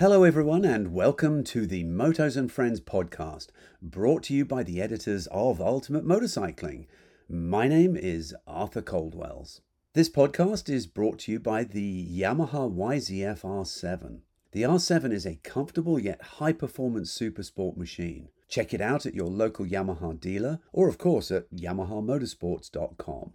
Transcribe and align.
Hello, 0.00 0.24
everyone, 0.24 0.64
and 0.64 0.94
welcome 0.94 1.44
to 1.44 1.66
the 1.66 1.84
Motos 1.84 2.34
and 2.34 2.50
Friends 2.50 2.80
podcast, 2.80 3.48
brought 3.82 4.22
to 4.22 4.34
you 4.34 4.46
by 4.46 4.62
the 4.62 4.80
editors 4.80 5.28
of 5.30 5.60
Ultimate 5.60 6.06
Motorcycling. 6.06 6.86
My 7.28 7.68
name 7.68 7.98
is 7.98 8.34
Arthur 8.46 8.80
Coldwells. 8.80 9.60
This 9.92 10.08
podcast 10.08 10.70
is 10.70 10.86
brought 10.86 11.18
to 11.18 11.32
you 11.32 11.38
by 11.38 11.64
the 11.64 12.06
Yamaha 12.18 12.74
YZF 12.74 13.42
R7. 13.42 14.20
The 14.52 14.62
R7 14.62 15.12
is 15.12 15.26
a 15.26 15.34
comfortable 15.34 15.98
yet 15.98 16.22
high 16.22 16.54
performance 16.54 17.14
supersport 17.14 17.76
machine. 17.76 18.30
Check 18.48 18.72
it 18.72 18.80
out 18.80 19.04
at 19.04 19.14
your 19.14 19.28
local 19.28 19.66
Yamaha 19.66 20.18
dealer 20.18 20.60
or, 20.72 20.88
of 20.88 20.96
course, 20.96 21.30
at 21.30 21.54
yamahamotorsports.com. 21.54 23.34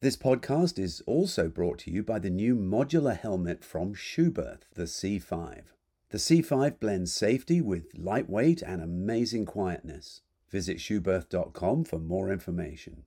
This 0.00 0.16
podcast 0.16 0.78
is 0.78 1.02
also 1.02 1.50
brought 1.50 1.80
to 1.80 1.90
you 1.90 2.02
by 2.02 2.18
the 2.18 2.30
new 2.30 2.56
modular 2.56 3.18
helmet 3.18 3.62
from 3.62 3.92
Schuberth, 3.94 4.62
the 4.72 4.84
C5. 4.84 5.64
The 6.10 6.18
C5 6.18 6.80
blends 6.80 7.12
safety 7.12 7.60
with 7.60 7.96
lightweight 7.96 8.62
and 8.62 8.82
amazing 8.82 9.46
quietness. 9.46 10.22
Visit 10.50 10.78
schuberth.com 10.78 11.84
for 11.84 12.00
more 12.00 12.32
information. 12.32 13.04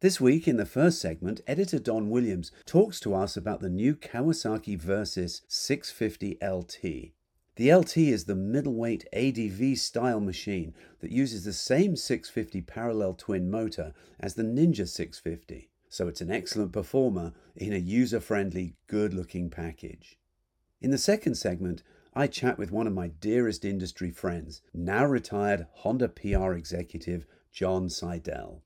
This 0.00 0.18
week, 0.18 0.48
in 0.48 0.56
the 0.56 0.64
first 0.64 0.98
segment, 0.98 1.42
editor 1.46 1.78
Don 1.78 2.08
Williams 2.08 2.50
talks 2.64 2.98
to 3.00 3.12
us 3.14 3.36
about 3.36 3.60
the 3.60 3.68
new 3.68 3.94
Kawasaki 3.94 4.80
Versys 4.80 5.42
650 5.46 6.38
LT. 6.42 7.12
The 7.56 7.74
LT 7.74 7.98
is 7.98 8.24
the 8.24 8.34
middleweight 8.34 9.04
ADV 9.12 9.76
style 9.76 10.20
machine 10.20 10.72
that 11.00 11.12
uses 11.12 11.44
the 11.44 11.52
same 11.52 11.96
650 11.96 12.62
parallel 12.62 13.12
twin 13.12 13.50
motor 13.50 13.92
as 14.18 14.36
the 14.36 14.42
Ninja 14.42 14.88
650, 14.88 15.68
so 15.90 16.08
it's 16.08 16.22
an 16.22 16.30
excellent 16.30 16.72
performer 16.72 17.34
in 17.54 17.74
a 17.74 17.76
user 17.76 18.20
friendly, 18.20 18.74
good 18.86 19.12
looking 19.12 19.50
package. 19.50 20.18
In 20.80 20.90
the 20.90 20.98
second 20.98 21.36
segment, 21.36 21.84
I 22.14 22.26
chat 22.26 22.58
with 22.58 22.70
one 22.70 22.86
of 22.86 22.92
my 22.92 23.08
dearest 23.08 23.64
industry 23.64 24.10
friends, 24.10 24.60
now 24.74 25.06
retired 25.06 25.66
Honda 25.72 26.08
PR 26.08 26.52
executive 26.52 27.26
John 27.50 27.88
Seidel. 27.88 28.62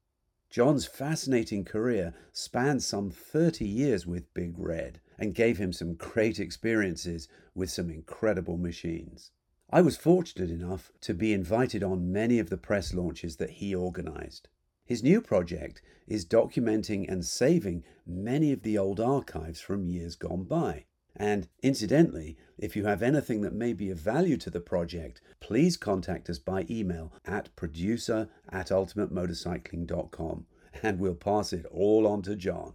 John's 0.51 0.87
fascinating 0.87 1.65
career 1.65 2.13
spanned 2.33 2.83
some 2.83 3.09
30 3.09 3.65
years 3.65 4.05
with 4.05 4.33
Big 4.35 4.59
Red 4.59 5.01
and 5.17 5.35
gave 5.35 5.59
him 5.59 5.73
some 5.73 5.95
great 5.95 6.41
experiences 6.41 7.29
with 7.55 7.71
some 7.71 7.89
incredible 7.89 8.57
machines. 8.57 9.31
I 9.71 9.81
was 9.81 9.97
fortunate 9.97 10.51
enough 10.51 10.91
to 11.03 11.15
be 11.15 11.33
invited 11.33 11.85
on 11.85 12.13
many 12.13 12.41
of 12.41 12.51
the 12.51 12.57
press 12.57 12.95
launches 12.95 13.37
that 13.37 13.51
he 13.51 13.75
organized. 13.75 14.49
His 14.85 15.05
new 15.05 15.21
project 15.21 15.83
is 16.09 16.27
documenting 16.27 17.09
and 17.09 17.25
saving 17.25 17.85
many 18.05 18.51
of 18.51 18.63
the 18.63 18.77
old 18.77 18.99
archives 18.99 19.61
from 19.61 19.85
years 19.85 20.17
gone 20.17 20.45
by. 20.45 20.87
And 21.15 21.49
incidentally, 21.63 22.37
if 22.59 22.75
you 22.75 22.87
have 22.87 23.03
anything 23.03 23.43
that 23.43 23.53
may 23.53 23.73
be 23.73 23.91
of 23.91 23.99
value 23.99 24.37
to 24.39 24.51
the 24.51 24.61
project, 24.61 25.21
please 25.41 25.77
contact 25.77 26.31
us 26.31 26.39
by 26.39 26.67
email 26.71 27.13
at 27.25 27.55
producer 27.55 28.29
at 28.51 28.69
ultimatemotorcycling.com 28.69 30.47
and 30.83 30.99
we'll 30.99 31.15
pass 31.15 31.53
it 31.53 31.67
all 31.67 32.07
on 32.07 32.23
to 32.23 32.37
John. 32.37 32.75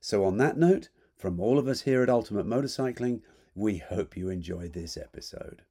So, 0.00 0.24
on 0.24 0.38
that 0.38 0.56
note, 0.56 0.88
from 1.16 1.38
all 1.38 1.58
of 1.58 1.68
us 1.68 1.82
here 1.82 2.02
at 2.02 2.08
Ultimate 2.08 2.46
Motorcycling, 2.46 3.20
we 3.54 3.78
hope 3.78 4.16
you 4.16 4.30
enjoyed 4.30 4.72
this 4.72 4.96
episode. 4.96 5.62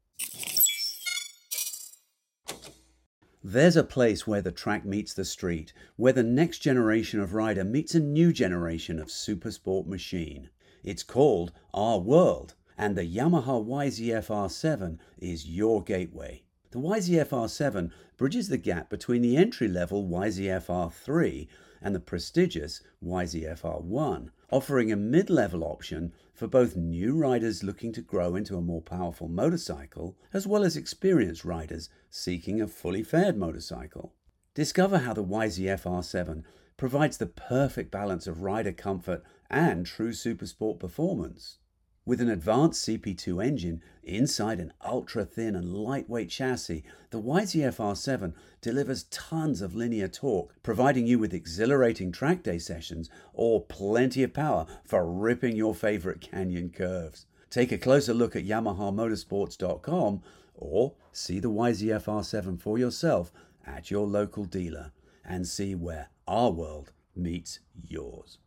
There's 3.44 3.78
a 3.78 3.84
place 3.84 4.28
where 4.28 4.42
the 4.42 4.52
track 4.52 4.86
meets 4.86 5.14
the 5.14 5.26
street, 5.26 5.74
where 5.96 6.14
the 6.14 6.24
next 6.24 6.60
generation 6.60 7.20
of 7.20 7.34
rider 7.34 7.64
meets 7.64 7.96
a 7.96 8.00
new 8.00 8.34
generation 8.34 9.00
of 9.00 9.08
supersport 9.08 9.88
machine. 9.88 10.50
It's 10.84 11.04
called 11.04 11.52
Our 11.74 12.00
World, 12.00 12.56
and 12.80 12.96
the 12.96 13.04
Yamaha 13.04 13.62
YZF 13.62 14.28
R7 14.28 15.00
is 15.18 15.50
your 15.50 15.84
gateway. 15.84 16.44
The 16.72 16.80
YZF 16.80 17.28
R7 17.28 17.92
bridges 18.16 18.48
the 18.48 18.58
gap 18.58 18.90
between 18.90 19.22
the 19.22 19.36
entry 19.36 19.68
level 19.68 20.08
YZF 20.08 20.68
R3 20.68 21.50
and 21.82 21.94
the 21.94 22.00
prestigious 22.00 22.82
YZF 23.04 23.64
R1, 23.64 24.30
offering 24.50 24.94
a 24.94 24.96
mid 24.96 25.30
level 25.30 25.66
option 25.66 26.14
for 26.34 26.48
both 26.48 26.78
new 26.78 27.18
riders 27.18 27.66
looking 27.66 27.92
to 27.92 28.02
grow 28.02 28.38
into 28.38 28.56
a 28.56 28.62
more 28.62 28.82
powerful 28.82 29.28
motorcycle, 29.28 30.18
as 30.32 30.48
well 30.48 30.64
as 30.64 30.78
experienced 30.78 31.44
riders 31.44 31.90
seeking 32.10 32.62
a 32.62 32.68
fully 32.68 33.04
fared 33.04 33.36
motorcycle. 33.36 34.14
Discover 34.54 35.00
how 35.00 35.12
the 35.12 35.26
YZF 35.26 35.84
R7 35.84 36.44
provides 36.78 37.18
the 37.18 37.26
perfect 37.26 37.92
balance 37.92 38.26
of 38.26 38.42
rider 38.42 38.72
comfort 38.72 39.22
and 39.50 39.86
true 39.86 40.14
supersport 40.14 40.80
performance. 40.80 41.58
With 42.06 42.22
an 42.22 42.30
advanced 42.30 42.88
CP2 42.88 43.46
engine 43.46 43.84
inside 44.04 44.60
an 44.60 44.74
ultra 44.84 45.26
thin 45.26 45.56
and 45.56 45.74
lightweight 45.74 46.30
chassis, 46.30 46.84
the 47.12 47.22
YZF 47.22 47.78
R7 47.78 48.34
delivers 48.62 49.04
tons 49.04 49.62
of 49.62 49.76
linear 49.76 50.08
torque, 50.08 50.56
providing 50.64 51.06
you 51.06 51.20
with 51.20 51.34
exhilarating 51.34 52.12
track 52.12 52.42
day 52.42 52.58
sessions 52.58 53.10
or 53.34 53.62
plenty 53.62 54.24
of 54.24 54.34
power 54.34 54.66
for 54.84 55.12
ripping 55.12 55.56
your 55.56 55.76
favorite 55.76 56.22
canyon 56.22 56.70
curves. 56.70 57.26
Take 57.50 57.72
a 57.72 57.78
closer 57.78 58.14
look 58.14 58.36
at 58.36 58.46
YamahaMotorsports.com 58.46 60.22
or 60.56 60.94
see 61.12 61.40
the 61.40 61.52
YZF 61.52 62.06
R7 62.06 62.60
for 62.60 62.78
yourself 62.78 63.32
at 63.66 63.92
your 63.92 64.08
local 64.08 64.46
dealer 64.46 64.92
and 65.26 65.48
see 65.48 65.76
where 65.76 66.10
our 66.28 66.52
world 66.52 66.92
meets 67.16 67.60
yours. 67.88 68.40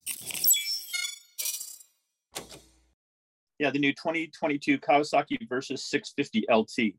Yeah, 3.62 3.70
the 3.70 3.78
new 3.78 3.92
2022 3.92 4.80
Kawasaki 4.80 5.46
Versys 5.46 5.78
650 5.78 6.46
LT. 6.52 6.94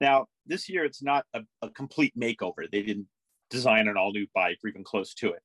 Now, 0.00 0.24
this 0.46 0.66
year 0.66 0.86
it's 0.86 1.02
not 1.02 1.26
a, 1.34 1.42
a 1.60 1.68
complete 1.68 2.18
makeover. 2.18 2.64
They 2.72 2.80
didn't 2.80 3.08
design 3.50 3.88
an 3.88 3.98
all 3.98 4.10
new 4.10 4.26
bike 4.34 4.56
or 4.64 4.70
even 4.70 4.84
close 4.84 5.12
to 5.16 5.32
it. 5.32 5.42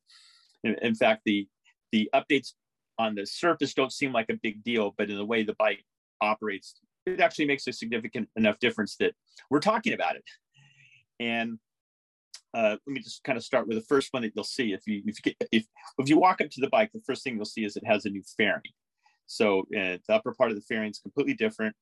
In, 0.64 0.76
in 0.82 0.96
fact, 0.96 1.24
the 1.26 1.50
the 1.92 2.10
updates 2.16 2.54
on 2.98 3.14
the 3.14 3.26
surface 3.26 3.74
don't 3.74 3.92
seem 3.92 4.14
like 4.14 4.30
a 4.30 4.40
big 4.42 4.64
deal, 4.64 4.96
but 4.98 5.10
in 5.10 5.18
the 5.18 5.26
way 5.26 5.44
the 5.44 5.54
bike 5.60 5.84
operates, 6.22 6.80
it 7.06 7.20
actually 7.20 7.48
makes 7.48 7.68
a 7.68 7.74
significant 7.74 8.30
enough 8.38 8.58
difference 8.60 8.96
that 9.02 9.16
we're 9.50 9.60
talking 9.60 9.92
about 9.92 10.16
it. 10.16 10.24
And 11.20 11.60
uh, 12.54 12.78
let 12.88 12.94
me 12.94 13.02
just 13.02 13.22
kind 13.26 13.38
of 13.38 13.44
start 13.44 13.68
with 13.68 13.76
the 13.76 13.84
first 13.84 14.14
one 14.14 14.24
that 14.24 14.32
you'll 14.34 14.46
see. 14.46 14.72
If 14.72 14.88
you 14.88 15.04
if 15.06 15.18
you, 15.18 15.34
get, 15.34 15.50
if 15.52 15.66
if 16.00 16.08
you 16.08 16.18
walk 16.18 16.40
up 16.40 16.50
to 16.52 16.62
the 16.62 16.70
bike, 16.70 16.92
the 16.94 17.02
first 17.06 17.26
thing 17.26 17.36
you'll 17.36 17.44
see 17.44 17.66
is 17.66 17.76
it 17.76 17.86
has 17.86 18.06
a 18.06 18.10
new 18.10 18.24
fairing. 18.38 18.72
So 19.28 19.62
uh, 19.78 19.98
the 20.08 20.14
upper 20.14 20.34
part 20.34 20.52
of 20.52 20.56
the 20.56 20.64
fairing 20.64 20.90
is 20.90 21.00
completely 21.00 21.34
different. 21.34 21.76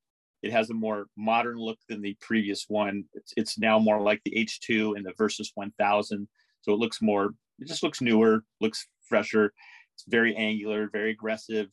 It 0.44 0.52
has 0.52 0.70
a 0.70 0.74
more 0.74 1.08
modern 1.16 1.58
look 1.58 1.80
than 1.88 2.02
the 2.02 2.18
previous 2.22 2.66
one. 2.68 3.06
It's, 3.14 3.34
it's 3.38 3.58
now 3.58 3.80
more 3.80 4.02
like 4.02 4.22
the 4.26 4.32
H2 4.32 4.98
and 4.98 5.06
the 5.06 5.14
Versys 5.14 5.50
1000. 5.56 6.28
So 6.62 6.74
it 6.74 6.80
looks 6.80 7.02
more, 7.02 7.32
it 7.60 7.68
just 7.68 7.84
looks 7.84 8.02
newer, 8.02 8.44
looks 8.60 8.88
fresher. 9.08 9.54
It's 9.94 10.04
very 10.08 10.36
angular, 10.36 10.90
very 10.92 11.12
aggressive, 11.12 11.70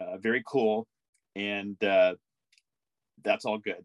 uh, 0.00 0.18
very 0.18 0.42
cool, 0.46 0.86
and 1.34 1.82
uh, 1.82 2.14
that's 3.24 3.44
all 3.44 3.58
good. 3.58 3.84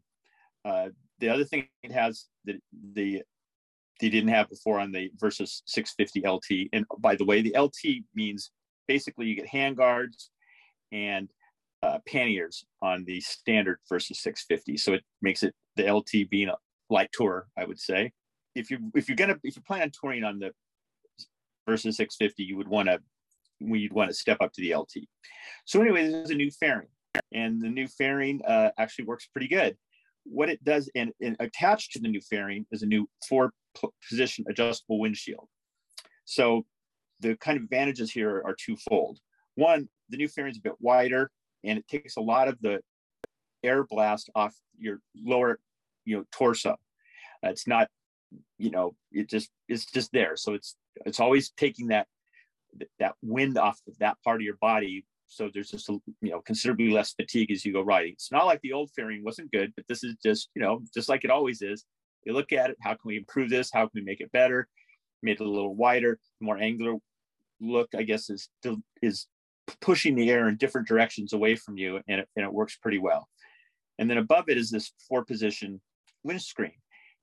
Uh, 0.63 0.89
the 1.19 1.29
other 1.29 1.43
thing 1.43 1.67
it 1.83 1.91
has 1.91 2.25
that 2.45 2.55
the 2.93 3.23
they 4.01 4.09
didn't 4.09 4.29
have 4.29 4.49
before 4.49 4.79
on 4.79 4.91
the 4.91 5.09
Versys 5.21 5.61
650 5.67 6.27
LT. 6.27 6.69
And 6.73 6.85
by 6.99 7.15
the 7.15 7.23
way, 7.23 7.41
the 7.41 7.55
LT 7.57 8.03
means 8.13 8.51
basically 8.87 9.25
you 9.27 9.35
get 9.35 9.47
hand 9.47 9.77
guards 9.77 10.31
and 10.95 11.29
uh, 11.83 11.99
panniers 12.07 12.65
on 12.81 13.03
the 13.05 13.19
standard 13.19 13.79
Versys 13.91 14.15
650. 14.15 14.77
So 14.77 14.93
it 14.93 15.03
makes 15.21 15.43
it 15.43 15.53
the 15.75 15.91
LT 15.91 16.29
being 16.29 16.47
a 16.47 16.55
light 16.89 17.09
tour, 17.11 17.47
I 17.57 17.65
would 17.65 17.79
say. 17.79 18.11
If 18.55 18.71
you 18.71 18.79
if 18.95 19.09
you're 19.09 19.17
gonna 19.17 19.37
if 19.43 19.57
you 19.57 19.61
plan 19.61 19.81
on 19.81 19.91
touring 19.91 20.23
on 20.23 20.39
the 20.39 20.51
Versys 21.67 21.95
650, 21.95 22.43
you 22.43 22.55
would 22.55 22.69
want 22.69 22.87
to 22.87 22.99
you'd 23.59 23.93
want 23.93 24.09
to 24.09 24.15
step 24.15 24.37
up 24.39 24.53
to 24.53 24.61
the 24.61 24.75
LT. 24.75 25.07
So 25.65 25.81
anyway, 25.81 26.09
there's 26.09 26.29
a 26.29 26.35
new 26.35 26.51
fairing, 26.51 26.87
and 27.33 27.61
the 27.61 27.69
new 27.69 27.87
fairing 27.87 28.41
uh, 28.47 28.69
actually 28.77 29.05
works 29.05 29.27
pretty 29.27 29.47
good. 29.47 29.75
What 30.23 30.49
it 30.49 30.63
does, 30.63 30.89
and, 30.95 31.11
and 31.21 31.35
attached 31.39 31.91
to 31.93 31.99
the 31.99 32.07
new 32.07 32.21
fairing 32.21 32.65
is 32.71 32.81
a 32.81 32.87
new 32.87 33.07
four 33.27 33.51
position 34.09 34.45
adjustable 34.49 34.99
windshield. 34.99 35.47
So 36.23 36.65
the 37.19 37.35
kind 37.37 37.57
of 37.57 37.63
advantages 37.63 38.11
here 38.11 38.41
are 38.45 38.55
twofold. 38.55 39.19
One, 39.55 39.87
the 40.09 40.17
new 40.17 40.27
fairing 40.27 40.51
is 40.51 40.57
a 40.57 40.61
bit 40.61 40.75
wider 40.79 41.31
and 41.63 41.77
it 41.77 41.87
takes 41.87 42.17
a 42.17 42.21
lot 42.21 42.47
of 42.47 42.57
the 42.61 42.79
air 43.63 43.83
blast 43.83 44.29
off 44.35 44.55
your 44.77 44.99
lower, 45.15 45.59
you 46.05 46.17
know, 46.17 46.23
torso. 46.31 46.77
Uh, 47.43 47.49
it's 47.49 47.67
not, 47.67 47.87
you 48.57 48.69
know, 48.71 48.95
it 49.11 49.29
just 49.29 49.49
it's 49.67 49.85
just 49.85 50.11
there. 50.11 50.35
So 50.35 50.53
it's 50.53 50.75
it's 51.05 51.19
always 51.19 51.51
taking 51.51 51.87
that 51.87 52.07
that 52.99 53.15
wind 53.21 53.57
off 53.57 53.79
of 53.87 53.97
that 53.99 54.17
part 54.23 54.41
of 54.41 54.45
your 54.45 54.57
body. 54.61 55.05
So 55.27 55.49
there's 55.53 55.71
just 55.71 55.89
a, 55.89 55.93
you 56.21 56.31
know 56.31 56.41
considerably 56.41 56.91
less 56.91 57.13
fatigue 57.13 57.51
as 57.51 57.65
you 57.65 57.73
go 57.73 57.81
riding. 57.81 58.13
It's 58.13 58.31
not 58.31 58.45
like 58.45 58.61
the 58.61 58.73
old 58.73 58.91
fairing 58.95 59.23
wasn't 59.23 59.51
good, 59.51 59.73
but 59.75 59.85
this 59.87 60.03
is 60.03 60.15
just 60.23 60.49
you 60.55 60.61
know 60.61 60.81
just 60.93 61.09
like 61.09 61.23
it 61.23 61.31
always 61.31 61.61
is 61.61 61.85
You 62.25 62.33
look 62.33 62.51
at 62.51 62.69
it. 62.69 62.77
How 62.81 62.91
can 62.91 63.05
we 63.05 63.17
improve 63.17 63.49
this? 63.49 63.71
How 63.73 63.81
can 63.81 63.91
we 63.95 64.01
make 64.01 64.21
it 64.21 64.31
better? 64.31 64.67
Made 65.23 65.41
it 65.41 65.45
a 65.45 65.49
little 65.49 65.75
wider, 65.75 66.19
more 66.39 66.57
angular 66.57 66.95
look. 67.59 67.89
I 67.95 68.03
guess 68.03 68.29
is 68.29 68.49
is 69.01 69.27
pushing 69.81 70.15
the 70.15 70.29
air 70.29 70.47
in 70.47 70.57
different 70.57 70.87
directions 70.87 71.33
away 71.33 71.55
from 71.55 71.77
you, 71.77 72.01
and 72.07 72.21
it, 72.21 72.29
and 72.35 72.45
it 72.45 72.53
works 72.53 72.77
pretty 72.77 72.99
well. 72.99 73.27
And 73.97 74.09
then 74.09 74.17
above 74.17 74.49
it 74.49 74.57
is 74.57 74.69
this 74.69 74.91
four 75.07 75.23
position 75.23 75.81
windscreen. 76.23 76.73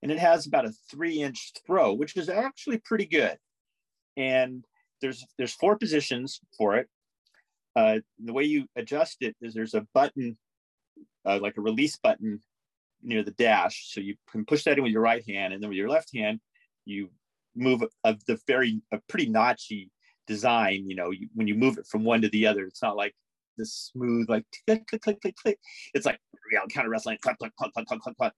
And 0.03 0.11
it 0.11 0.19
has 0.19 0.47
about 0.47 0.67
a 0.67 0.73
three 0.91 1.23
inch 1.23 1.53
throw, 1.67 1.93
which 1.93 2.17
is 2.17 2.29
actually 2.29 2.79
pretty 2.79 3.07
good. 3.07 3.37
And 4.17 4.65
there's 5.01 5.25
there's 5.39 5.55
four 5.55 5.77
positions 5.77 6.41
for 6.57 6.77
it. 6.77 6.89
Uh, 7.75 7.99
the 8.23 8.33
way 8.33 8.45
you 8.45 8.67
adjust 8.77 9.19
it 9.21 9.37
is 9.41 9.55
there's 9.55 9.75
a 9.75 9.87
button, 9.95 10.37
uh, 11.25 11.39
like 11.41 11.57
a 11.57 11.63
release 11.63 11.97
button 11.97 12.41
near 13.03 13.23
the 13.23 13.31
dash. 13.33 13.93
So 13.93 14.01
you 14.01 14.17
can 14.31 14.45
push 14.45 14.65
that 14.65 14.77
in 14.77 14.83
with 14.83 14.93
your 14.93 15.03
right 15.03 15.25
hand, 15.29 15.53
and 15.53 15.63
then 15.63 15.71
with 15.71 15.79
your 15.79 15.89
left 15.89 16.15
hand, 16.15 16.41
you 16.85 17.11
move 17.55 17.83
of 18.05 18.25
the 18.27 18.39
very 18.47 18.81
a 18.93 18.99
pretty 19.09 19.31
notchy 19.31 19.89
design. 20.27 20.89
You 20.89 20.97
know, 20.97 21.11
you, 21.11 21.29
when 21.35 21.47
you 21.47 21.55
move 21.55 21.79
it 21.79 21.87
from 21.87 22.05
one 22.05 22.23
to 22.23 22.29
the 22.29 22.47
other, 22.47 22.65
it's 22.65 22.83
not 22.83 22.97
like 22.97 23.15
this 23.57 23.91
smooth 23.93 24.29
like 24.29 24.45
click 24.67 24.87
click 24.87 25.03
click 25.03 25.21
click 25.21 25.37
click. 25.37 25.59
It's 25.95 26.07
like 26.07 26.19
you 26.51 26.59
know, 26.59 26.67
counter 26.69 26.91
wrestling, 26.91 27.19
click 27.21 27.39
click 27.39 27.53
click 27.57 27.73
click 27.75 28.01
click 28.01 28.17
click. 28.17 28.33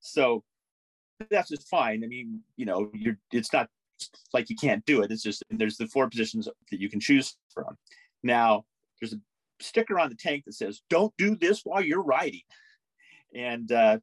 So 0.00 0.44
that's 1.30 1.48
just 1.48 1.68
fine. 1.68 2.02
I 2.04 2.06
mean, 2.06 2.40
you 2.56 2.66
know, 2.66 2.90
you're 2.92 3.18
it's 3.32 3.52
not 3.52 3.68
like 4.32 4.50
you 4.50 4.56
can't 4.56 4.84
do 4.86 5.02
it. 5.02 5.10
It's 5.10 5.22
just 5.22 5.42
there's 5.50 5.76
the 5.76 5.86
four 5.86 6.08
positions 6.08 6.48
that 6.70 6.80
you 6.80 6.88
can 6.88 7.00
choose 7.00 7.36
from. 7.52 7.76
Now 8.22 8.64
there's 9.00 9.12
a 9.12 9.20
sticker 9.60 9.98
on 9.98 10.08
the 10.08 10.16
tank 10.16 10.44
that 10.44 10.54
says, 10.54 10.82
"Don't 10.90 11.14
do 11.16 11.36
this 11.36 11.62
while 11.64 11.82
you're 11.82 12.02
riding," 12.02 12.42
and 13.34 13.70
uh, 13.70 13.98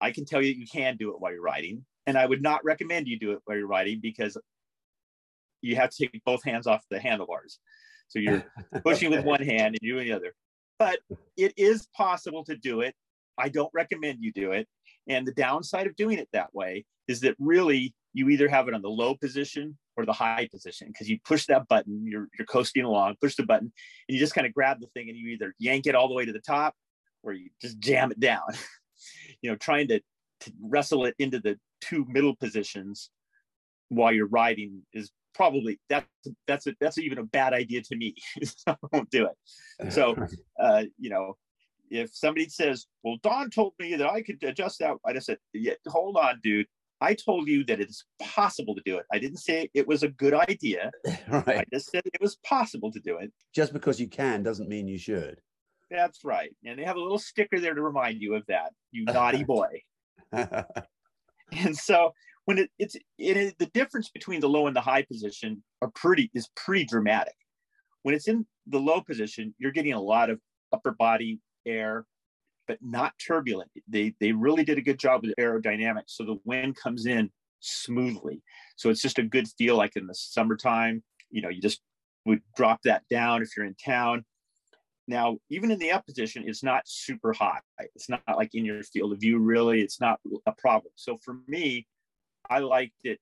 I 0.00 0.10
can 0.10 0.24
tell 0.24 0.42
you 0.42 0.52
you 0.52 0.66
can 0.66 0.96
do 0.96 1.10
it 1.10 1.20
while 1.20 1.32
you're 1.32 1.42
riding, 1.42 1.84
and 2.06 2.18
I 2.18 2.26
would 2.26 2.42
not 2.42 2.64
recommend 2.64 3.08
you 3.08 3.18
do 3.18 3.32
it 3.32 3.40
while 3.44 3.56
you're 3.56 3.66
riding 3.66 4.00
because 4.00 4.36
you 5.62 5.76
have 5.76 5.90
to 5.90 6.06
take 6.06 6.24
both 6.24 6.42
hands 6.44 6.66
off 6.66 6.84
the 6.90 7.00
handlebars. 7.00 7.58
So 8.08 8.18
you're 8.18 8.44
pushing 8.84 9.10
with 9.10 9.24
one 9.24 9.42
hand 9.42 9.76
and 9.80 9.94
with 9.94 10.04
the 10.04 10.12
other. 10.12 10.34
But 10.78 11.00
it 11.36 11.52
is 11.56 11.86
possible 11.96 12.44
to 12.44 12.56
do 12.56 12.80
it. 12.80 12.94
I 13.38 13.48
don't 13.48 13.70
recommend 13.72 14.18
you 14.20 14.32
do 14.32 14.52
it. 14.52 14.66
And 15.08 15.26
the 15.26 15.32
downside 15.32 15.86
of 15.86 15.96
doing 15.96 16.18
it 16.18 16.28
that 16.32 16.54
way 16.54 16.84
is 17.08 17.20
that 17.20 17.34
really 17.38 17.94
you 18.12 18.28
either 18.28 18.48
have 18.48 18.68
it 18.68 18.74
on 18.74 18.82
the 18.82 18.90
low 18.90 19.14
position 19.14 19.76
or 19.96 20.04
the 20.04 20.12
high 20.12 20.48
position 20.50 20.88
because 20.88 21.08
you 21.08 21.18
push 21.24 21.46
that 21.46 21.68
button, 21.68 22.06
you're, 22.06 22.28
you're 22.38 22.46
coasting 22.46 22.84
along, 22.84 23.16
push 23.20 23.36
the 23.36 23.44
button, 23.44 23.72
and 24.08 24.14
you 24.14 24.18
just 24.18 24.34
kind 24.34 24.46
of 24.46 24.54
grab 24.54 24.80
the 24.80 24.86
thing 24.88 25.08
and 25.08 25.16
you 25.16 25.28
either 25.28 25.54
yank 25.58 25.86
it 25.86 25.94
all 25.94 26.08
the 26.08 26.14
way 26.14 26.24
to 26.24 26.32
the 26.32 26.40
top 26.40 26.74
or 27.22 27.32
you 27.32 27.50
just 27.60 27.78
jam 27.78 28.10
it 28.10 28.20
down. 28.20 28.42
you 29.42 29.50
know, 29.50 29.56
trying 29.56 29.88
to, 29.88 30.00
to 30.40 30.52
wrestle 30.62 31.04
it 31.04 31.14
into 31.18 31.38
the 31.38 31.58
two 31.80 32.06
middle 32.08 32.34
positions 32.36 33.10
while 33.88 34.12
you're 34.12 34.26
riding 34.26 34.82
is 34.92 35.10
probably 35.34 35.78
that's 35.88 36.06
that's 36.46 36.66
a, 36.66 36.74
that's 36.80 36.98
even 36.98 37.18
a 37.18 37.24
bad 37.24 37.52
idea 37.52 37.82
to 37.82 37.96
me. 37.96 38.14
I 38.66 38.76
won't 38.92 39.10
do 39.10 39.26
it. 39.26 39.92
So, 39.92 40.16
uh, 40.60 40.84
you 40.98 41.10
know, 41.10 41.36
if 41.90 42.14
somebody 42.14 42.48
says, 42.48 42.86
"Well, 43.02 43.16
Don 43.22 43.50
told 43.50 43.74
me 43.78 43.96
that 43.96 44.10
I 44.10 44.22
could 44.22 44.42
adjust 44.42 44.78
that," 44.80 44.96
I 45.04 45.12
just 45.12 45.26
said, 45.26 45.38
"Yeah, 45.52 45.74
hold 45.86 46.16
on, 46.16 46.40
dude. 46.42 46.66
I 47.02 47.14
told 47.14 47.48
you 47.48 47.64
that 47.64 47.80
it's 47.80 48.04
possible 48.20 48.74
to 48.74 48.82
do 48.84 48.98
it. 48.98 49.06
I 49.10 49.18
didn't 49.18 49.38
say 49.38 49.70
it 49.72 49.88
was 49.88 50.02
a 50.02 50.08
good 50.08 50.34
idea. 50.34 50.90
right. 51.28 51.48
I 51.48 51.64
just 51.72 51.90
said 51.90 52.02
it 52.04 52.20
was 52.20 52.36
possible 52.44 52.92
to 52.92 53.00
do 53.00 53.16
it. 53.16 53.32
Just 53.54 53.72
because 53.72 53.98
you 53.98 54.06
can 54.06 54.42
doesn't 54.42 54.68
mean 54.68 54.86
you 54.86 54.98
should. 54.98 55.40
That's 55.90 56.24
right. 56.24 56.54
And 56.64 56.78
they 56.78 56.84
have 56.84 56.96
a 56.96 57.00
little 57.00 57.18
sticker 57.18 57.58
there 57.58 57.74
to 57.74 57.82
remind 57.82 58.20
you 58.20 58.34
of 58.34 58.44
that, 58.48 58.72
you 58.92 59.04
naughty 59.04 59.44
boy. 59.44 59.82
and 60.32 61.76
so 61.76 62.12
when 62.50 62.58
it, 62.58 62.70
it's 62.80 62.96
it, 63.16 63.56
the 63.60 63.66
difference 63.66 64.08
between 64.08 64.40
the 64.40 64.48
low 64.48 64.66
and 64.66 64.74
the 64.74 64.80
high 64.80 65.02
position 65.02 65.62
are 65.82 65.90
pretty 65.94 66.32
is 66.34 66.48
pretty 66.56 66.84
dramatic. 66.84 67.36
When 68.02 68.12
it's 68.12 68.26
in 68.26 68.44
the 68.66 68.80
low 68.80 69.02
position, 69.02 69.54
you're 69.56 69.70
getting 69.70 69.92
a 69.92 70.00
lot 70.00 70.30
of 70.30 70.40
upper 70.72 70.90
body 70.90 71.38
air 71.64 72.06
but 72.66 72.78
not 72.82 73.12
turbulent. 73.24 73.70
They 73.86 74.14
they 74.18 74.32
really 74.32 74.64
did 74.64 74.78
a 74.78 74.82
good 74.82 74.98
job 74.98 75.22
with 75.22 75.32
aerodynamics, 75.38 76.08
so 76.08 76.24
the 76.24 76.40
wind 76.44 76.74
comes 76.74 77.06
in 77.06 77.30
smoothly. 77.60 78.42
So 78.74 78.90
it's 78.90 79.00
just 79.00 79.20
a 79.20 79.22
good 79.22 79.46
feel, 79.56 79.76
like 79.76 79.94
in 79.94 80.08
the 80.08 80.14
summertime. 80.14 81.04
You 81.30 81.42
know, 81.42 81.50
you 81.50 81.60
just 81.60 81.80
would 82.26 82.42
drop 82.56 82.80
that 82.82 83.04
down 83.08 83.42
if 83.42 83.56
you're 83.56 83.66
in 83.66 83.76
town. 83.76 84.24
Now, 85.06 85.38
even 85.50 85.70
in 85.70 85.78
the 85.78 85.92
up 85.92 86.04
position, 86.04 86.42
it's 86.48 86.64
not 86.64 86.82
super 86.86 87.32
high. 87.32 87.60
It's 87.94 88.08
not 88.08 88.22
like 88.26 88.50
in 88.54 88.64
your 88.64 88.82
field 88.82 89.12
of 89.12 89.20
view, 89.20 89.38
really. 89.38 89.82
It's 89.82 90.00
not 90.00 90.18
a 90.46 90.52
problem. 90.58 90.92
So 90.96 91.16
for 91.16 91.36
me, 91.46 91.86
I 92.50 92.58
liked 92.58 92.96
it 93.04 93.18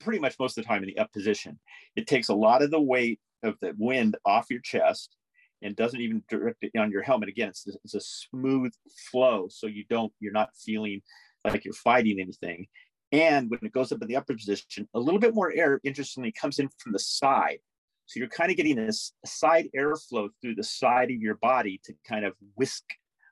pretty 0.00 0.20
much 0.20 0.38
most 0.38 0.58
of 0.58 0.64
the 0.64 0.68
time 0.68 0.82
in 0.82 0.88
the 0.88 0.98
up 0.98 1.12
position. 1.12 1.58
It 1.96 2.06
takes 2.06 2.28
a 2.28 2.34
lot 2.34 2.62
of 2.62 2.70
the 2.70 2.80
weight 2.80 3.20
of 3.42 3.56
the 3.60 3.74
wind 3.78 4.16
off 4.24 4.50
your 4.50 4.60
chest 4.60 5.16
and 5.62 5.74
doesn't 5.74 6.00
even 6.00 6.22
direct 6.28 6.58
it 6.62 6.78
on 6.78 6.90
your 6.90 7.02
helmet. 7.02 7.28
Again, 7.28 7.48
it's, 7.48 7.66
it's 7.84 7.94
a 7.94 8.00
smooth 8.00 8.72
flow, 9.10 9.48
so 9.48 9.66
you 9.66 9.84
don't 9.88 10.12
you're 10.20 10.32
not 10.32 10.50
feeling 10.56 11.00
like 11.44 11.64
you're 11.64 11.74
fighting 11.74 12.20
anything. 12.20 12.66
And 13.12 13.50
when 13.50 13.60
it 13.62 13.72
goes 13.72 13.92
up 13.92 14.02
in 14.02 14.08
the 14.08 14.16
upper 14.16 14.34
position, 14.34 14.88
a 14.94 15.00
little 15.00 15.20
bit 15.20 15.34
more 15.34 15.52
air, 15.52 15.80
interestingly, 15.84 16.32
comes 16.32 16.58
in 16.58 16.68
from 16.78 16.92
the 16.92 16.98
side. 16.98 17.58
So 18.06 18.18
you're 18.18 18.28
kind 18.28 18.50
of 18.50 18.56
getting 18.56 18.76
this 18.76 19.12
side 19.24 19.68
airflow 19.76 20.28
through 20.40 20.54
the 20.56 20.64
side 20.64 21.10
of 21.10 21.16
your 21.16 21.36
body 21.36 21.80
to 21.84 21.94
kind 22.08 22.24
of 22.24 22.34
whisk 22.56 22.84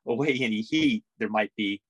away 0.07 0.39
any 0.41 0.61
heat 0.61 1.05
there 1.19 1.29
might 1.29 1.53
be. 1.57 1.83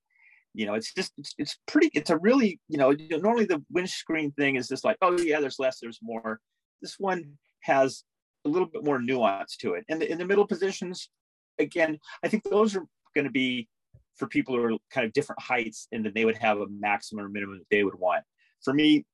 You 0.55 0.67
know, 0.67 0.75
it's 0.75 0.93
just 0.93 1.13
it's, 1.17 1.35
it's 1.39 1.59
pretty. 1.67 1.91
It's 1.95 2.11
a 2.11 2.19
really 2.19 2.61
you 2.69 2.79
know 2.79 2.95
normally 3.11 3.47
the 3.47 3.63
windscreen 3.71 4.33
thing 4.33 4.57
is 4.57 4.69
just 4.69 4.85
like 4.85 4.97
oh 5.03 5.19
yeah, 5.19 5.41
there's 5.41 5.59
less, 5.59 5.79
there's 5.81 6.01
more. 6.03 6.41
This 6.83 6.97
one 6.99 7.39
has 7.63 8.05
a 8.47 8.49
little 8.49 8.69
bit 8.69 8.85
more 8.85 9.01
nuance 9.01 9.57
to 9.59 9.75
it. 9.75 9.85
And 9.89 10.03
in 10.03 10.19
the 10.19 10.25
middle 10.25 10.47
positions, 10.47 11.11
again, 11.59 11.99
I 12.25 12.29
think 12.29 12.45
those 12.45 12.75
are 12.75 12.85
going 13.15 13.27
to 13.27 13.31
be 13.31 13.69
for 14.17 14.27
people 14.27 14.55
who 14.55 14.63
are 14.63 14.79
kind 14.93 15.07
of 15.07 15.13
different 15.13 15.41
heights 15.41 15.89
and 15.93 16.05
then 16.05 16.13
they 16.15 16.25
would 16.25 16.37
have 16.39 16.59
a 16.59 16.67
maximum 16.69 17.25
or 17.25 17.29
minimum 17.29 17.59
that 17.59 17.67
they 17.71 17.85
would 17.85 17.99
want. 17.99 18.25
For 18.65 18.73
me, 18.73 19.05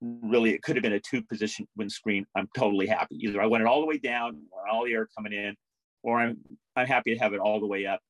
really, 0.00 0.50
it 0.50 0.62
could 0.62 0.76
have 0.76 0.82
been 0.82 0.92
a 0.92 1.00
two 1.00 1.22
position 1.22 1.66
windscreen. 1.76 2.26
I'm 2.36 2.48
totally 2.56 2.86
happy. 2.86 3.16
Either 3.20 3.40
I 3.40 3.46
want 3.46 3.62
it 3.62 3.66
all 3.66 3.80
the 3.80 3.86
way 3.86 3.98
down, 3.98 4.42
or 4.50 4.68
all 4.68 4.84
the 4.84 4.92
air 4.92 5.08
coming 5.16 5.32
in, 5.32 5.54
or 6.02 6.20
I'm 6.20 6.38
I'm 6.76 6.86
happy 6.86 7.14
to 7.14 7.20
have 7.20 7.32
it 7.32 7.40
all 7.40 7.60
the 7.60 7.66
way 7.66 7.86
up, 7.86 8.00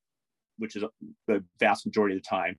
which 0.59 0.77
is 0.77 0.85
the 1.29 1.45
vast 1.61 1.87
majority 1.87 2.17
of 2.17 2.23
the 2.23 2.29
time, 2.29 2.57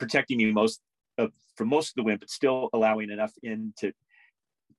protecting 0.00 0.40
you 0.40 0.52
most 0.52 0.80
of 1.18 1.30
from 1.56 1.68
most 1.68 1.90
of 1.90 1.94
the 1.96 2.02
wind, 2.02 2.20
but 2.20 2.30
still 2.30 2.70
allowing 2.72 3.10
enough 3.10 3.32
in 3.42 3.72
to 3.78 3.92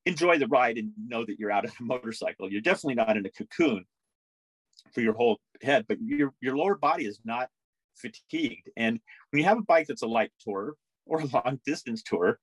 enjoy 0.05 0.37
the 0.37 0.47
ride 0.47 0.77
and 0.77 0.91
know 1.07 1.23
that 1.23 1.39
you're 1.39 1.51
out 1.51 1.65
on 1.65 1.71
a 1.79 1.83
motorcycle. 1.83 2.51
You're 2.51 2.61
definitely 2.61 2.95
not 2.95 3.15
in 3.15 3.25
a 3.25 3.29
cocoon 3.29 3.85
for 4.93 5.01
your 5.01 5.13
whole 5.13 5.39
head, 5.61 5.85
but 5.87 6.01
your 6.01 6.33
your 6.41 6.57
lower 6.57 6.75
body 6.75 7.05
is 7.05 7.19
not 7.23 7.49
fatigued. 7.95 8.69
And 8.75 8.99
when 9.29 9.41
you 9.41 9.45
have 9.45 9.59
a 9.59 9.63
bike 9.63 9.87
that's 9.87 10.01
a 10.01 10.07
light 10.07 10.31
tour 10.43 10.75
or 11.05 11.21
a 11.21 11.25
long 11.25 11.59
distance 11.65 12.03
tour, 12.03 12.39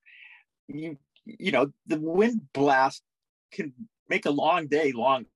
you 0.69 0.97
you 1.25 1.53
know 1.53 1.73
the 1.87 2.01
wind 2.01 2.43
blast 2.55 3.03
can 3.53 3.73
make 4.09 4.27
a 4.27 4.31
long 4.31 4.69
day 4.69 4.93
longer. 4.93 5.29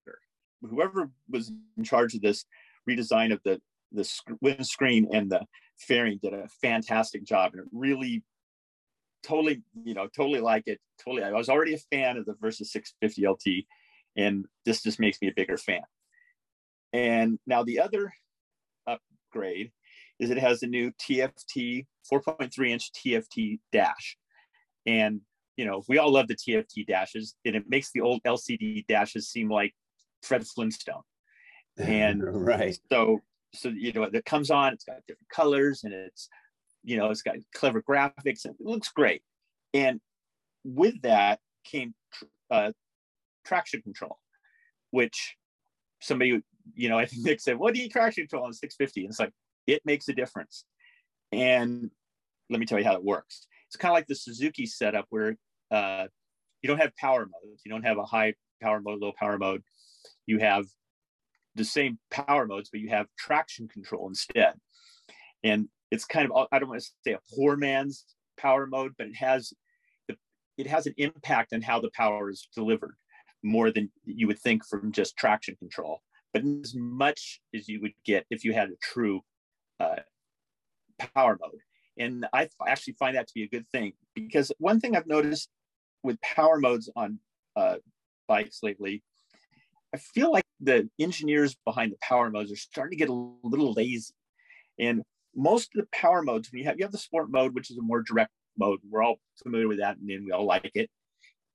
Whoever 0.63 1.11
was 1.29 1.51
in 1.77 1.85
charge 1.85 2.15
of 2.15 2.23
this 2.23 2.45
redesign 2.89 3.33
of 3.33 3.41
the 3.45 3.61
the 3.91 4.09
windscreen 4.41 5.09
and 5.13 5.31
the 5.31 5.43
fairing 5.79 6.19
did 6.23 6.35
a 6.35 6.49
fantastic 6.61 7.25
job, 7.25 7.53
and 7.53 7.63
it 7.63 7.69
really 7.73 8.23
totally, 9.23 9.63
you 9.85 9.95
know, 9.95 10.09
totally 10.09 10.41
like 10.41 10.65
it. 10.67 10.81
Totally. 11.03 11.25
I 11.25 11.33
was 11.33 11.49
already 11.49 11.75
a 11.75 11.79
fan 11.79 12.17
of 12.17 12.27
the 12.27 12.35
Versys 12.35 12.67
650 12.67 13.29
LT, 13.29 13.65
and 14.17 14.45
this 14.65 14.83
just 14.83 15.01
makes 15.01 15.21
me 15.21 15.29
a 15.29 15.35
bigger 15.35 15.57
fan. 15.57 15.83
And 16.93 17.39
now 17.47 17.63
the 17.63 17.81
other 17.81 18.13
upgrade 18.87 19.73
is 20.19 20.31
it 20.31 20.39
has 20.39 20.63
a 20.63 20.67
new 20.67 20.93
TFT 21.01 21.87
4.3 22.13 22.71
inch 22.71 22.91
TFT 22.93 23.61
dash. 23.73 24.17
And, 24.87 25.21
you 25.57 25.65
know, 25.65 25.83
we 25.89 25.99
all 25.99 26.13
love 26.13 26.29
the 26.29 26.37
TFT 26.37 26.87
dashes, 26.87 27.35
and 27.45 27.55
it 27.55 27.65
makes 27.69 27.91
the 27.93 28.01
old 28.01 28.23
LCD 28.25 28.87
dashes 28.87 29.29
seem 29.29 29.51
like 29.51 29.75
Fred 30.23 30.47
Flintstone. 30.47 31.03
And 31.79 32.23
right. 32.47 32.79
So, 32.91 33.21
so, 33.55 33.69
you 33.69 33.93
know, 33.93 34.05
it 34.05 34.25
comes 34.25 34.51
on, 34.51 34.73
it's 34.73 34.85
got 34.85 34.97
different 35.07 35.29
colors 35.29 35.85
and 35.85 35.93
it's 35.93 36.29
you 36.83 36.97
know, 36.97 37.11
it's 37.11 37.23
got 37.23 37.37
clever 37.55 37.83
graphics 37.83 38.45
and 38.45 38.55
it 38.59 38.67
looks 38.67 38.91
great. 38.91 39.23
And 39.73 40.01
with 40.65 41.01
that 41.03 41.39
came 41.65 41.95
uh, 42.51 42.73
traction 43.45 43.83
control, 43.83 44.19
which 44.91 45.37
somebody, 46.01 46.43
you 46.75 46.89
know, 46.89 46.99
I 46.99 47.07
think 47.07 47.25
Nick 47.25 47.41
said, 47.41 47.59
what 47.59 47.75
do 47.75 47.81
you 47.81 47.89
traction 47.89 48.25
control 48.25 48.47
on 48.47 48.53
650? 48.53 49.03
And 49.03 49.11
it's 49.11 49.21
like, 49.21 49.33
it 49.67 49.83
makes 49.85 50.09
a 50.09 50.13
difference. 50.13 50.65
And 51.31 51.91
let 52.51 52.61
me 52.61 52.67
tell 52.67 52.79
you 52.79 52.85
how 52.85 52.95
it 52.95 53.05
works. 53.05 53.47
It's 53.69 53.77
kind 53.77 53.93
of 53.93 53.97
like 53.97 54.07
the 54.07 54.15
Suzuki 54.15 54.67
setup 54.67 55.07
where 55.09 55.37
uh, 55.71 56.07
you 56.61 56.69
don't 56.69 56.81
have 56.81 56.95
power 56.97 57.21
modes. 57.21 57.63
You 57.65 57.71
don't 57.71 57.87
have 57.87 57.99
a 57.99 58.05
high 58.05 58.35
power 58.61 58.81
mode, 58.81 59.01
low 59.01 59.13
power 59.19 59.39
mode. 59.39 59.63
You 60.27 60.39
have 60.39 60.67
the 61.55 61.65
same 61.65 61.99
power 62.11 62.47
modes, 62.47 62.71
but 62.71 62.81
you 62.81 62.89
have 62.89 63.07
traction 63.19 63.69
control 63.69 64.09
instead. 64.09 64.55
And 65.45 65.69
it's 65.91 66.05
kind 66.05 66.31
of 66.31 66.47
I 66.51 66.59
don't 66.59 66.69
want 66.69 66.81
to 66.81 66.91
say 67.05 67.13
a 67.13 67.21
poor 67.35 67.57
man's 67.57 68.05
power 68.39 68.67
mode, 68.67 68.93
but 68.97 69.09
it 69.09 69.17
has 69.17 69.53
it 70.59 70.67
has 70.67 70.87
an 70.87 70.95
impact 70.99 71.53
on 71.53 71.63
how 71.63 71.81
the 71.81 71.91
power 71.95 72.31
is 72.31 72.49
delivered 72.55 72.95
more 73.43 73.71
than 73.71 73.91
you 74.05 74.27
would 74.27 74.39
think 74.39 74.65
from 74.65 74.93
just 74.93 75.17
traction 75.17 75.57
control, 75.57 76.03
but 76.33 76.43
as 76.45 76.75
much 76.75 77.41
as 77.55 77.69
you 77.69 77.81
would 77.81 77.95
get 78.05 78.25
if 78.31 78.45
you 78.45 78.53
had 78.53 78.69
a 78.69 78.77
true 78.81 79.21
uh, 79.81 79.97
power 81.15 81.39
mode. 81.41 81.61
And 81.99 82.27
I 82.33 82.49
actually 82.67 82.95
find 82.95 83.17
that 83.17 83.27
to 83.29 83.35
be 83.35 83.43
a 83.43 83.49
good 83.49 83.67
thing 83.69 83.93
because 84.15 84.53
one 84.59 84.81
thing 84.81 84.97
I've 84.97 85.07
noticed 85.07 85.51
with 86.03 86.21
power 86.21 86.59
modes 86.59 86.89
on 86.97 87.19
uh, 87.57 87.77
bikes 88.29 88.61
lately, 88.63 89.03
I 89.95 89.99
feel 89.99 90.33
like 90.33 90.45
the 90.61 90.89
engineers 90.99 91.57
behind 91.67 91.93
the 91.93 91.99
power 92.01 92.31
modes 92.31 92.51
are 92.51 92.57
starting 92.57 92.97
to 92.99 93.05
get 93.05 93.11
a 93.11 93.35
little 93.45 93.73
lazy. 93.73 94.15
And 94.79 95.03
most 95.35 95.71
of 95.75 95.83
the 95.83 95.89
power 95.93 96.23
modes, 96.23 96.51
when 96.51 96.61
you 96.61 96.65
have 96.67 96.79
you 96.79 96.85
have 96.85 96.93
the 96.93 96.99
sport 96.99 97.31
mode, 97.31 97.55
which 97.55 97.71
is 97.71 97.79
a 97.79 97.83
more 97.83 98.03
direct 98.03 98.31
mode, 98.59 98.81
we're 98.89 99.03
all 99.03 99.17
familiar 99.43 99.69
with 99.69 99.79
that, 99.79 99.99
and 99.99 100.09
then 100.09 100.25
we 100.25 100.33
all 100.33 100.47
like 100.47 100.71
it. 100.75 100.91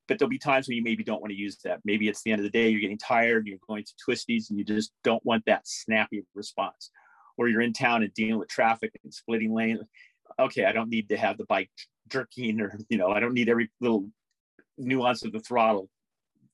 But 0.07 0.19
there'll 0.19 0.29
be 0.29 0.39
times 0.39 0.67
when 0.67 0.77
you 0.77 0.83
maybe 0.83 1.03
don't 1.03 1.21
want 1.21 1.31
to 1.31 1.37
use 1.37 1.57
that. 1.63 1.79
Maybe 1.83 2.07
it's 2.07 2.23
the 2.23 2.31
end 2.31 2.39
of 2.39 2.43
the 2.43 2.49
day, 2.49 2.69
you're 2.69 2.81
getting 2.81 2.97
tired, 2.97 3.47
you're 3.47 3.57
going 3.67 3.83
to 3.83 3.93
twisties, 4.07 4.49
and 4.49 4.57
you 4.57 4.63
just 4.63 4.91
don't 5.03 5.25
want 5.25 5.43
that 5.45 5.67
snappy 5.67 6.23
response. 6.33 6.91
Or 7.37 7.47
you're 7.47 7.61
in 7.61 7.73
town 7.73 8.03
and 8.03 8.13
dealing 8.13 8.39
with 8.39 8.49
traffic 8.49 8.91
and 9.03 9.13
splitting 9.13 9.53
lane. 9.53 9.79
Okay, 10.39 10.65
I 10.65 10.71
don't 10.71 10.89
need 10.89 11.09
to 11.09 11.17
have 11.17 11.37
the 11.37 11.45
bike 11.45 11.69
jerking, 12.07 12.61
or 12.61 12.77
you 12.89 12.97
know, 12.97 13.09
I 13.09 13.19
don't 13.19 13.33
need 13.33 13.49
every 13.49 13.69
little 13.81 14.09
nuance 14.77 15.23
of 15.23 15.31
the 15.31 15.39
throttle 15.39 15.89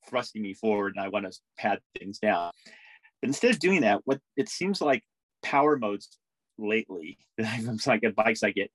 thrusting 0.10 0.41
me 0.41 0.53
forward, 0.53 0.93
and 0.95 1.03
I 1.03 1.10
want 1.10 1.25
to 1.25 1.38
pad 1.57 1.79
things 1.98 2.19
down. 2.19 2.51
But 3.22 3.29
instead 3.29 3.51
of 3.51 3.60
doing 3.60 3.81
that, 3.81 4.01
what 4.05 4.19
it 4.36 4.50
seems 4.50 4.81
like 4.81 5.03
power 5.41 5.77
modes 5.77 6.10
lately, 6.57 7.17
it's 7.38 7.88
like 7.88 8.03
at 8.03 8.15
bikes 8.15 8.43
I 8.43 8.51
get, 8.51 8.72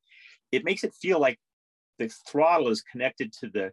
it 0.52 0.64
makes 0.64 0.84
it 0.84 0.94
feel 0.94 1.20
like 1.20 1.38
the 1.98 2.08
throttle 2.28 2.68
is 2.68 2.82
connected 2.82 3.32
to 3.40 3.48
the 3.48 3.72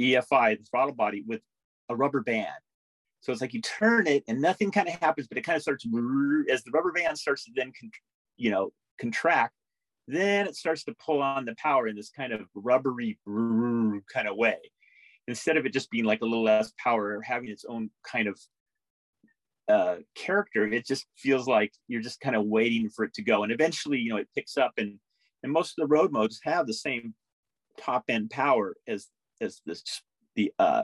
EFI, 0.00 0.58
the 0.58 0.64
throttle 0.70 0.94
body, 0.94 1.22
with 1.26 1.42
a 1.88 1.96
rubber 1.96 2.22
band. 2.22 2.48
So 3.20 3.30
it's 3.30 3.40
like 3.40 3.54
you 3.54 3.60
turn 3.60 4.06
it 4.08 4.24
and 4.26 4.40
nothing 4.40 4.72
kind 4.72 4.88
of 4.88 4.94
happens, 4.94 5.28
but 5.28 5.38
it 5.38 5.42
kind 5.42 5.56
of 5.56 5.62
starts 5.62 5.84
as 5.84 6.64
the 6.64 6.70
rubber 6.72 6.92
band 6.92 7.16
starts 7.16 7.44
to 7.44 7.52
then, 7.54 7.72
you 8.36 8.50
know, 8.50 8.72
contract. 8.98 9.54
Then 10.08 10.48
it 10.48 10.56
starts 10.56 10.82
to 10.84 10.94
pull 10.94 11.22
on 11.22 11.44
the 11.44 11.54
power 11.56 11.86
in 11.86 11.94
this 11.94 12.10
kind 12.10 12.32
of 12.32 12.40
rubbery 12.54 13.18
kind 13.24 14.26
of 14.26 14.36
way, 14.36 14.58
instead 15.28 15.56
of 15.56 15.66
it 15.66 15.72
just 15.72 15.90
being 15.90 16.04
like 16.04 16.20
a 16.22 16.24
little 16.24 16.44
less 16.44 16.72
power 16.82 17.16
or 17.16 17.22
having 17.22 17.48
its 17.48 17.64
own 17.64 17.90
kind 18.04 18.28
of 18.28 18.38
uh, 19.68 19.96
character. 20.14 20.66
It 20.66 20.86
just 20.86 21.06
feels 21.16 21.46
like 21.46 21.72
you're 21.88 22.02
just 22.02 22.20
kind 22.20 22.36
of 22.36 22.44
waiting 22.44 22.88
for 22.90 23.04
it 23.04 23.14
to 23.14 23.22
go, 23.22 23.42
and 23.42 23.52
eventually, 23.52 23.98
you 23.98 24.10
know, 24.10 24.18
it 24.18 24.28
picks 24.34 24.56
up 24.56 24.72
and 24.78 24.98
and 25.42 25.52
most 25.52 25.70
of 25.78 25.82
the 25.82 25.92
road 25.92 26.12
modes 26.12 26.40
have 26.44 26.66
the 26.66 26.74
same 26.74 27.14
top 27.80 28.04
end 28.08 28.30
power 28.30 28.74
as 28.86 29.08
as 29.40 29.60
this 29.66 29.82
the 30.36 30.52
uh 30.58 30.82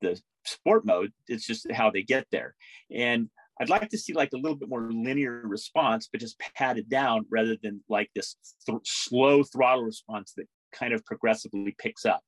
the 0.00 0.20
sport 0.44 0.84
mode. 0.84 1.12
It's 1.28 1.46
just 1.46 1.70
how 1.72 1.90
they 1.90 2.02
get 2.02 2.26
there. 2.30 2.54
And 2.90 3.28
i'd 3.60 3.68
like 3.68 3.90
to 3.90 3.98
see 3.98 4.14
like 4.14 4.32
a 4.32 4.36
little 4.36 4.56
bit 4.56 4.68
more 4.68 4.90
linear 4.90 5.42
response 5.44 6.08
but 6.10 6.20
just 6.20 6.40
padded 6.54 6.88
down 6.88 7.26
rather 7.30 7.56
than 7.62 7.82
like 7.88 8.10
this 8.14 8.36
th- 8.66 8.78
slow 8.84 9.42
throttle 9.42 9.84
response 9.84 10.32
that 10.36 10.46
kind 10.72 10.94
of 10.94 11.04
progressively 11.04 11.74
picks 11.78 12.06
up 12.06 12.22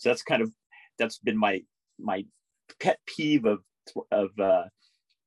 so 0.00 0.08
that's 0.08 0.22
kind 0.22 0.42
of 0.42 0.50
that's 0.98 1.18
been 1.18 1.38
my 1.38 1.60
my 1.98 2.24
pet 2.80 2.98
peeve 3.06 3.44
of 3.44 3.60
of 4.10 4.30
uh 4.38 4.64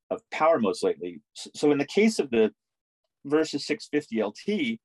of 0.10 0.22
power 0.32 0.60
modes 0.60 0.84
lately 0.84 1.22
so 1.34 1.72
in 1.72 1.78
the 1.78 1.86
case 1.86 2.20
of 2.20 2.30
the 2.32 2.52
Versys 3.28 3.62
650 3.62 4.22
lt 4.24 4.80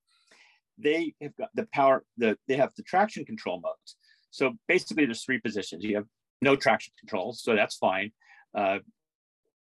they 0.79 1.15
have 1.23 1.37
got 1.37 1.51
the 1.55 1.67
power, 1.73 2.05
the 2.17 2.37
they 2.49 2.57
have 2.57 2.71
the 2.77 2.83
traction 2.83 3.25
control 3.25 3.61
modes. 3.61 3.97
So 4.31 4.53
basically, 4.69 5.07
there's 5.07 5.25
three 5.25 5.41
positions. 5.41 5.85
You 5.85 5.97
have 5.97 6.07
no 6.43 6.57
traction 6.57 6.93
control, 6.99 7.33
so 7.33 7.55
that's 7.55 7.77
fine. 7.77 8.13
Uh, 8.55 8.79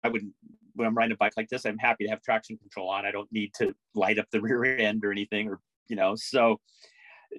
I 0.05 0.09
wouldn't 0.09 0.33
when 0.75 0.87
I'm 0.87 0.95
riding 0.95 1.13
a 1.13 1.17
bike 1.17 1.33
like 1.37 1.49
this, 1.49 1.67
I'm 1.67 1.79
happy 1.79 2.05
to 2.05 2.11
have 2.11 2.23
traction 2.23 2.57
control 2.57 2.89
on. 2.91 3.05
I 3.05 3.11
don't 3.11 3.31
need 3.33 3.53
to 3.55 3.75
light 3.95 4.19
up 4.19 4.27
the 4.31 4.41
rear 4.43 4.65
end 4.65 5.05
or 5.05 5.13
anything, 5.13 5.49
or 5.49 5.61
you 5.89 5.97
know. 5.97 6.15
So 6.15 6.61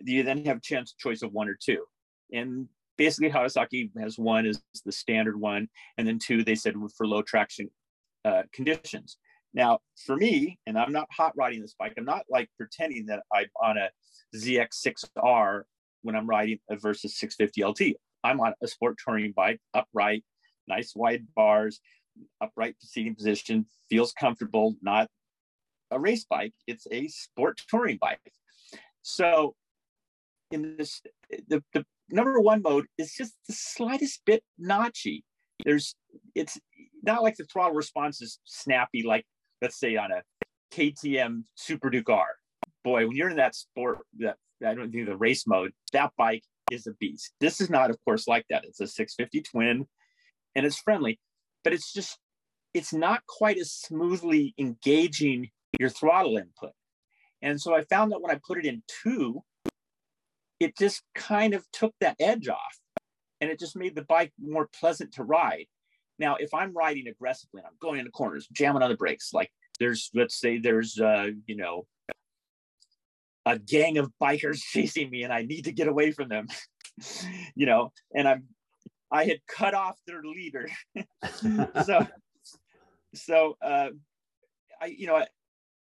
you 0.02 0.24
then 0.24 0.46
have 0.46 0.58
a 0.58 0.62
chance 0.62 0.94
choice 0.98 1.22
of 1.22 1.32
one 1.32 1.48
or 1.48 1.58
two, 1.62 1.84
and 2.32 2.68
basically 2.98 3.32
Kawasaki 3.32 3.90
has 4.00 4.18
one 4.18 4.46
is 4.46 4.62
the 4.86 4.92
standard 4.92 5.40
one, 5.40 5.68
and 5.98 6.08
then 6.08 6.20
two 6.20 6.44
they 6.44 6.56
said 6.56 6.76
for 6.96 7.08
low 7.08 7.22
traction 7.22 7.70
uh, 8.26 8.44
conditions. 8.54 9.18
Now, 9.54 9.80
for 10.06 10.16
me, 10.16 10.60
and 10.68 10.78
I'm 10.78 10.92
not 10.92 11.08
hot 11.12 11.34
riding 11.36 11.62
this 11.62 11.76
bike, 11.78 11.94
I'm 11.98 12.06
not 12.06 12.26
like 12.30 12.50
pretending 12.58 13.08
that 13.08 13.24
I'm 13.34 13.48
on 13.62 13.78
a 13.78 13.90
ZX6R 14.36 15.64
when 16.04 16.16
I'm 16.16 16.28
riding 16.28 16.60
a 16.70 16.76
Versys 16.76 17.12
650 17.12 17.66
LT. 17.66 17.96
I'm 18.24 18.40
on 18.42 18.54
a 18.62 18.68
sport 18.68 18.98
touring 19.04 19.32
bike, 19.32 19.60
upright, 19.74 20.24
nice 20.68 20.94
wide 20.96 21.26
bars, 21.36 21.80
upright 22.42 22.76
seating 22.80 23.16
position, 23.16 23.66
feels 23.90 24.14
comfortable, 24.14 24.76
not 24.82 25.08
a 25.92 26.00
race 26.00 26.26
bike. 26.30 26.54
It's 26.68 26.86
a 26.92 27.08
sport 27.08 27.62
touring 27.70 27.98
bike. 28.00 28.20
So, 29.02 29.56
in 30.52 30.76
this, 30.78 31.02
the, 31.48 31.64
the 31.74 31.86
number 32.10 32.40
one 32.40 32.62
mode 32.62 32.86
is 32.98 33.14
just 33.14 33.34
the 33.48 33.54
slightest 33.54 34.22
bit 34.26 34.44
notchy. 34.62 35.22
There's, 35.64 35.96
it's 36.36 36.58
not 37.04 37.24
like 37.24 37.36
the 37.36 37.46
throttle 37.46 37.76
response 37.76 38.22
is 38.22 38.40
snappy 38.46 39.04
like 39.04 39.26
let's 39.62 39.80
say 39.80 39.96
on 39.96 40.12
a 40.12 40.22
KTM 40.74 41.44
Super 41.56 41.90
Duke 41.90 42.10
R. 42.10 42.28
Boy, 42.84 43.08
when 43.08 43.16
you're 43.16 43.30
in 43.30 43.38
that 43.38 43.56
sport, 43.56 44.00
that 44.20 44.38
I 44.66 44.74
don't 44.74 44.92
think 44.92 45.08
the 45.08 45.18
race 45.18 45.46
mode, 45.48 45.72
that 45.94 46.12
bike 46.18 46.44
is 46.72 46.88
a 46.88 46.94
beast. 46.94 47.34
This 47.40 47.60
is 47.62 47.70
not, 47.70 47.90
of 47.90 47.98
course, 48.06 48.28
like 48.28 48.46
that. 48.50 48.66
It's 48.66 48.80
a 48.80 48.88
650 48.88 49.42
twin 49.50 49.88
and 50.56 50.66
it's 50.66 50.80
friendly, 50.80 51.20
but 51.64 51.74
it's 51.74 51.92
just, 51.94 52.18
it's 52.74 52.94
not 52.94 53.22
quite 53.28 53.58
as 53.58 53.72
smoothly 53.72 54.54
engaging 54.58 55.50
your 55.80 55.90
throttle 55.90 56.38
input. 56.38 56.72
And 57.42 57.60
so 57.60 57.74
I 57.74 57.84
found 57.86 58.12
that 58.12 58.22
when 58.22 58.32
I 58.32 58.40
put 58.46 58.60
it 58.60 58.66
in 58.66 58.84
two, 59.04 59.42
it 60.60 60.78
just 60.78 61.04
kind 61.16 61.54
of 61.54 61.66
took 61.72 61.94
that 62.02 62.16
edge 62.20 62.48
off 62.48 62.80
and 63.42 63.50
it 63.50 63.60
just 63.60 63.78
made 63.78 63.96
the 63.96 64.04
bike 64.04 64.34
more 64.42 64.70
pleasant 64.80 65.14
to 65.14 65.24
ride. 65.24 65.66
Now, 66.18 66.36
if 66.36 66.54
I'm 66.54 66.74
riding 66.74 67.08
aggressively 67.08 67.60
and 67.60 67.68
I'm 67.68 67.78
going 67.80 68.00
into 68.00 68.12
corners, 68.12 68.48
jamming 68.52 68.82
on 68.82 68.90
the 68.90 68.98
brakes, 68.98 69.34
like 69.34 69.52
there's, 69.80 70.10
let's 70.14 70.38
say 70.38 70.58
there's, 70.58 71.00
uh, 71.00 71.30
you 71.46 71.56
know, 71.56 71.86
a 73.46 73.58
gang 73.58 73.98
of 73.98 74.12
bikers 74.22 74.60
chasing 74.72 75.10
me 75.10 75.24
and 75.24 75.32
I 75.32 75.44
need 75.44 75.66
to 75.66 75.72
get 75.72 75.88
away 75.88 76.12
from 76.12 76.28
them, 76.28 76.48
you 77.56 77.66
know, 77.66 77.92
and 78.14 78.28
I'm, 78.28 78.44
I 79.12 79.26
had 79.26 79.40
cut 79.48 79.74
off 79.74 79.98
their 80.06 80.22
leader. 80.22 80.70
so, 81.86 82.06
so, 83.16 83.58
uh, 83.62 83.90
I, 84.82 84.86
you 84.86 85.08
know, 85.08 85.26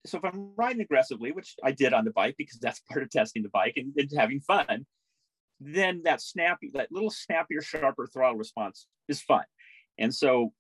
so 0.06 0.18
if 0.18 0.26
I'm 0.26 0.52
riding 0.56 0.82
aggressively, 0.82 1.32
which 1.32 1.56
I 1.64 1.72
did 1.72 1.94
on 1.94 2.06
the 2.06 2.12
bike 2.12 2.36
because 2.38 2.60
that's 2.60 2.80
part 2.90 3.04
of 3.04 3.10
testing 3.10 3.44
the 3.44 3.50
bike 3.50 3.74
and, 3.78 3.94
and 3.98 4.10
having 4.16 4.40
fun, 4.40 4.86
then 5.60 6.02
that 6.04 6.22
snappy, 6.22 6.72
that 6.74 6.92
little 6.92 7.10
snappier, 7.10 7.62
sharper 7.62 8.08
throttle 8.08 8.38
response 8.38 8.88
is 9.08 9.22
fun. 9.22 9.44
And 9.98 10.14
so, 10.14 10.52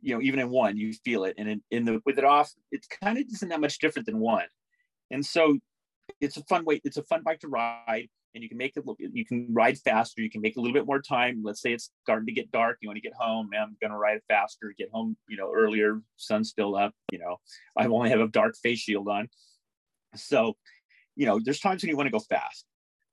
you 0.00 0.14
know, 0.14 0.20
even 0.20 0.40
in 0.40 0.50
one, 0.50 0.76
you 0.76 0.92
feel 1.04 1.24
it. 1.24 1.34
And 1.38 1.48
in, 1.48 1.62
in 1.70 1.84
the 1.84 2.02
with 2.04 2.18
it 2.18 2.24
off, 2.24 2.52
it 2.70 2.84
kind 3.02 3.18
of 3.18 3.24
isn't 3.32 3.48
that 3.48 3.60
much 3.60 3.78
different 3.78 4.06
than 4.06 4.18
one. 4.18 4.46
And 5.10 5.24
so 5.24 5.58
it's 6.20 6.36
a 6.36 6.44
fun 6.44 6.64
way, 6.64 6.80
it's 6.84 6.96
a 6.96 7.02
fun 7.04 7.22
bike 7.22 7.40
to 7.40 7.48
ride. 7.48 8.08
And 8.34 8.42
you 8.42 8.48
can 8.48 8.58
make 8.58 8.76
it 8.76 8.86
look, 8.86 8.96
you 8.98 9.26
can 9.26 9.48
ride 9.52 9.78
faster, 9.78 10.22
you 10.22 10.30
can 10.30 10.40
make 10.40 10.56
a 10.56 10.60
little 10.60 10.72
bit 10.72 10.86
more 10.86 11.02
time. 11.02 11.42
Let's 11.44 11.60
say 11.60 11.72
it's 11.72 11.90
starting 12.02 12.26
to 12.26 12.32
get 12.32 12.50
dark, 12.50 12.78
you 12.80 12.88
want 12.88 12.96
to 12.96 13.02
get 13.02 13.12
home, 13.12 13.50
man, 13.50 13.62
I'm 13.62 13.76
gonna 13.82 13.98
ride 13.98 14.20
faster, 14.26 14.74
get 14.76 14.88
home, 14.90 15.16
you 15.28 15.36
know, 15.36 15.52
earlier, 15.52 16.00
sun's 16.16 16.48
still 16.48 16.74
up, 16.74 16.94
you 17.10 17.18
know, 17.18 17.36
I 17.76 17.86
only 17.86 18.08
have 18.08 18.20
a 18.20 18.28
dark 18.28 18.56
face 18.56 18.78
shield 18.78 19.08
on. 19.08 19.28
So, 20.14 20.56
you 21.14 21.26
know, 21.26 21.40
there's 21.44 21.60
times 21.60 21.82
when 21.82 21.90
you 21.90 21.96
want 21.96 22.06
to 22.06 22.12
go 22.12 22.20
fast. 22.20 22.64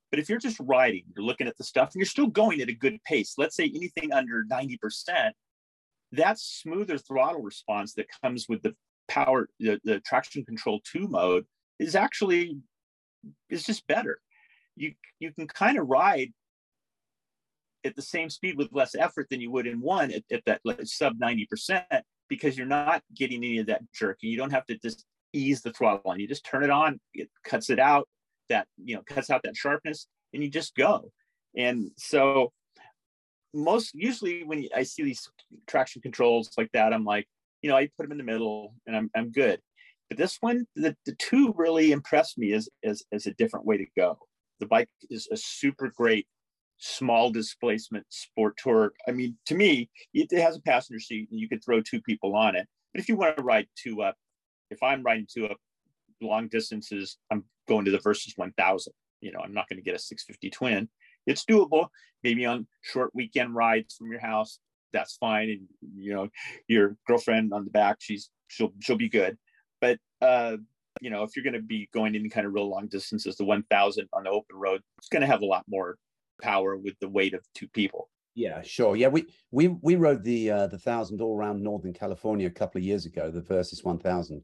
But 0.10 0.20
if 0.20 0.30
you're 0.30 0.40
just 0.40 0.60
riding, 0.60 1.04
you're 1.16 1.26
looking 1.26 1.48
at 1.48 1.58
the 1.58 1.64
stuff 1.64 1.90
and 1.94 2.00
you're 2.00 2.06
still 2.06 2.28
going 2.28 2.62
at 2.62 2.70
a 2.70 2.74
good 2.74 3.04
pace, 3.04 3.36
let's 3.38 3.56
say 3.56 3.66
anything 3.66 4.12
under 4.12 4.46
90%, 4.50 5.32
that 6.14 6.40
smoother 6.40 6.98
throttle 6.98 7.42
response 7.42 7.94
that 7.96 8.08
comes 8.24 8.48
with 8.50 8.64
the 8.64 8.76
power, 9.08 9.50
the, 9.60 9.80
the 9.84 10.00
traction 10.00 10.44
control 10.46 10.80
two 10.84 11.08
mode 11.08 11.46
is 11.78 11.96
actually 11.96 12.58
is 13.50 13.64
just 13.64 13.86
better. 13.88 14.20
You 14.80 14.94
you 15.20 15.32
can 15.34 15.48
kind 15.48 15.78
of 15.78 15.88
ride 15.88 16.32
at 17.86 17.96
the 17.96 18.02
same 18.02 18.30
speed 18.30 18.58
with 18.58 18.74
less 18.74 18.96
effort 18.96 19.28
than 19.30 19.40
you 19.40 19.52
would 19.52 19.68
in 19.68 19.80
one 19.80 20.12
at, 20.12 20.24
at 20.32 20.44
that 20.46 20.60
like, 20.66 20.80
sub 20.84 21.18
90% 21.18 21.84
because 22.28 22.58
you're 22.58 22.68
not 22.68 23.02
getting 23.16 23.38
any 23.38 23.60
of 23.60 23.68
that 23.68 23.82
jerk 23.94 24.18
and 24.22 24.32
you 24.32 24.38
don't 24.38 24.52
have 24.52 24.66
to 24.66 24.78
just 24.80 25.06
ease 25.32 25.62
the 25.62 25.72
throttle 25.72 26.02
on 26.12 26.20
you 26.20 26.28
just 26.28 26.46
turn 26.46 26.64
it 26.64 26.70
on 26.70 27.00
it 27.14 27.30
cuts 27.46 27.70
it 27.70 27.80
out 27.80 28.06
that 28.50 28.68
you 28.84 28.96
know 28.96 29.04
cuts 29.08 29.30
out 29.30 29.42
that 29.44 29.56
sharpness 29.56 30.08
and 30.34 30.44
you 30.44 30.50
just 30.50 30.76
go 30.76 31.10
and 31.56 31.92
so 31.98 32.52
most 33.54 33.94
usually 33.94 34.44
when 34.44 34.68
I 34.76 34.84
see 34.84 35.04
these 35.04 35.30
traction 35.68 36.02
controls 36.02 36.52
like 36.58 36.72
that, 36.74 36.94
I'm 36.94 37.06
like, 37.06 37.28
you 37.62 37.70
know, 37.70 37.76
I 37.76 37.90
put 37.98 38.04
them 38.04 38.12
in 38.12 38.18
the 38.18 38.24
middle 38.24 38.74
and 38.86 38.96
I'm, 38.96 39.10
I'm 39.16 39.32
good. 39.32 39.60
But 40.10 40.18
this 40.18 40.38
one, 40.40 40.66
the, 40.76 40.96
the 41.06 41.16
two 41.16 41.54
really 41.56 41.92
impressed 41.92 42.38
me 42.38 42.54
as, 42.54 42.70
as, 42.84 43.04
as 43.12 43.28
a 43.28 43.34
different 43.34 43.66
way 43.66 43.78
to 43.78 43.86
go. 43.98 44.18
The 44.60 44.66
bike 44.66 44.90
is 45.10 45.28
a 45.32 45.38
super 45.38 45.92
great 45.96 46.28
small 46.78 47.30
displacement 47.30 48.06
sport 48.10 48.56
tour. 48.58 48.94
I 49.08 49.12
mean, 49.12 49.38
to 49.48 49.56
me, 49.56 49.90
it, 50.14 50.32
has 50.32 50.56
a 50.56 50.62
passenger 50.62 51.00
seat 51.00 51.30
and 51.30 51.40
you 51.40 51.50
could 51.50 51.64
throw 51.64 51.82
two 51.82 52.02
people 52.02 52.36
on 52.36 52.56
it. 52.56 52.68
But 52.94 53.02
if 53.02 53.10
you 53.10 53.16
want 53.16 53.38
to 53.38 53.44
ride 53.44 53.68
two 53.76 54.02
up, 54.02 54.16
if 54.72 54.82
I'm 54.82 55.04
riding 55.04 55.28
two 55.32 55.46
up, 55.46 55.58
long 56.22 56.48
distances, 56.48 57.18
I'm 57.32 57.44
going 57.68 57.86
to 57.86 57.92
the 57.92 58.00
Versys 58.00 58.38
1000. 58.38 58.94
You 59.22 59.32
know, 59.32 59.40
I'm 59.44 59.54
not 59.54 59.68
going 59.70 59.78
to 59.78 59.84
get 59.84 59.96
a 59.96 60.00
650 60.00 60.50
twin. 60.50 60.90
It's 61.26 61.46
doable. 61.46 61.88
Maybe 62.24 62.46
on 62.46 62.68
short 62.82 63.12
weekend 63.14 63.56
rides 63.56 63.96
from 63.96 64.12
your 64.12 64.20
house, 64.20 64.60
that's 64.94 65.16
fine. 65.18 65.50
And 65.50 65.62
you 65.96 66.14
know, 66.14 66.30
your 66.68 66.96
girlfriend 67.08 67.54
on 67.54 67.66
the 67.66 67.72
back, 67.72 67.98
she's 68.00 68.30
she'll 68.48 68.74
she'll 68.80 68.98
be 68.98 69.10
good. 69.10 69.38
But 69.82 70.00
uh, 70.22 70.58
you 71.02 71.10
know, 71.10 71.24
if 71.24 71.36
you're 71.36 71.44
going 71.44 71.54
to 71.54 71.62
be 71.62 71.90
going 71.94 72.16
any 72.16 72.30
kind 72.30 72.46
of 72.46 72.54
real 72.54 72.70
long 72.70 72.88
distances, 72.88 73.36
the 73.36 73.46
1000 73.46 74.08
on 74.14 74.24
the 74.24 74.30
open 74.30 74.56
road, 74.56 74.82
it's 74.98 75.10
going 75.10 75.22
to 75.22 75.28
have 75.28 75.42
a 75.42 75.46
lot 75.46 75.64
more 75.68 75.98
power 76.42 76.78
with 76.78 76.98
the 77.00 77.10
weight 77.10 77.34
of 77.34 77.42
two 77.54 77.68
people. 77.70 78.10
Yeah, 78.36 78.62
sure. 78.62 78.96
Yeah, 78.96 79.08
we 79.08 79.26
we 79.52 79.68
we 79.68 79.96
rode 79.96 80.24
the 80.24 80.52
uh, 80.52 80.68
the 80.68 80.78
thousand 80.78 81.22
all 81.22 81.36
around 81.36 81.62
Northern 81.62 81.94
California 81.94 82.48
a 82.48 82.52
couple 82.52 82.80
of 82.80 82.86
years 82.86 83.06
ago, 83.06 83.32
the 83.32 83.42
Versys 83.42 83.84
1000, 83.84 84.44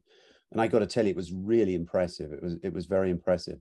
and 0.52 0.60
I 0.60 0.66
got 0.66 0.80
to 0.80 0.86
tell 0.86 1.04
you, 1.04 1.10
it 1.10 1.16
was 1.16 1.32
really 1.32 1.74
impressive. 1.74 2.32
It 2.32 2.42
was 2.42 2.56
it 2.62 2.72
was 2.72 2.86
very 2.86 3.10
impressive. 3.10 3.58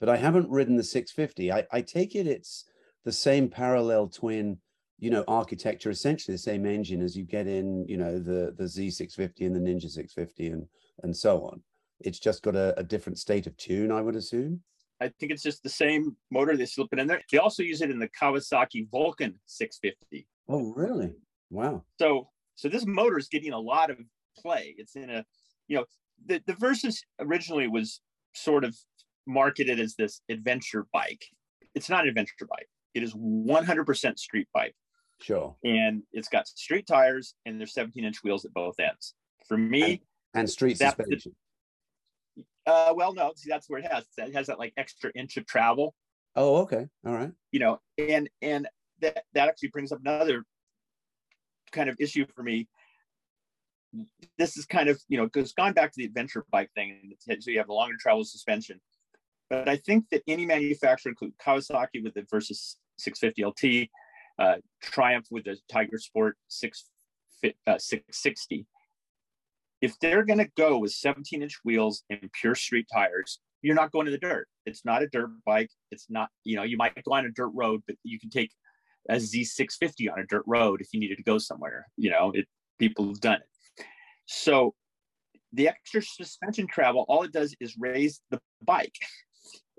But 0.00 0.08
I 0.08 0.16
haven't 0.16 0.50
ridden 0.50 0.76
the 0.76 0.84
650. 0.84 1.52
I, 1.52 1.66
I 1.72 1.80
take 1.80 2.14
it 2.14 2.26
it's 2.26 2.66
the 3.04 3.12
same 3.12 3.48
parallel 3.48 4.08
twin, 4.08 4.58
you 4.98 5.10
know, 5.10 5.24
architecture, 5.26 5.90
essentially 5.90 6.34
the 6.34 6.38
same 6.38 6.66
engine 6.66 7.02
as 7.02 7.16
you 7.16 7.24
get 7.24 7.46
in, 7.46 7.86
you 7.88 7.96
know, 7.96 8.18
the 8.18 8.54
the 8.56 8.64
Z650 8.64 9.46
and 9.46 9.56
the 9.56 9.60
Ninja 9.60 9.88
650 9.88 10.48
and 10.48 10.66
and 11.02 11.16
so 11.16 11.44
on. 11.44 11.62
It's 12.00 12.18
just 12.18 12.42
got 12.42 12.56
a, 12.56 12.78
a 12.78 12.84
different 12.84 13.18
state 13.18 13.46
of 13.46 13.56
tune, 13.56 13.90
I 13.90 14.00
would 14.00 14.16
assume. 14.16 14.62
I 15.00 15.08
think 15.20 15.32
it's 15.32 15.42
just 15.42 15.62
the 15.62 15.68
same 15.68 16.16
motor. 16.30 16.56
They 16.56 16.66
slip 16.66 16.88
it 16.92 16.98
in 16.98 17.06
there. 17.06 17.22
They 17.30 17.38
also 17.38 17.62
use 17.62 17.82
it 17.82 17.90
in 17.90 17.98
the 17.98 18.08
Kawasaki 18.08 18.88
Vulcan 18.90 19.38
650. 19.46 20.26
Oh, 20.48 20.72
really? 20.74 21.12
Wow. 21.50 21.84
So, 22.00 22.28
so 22.56 22.68
this 22.68 22.84
motor 22.86 23.18
is 23.18 23.28
getting 23.28 23.52
a 23.52 23.58
lot 23.58 23.90
of 23.90 23.98
play. 24.36 24.74
It's 24.76 24.96
in 24.96 25.10
a, 25.10 25.24
you 25.68 25.76
know, 25.76 25.84
the 26.26 26.42
the 26.46 26.54
Versys 26.54 26.98
originally 27.20 27.68
was 27.68 28.00
sort 28.34 28.64
of 28.64 28.76
marketed 29.26 29.78
as 29.78 29.94
this 29.94 30.20
adventure 30.28 30.86
bike. 30.92 31.24
It's 31.74 31.88
not 31.88 32.04
an 32.04 32.08
adventure 32.08 32.46
bike. 32.48 32.68
It 32.94 33.02
is 33.02 33.14
100% 33.14 34.18
street 34.18 34.48
bike. 34.52 34.74
Sure. 35.20 35.56
And 35.64 36.02
it's 36.12 36.28
got 36.28 36.48
street 36.48 36.86
tires 36.86 37.34
and 37.44 37.60
there's 37.60 37.74
17 37.74 38.04
inch 38.04 38.22
wheels 38.24 38.44
at 38.44 38.54
both 38.54 38.80
ends. 38.80 39.14
For 39.46 39.56
me, 39.56 39.82
and, 39.82 40.00
and 40.34 40.50
street 40.50 40.78
suspension. 40.78 41.34
Uh, 42.68 42.92
well, 42.94 43.14
no, 43.14 43.32
see, 43.34 43.48
that's 43.48 43.70
where 43.70 43.80
it 43.80 43.90
has. 43.90 44.04
It 44.18 44.34
has 44.34 44.48
that 44.48 44.58
like 44.58 44.74
extra 44.76 45.10
inch 45.14 45.38
of 45.38 45.46
travel. 45.46 45.94
Oh, 46.36 46.56
okay, 46.58 46.86
all 47.06 47.14
right. 47.14 47.32
You 47.50 47.60
know, 47.60 47.80
and 47.96 48.28
and 48.42 48.68
that 49.00 49.24
that 49.32 49.48
actually 49.48 49.70
brings 49.70 49.90
up 49.90 50.00
another 50.00 50.44
kind 51.72 51.88
of 51.88 51.96
issue 51.98 52.26
for 52.36 52.42
me. 52.42 52.68
This 54.36 54.58
is 54.58 54.66
kind 54.66 54.90
of 54.90 55.00
you 55.08 55.16
know 55.16 55.24
because 55.24 55.54
gone 55.54 55.72
back 55.72 55.92
to 55.92 55.96
the 55.96 56.04
adventure 56.04 56.44
bike 56.52 56.70
thing, 56.74 57.14
so 57.40 57.50
you 57.50 57.56
have 57.56 57.70
a 57.70 57.72
longer 57.72 57.96
travel 57.98 58.22
suspension. 58.22 58.82
But 59.48 59.66
I 59.66 59.76
think 59.76 60.04
that 60.10 60.22
any 60.28 60.44
manufacturer, 60.44 61.08
include 61.08 61.32
Kawasaki 61.38 62.04
with 62.04 62.12
the 62.12 62.22
Versys 62.22 62.74
650 62.98 63.44
LT, 63.46 63.88
uh, 64.38 64.56
Triumph 64.82 65.26
with 65.30 65.44
the 65.44 65.56
Tiger 65.72 65.98
Sport 65.98 66.36
6, 66.48 66.84
uh, 67.66 67.78
660, 67.78 68.66
if 69.80 69.98
they're 70.00 70.24
going 70.24 70.38
to 70.38 70.50
go 70.56 70.78
with 70.78 70.92
17 70.92 71.42
inch 71.42 71.58
wheels 71.64 72.02
and 72.10 72.30
pure 72.32 72.54
street 72.54 72.86
tires, 72.92 73.40
you're 73.62 73.74
not 73.74 73.92
going 73.92 74.06
to 74.06 74.12
the 74.12 74.18
dirt. 74.18 74.48
It's 74.66 74.84
not 74.84 75.02
a 75.02 75.08
dirt 75.08 75.30
bike. 75.44 75.70
It's 75.90 76.06
not, 76.08 76.28
you 76.44 76.56
know, 76.56 76.62
you 76.62 76.76
might 76.76 76.94
go 77.02 77.12
on 77.12 77.26
a 77.26 77.30
dirt 77.30 77.50
road, 77.54 77.82
but 77.86 77.96
you 78.02 78.18
can 78.18 78.30
take 78.30 78.50
a 79.08 79.16
Z650 79.16 80.12
on 80.12 80.20
a 80.20 80.26
dirt 80.26 80.44
road 80.46 80.80
if 80.80 80.88
you 80.92 81.00
needed 81.00 81.16
to 81.16 81.22
go 81.22 81.38
somewhere. 81.38 81.86
You 81.96 82.10
know, 82.10 82.32
it 82.34 82.46
people 82.78 83.08
have 83.08 83.20
done 83.20 83.36
it. 83.36 83.84
So 84.26 84.74
the 85.52 85.68
extra 85.68 86.02
suspension 86.02 86.66
travel, 86.66 87.04
all 87.08 87.22
it 87.22 87.32
does 87.32 87.54
is 87.60 87.76
raise 87.78 88.20
the 88.30 88.40
bike, 88.62 88.94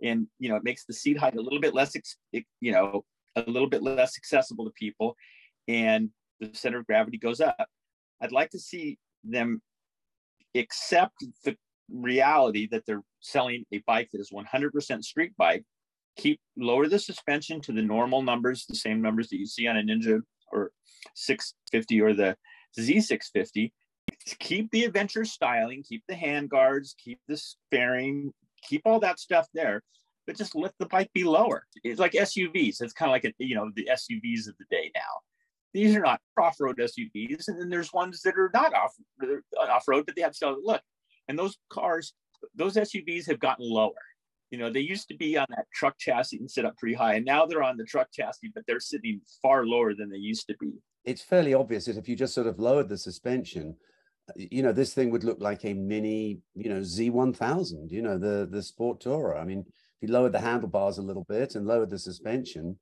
and 0.01 0.27
you 0.39 0.49
know, 0.49 0.55
it 0.55 0.63
makes 0.63 0.85
the 0.85 0.93
seat 0.93 1.17
height 1.17 1.35
a 1.35 1.41
little 1.41 1.59
bit 1.59 1.73
less, 1.73 1.95
you 2.31 2.71
know, 2.71 3.05
a 3.35 3.43
little 3.49 3.69
bit 3.69 3.83
less 3.83 4.17
accessible 4.17 4.65
to 4.65 4.71
people, 4.71 5.15
and 5.67 6.09
the 6.39 6.49
center 6.53 6.79
of 6.79 6.87
gravity 6.87 7.17
goes 7.17 7.39
up. 7.39 7.67
I'd 8.21 8.31
like 8.31 8.49
to 8.51 8.59
see 8.59 8.97
them 9.23 9.61
accept 10.55 11.23
the 11.43 11.55
reality 11.91 12.67
that 12.71 12.83
they're 12.85 13.03
selling 13.19 13.65
a 13.71 13.81
bike 13.87 14.09
that 14.11 14.21
is 14.21 14.31
100% 14.31 15.03
street 15.03 15.33
bike 15.37 15.63
keep 16.17 16.39
lower 16.57 16.87
the 16.87 16.99
suspension 16.99 17.61
to 17.61 17.71
the 17.71 17.81
normal 17.81 18.21
numbers 18.21 18.65
the 18.67 18.75
same 18.75 19.01
numbers 19.01 19.29
that 19.29 19.37
you 19.37 19.45
see 19.45 19.67
on 19.67 19.77
a 19.77 19.81
ninja 19.81 20.19
or 20.51 20.71
650 21.15 22.01
or 22.01 22.13
the 22.13 22.35
z650 22.79 23.71
keep 24.39 24.69
the 24.71 24.83
adventure 24.83 25.25
styling 25.25 25.83
keep 25.83 26.03
the 26.07 26.15
hand 26.15 26.49
guards 26.49 26.95
keep 27.03 27.19
the 27.27 27.41
fairing 27.71 28.31
keep 28.67 28.81
all 28.85 28.99
that 28.99 29.19
stuff 29.19 29.47
there 29.53 29.81
but 30.29 30.37
just 30.37 30.53
let 30.53 30.71
the 30.77 30.85
bike 30.85 31.09
be 31.15 31.23
lower. 31.23 31.65
It's 31.83 31.99
like 31.99 32.11
suvs 32.11 32.81
it's 32.81 32.93
kind 32.93 33.09
of 33.09 33.13
like 33.13 33.25
a, 33.25 33.33
you 33.39 33.55
know 33.55 33.71
the 33.75 33.89
suvs 33.91 34.47
of 34.47 34.55
the 34.59 34.65
day 34.69 34.91
now 34.93 35.01
these 35.73 35.95
are 35.95 36.01
not 36.01 36.19
off-road 36.37 36.77
SUVs, 36.77 37.47
and 37.47 37.59
then 37.59 37.69
there's 37.69 37.93
ones 37.93 38.21
that 38.21 38.37
are 38.37 38.51
not 38.53 38.73
off 38.73 38.93
off-road, 39.59 40.05
but 40.05 40.15
they 40.15 40.21
have 40.21 40.35
solid 40.35 40.59
look. 40.63 40.81
And 41.27 41.37
those 41.37 41.57
cars, 41.69 42.13
those 42.55 42.75
SUVs 42.75 43.27
have 43.27 43.39
gotten 43.39 43.69
lower. 43.69 43.93
You 44.51 44.57
know, 44.57 44.71
they 44.71 44.79
used 44.79 45.07
to 45.09 45.15
be 45.15 45.37
on 45.37 45.45
that 45.49 45.65
truck 45.73 45.95
chassis 45.99 46.37
and 46.37 46.49
sit 46.49 46.65
up 46.65 46.75
pretty 46.77 46.95
high, 46.95 47.15
and 47.15 47.25
now 47.25 47.45
they're 47.45 47.63
on 47.63 47.77
the 47.77 47.83
truck 47.83 48.07
chassis, 48.11 48.51
but 48.55 48.63
they're 48.67 48.79
sitting 48.79 49.21
far 49.41 49.65
lower 49.65 49.93
than 49.93 50.09
they 50.09 50.17
used 50.17 50.47
to 50.47 50.55
be. 50.59 50.71
It's 51.05 51.21
fairly 51.21 51.53
obvious 51.53 51.85
that 51.85 51.97
if 51.97 52.09
you 52.09 52.15
just 52.15 52.33
sort 52.33 52.47
of 52.47 52.59
lowered 52.59 52.89
the 52.89 52.97
suspension, 52.97 53.75
you 54.35 54.63
know, 54.63 54.71
this 54.71 54.93
thing 54.93 55.11
would 55.11 55.23
look 55.23 55.39
like 55.39 55.65
a 55.65 55.73
mini, 55.73 56.39
you 56.55 56.69
know, 56.69 56.81
Z1000. 56.81 57.91
You 57.91 58.01
know, 58.01 58.17
the 58.17 58.47
the 58.49 58.61
Sport 58.61 59.01
Tourer. 59.01 59.39
I 59.39 59.45
mean, 59.45 59.59
if 59.67 60.07
you 60.07 60.13
lowered 60.13 60.33
the 60.33 60.39
handlebars 60.39 60.97
a 60.97 61.03
little 61.03 61.25
bit 61.27 61.55
and 61.55 61.67
lowered 61.67 61.89
the 61.89 61.99
suspension, 61.99 62.77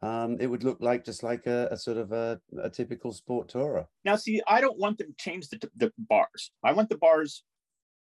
um, 0.00 0.36
it 0.40 0.46
would 0.46 0.62
look 0.62 0.78
like 0.80 1.04
just 1.04 1.22
like 1.22 1.46
a, 1.46 1.68
a 1.70 1.76
sort 1.76 1.96
of 1.96 2.12
a, 2.12 2.40
a, 2.62 2.70
typical 2.70 3.12
sport 3.12 3.48
tourer. 3.48 3.86
Now, 4.04 4.14
see, 4.16 4.40
I 4.46 4.60
don't 4.60 4.78
want 4.78 4.98
them 4.98 5.08
to 5.08 5.14
change 5.18 5.48
the, 5.48 5.58
the 5.76 5.92
bars. 5.98 6.52
I 6.62 6.72
want 6.72 6.88
the 6.88 6.98
bars. 6.98 7.42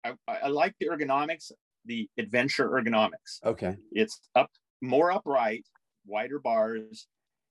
I, 0.05 0.13
I 0.27 0.47
like 0.47 0.73
the 0.79 0.87
ergonomics, 0.87 1.51
the 1.85 2.09
adventure 2.17 2.69
ergonomics. 2.69 3.43
Okay. 3.45 3.75
It's 3.91 4.21
up 4.35 4.49
more 4.81 5.11
upright, 5.11 5.65
wider 6.05 6.39
bars. 6.39 7.07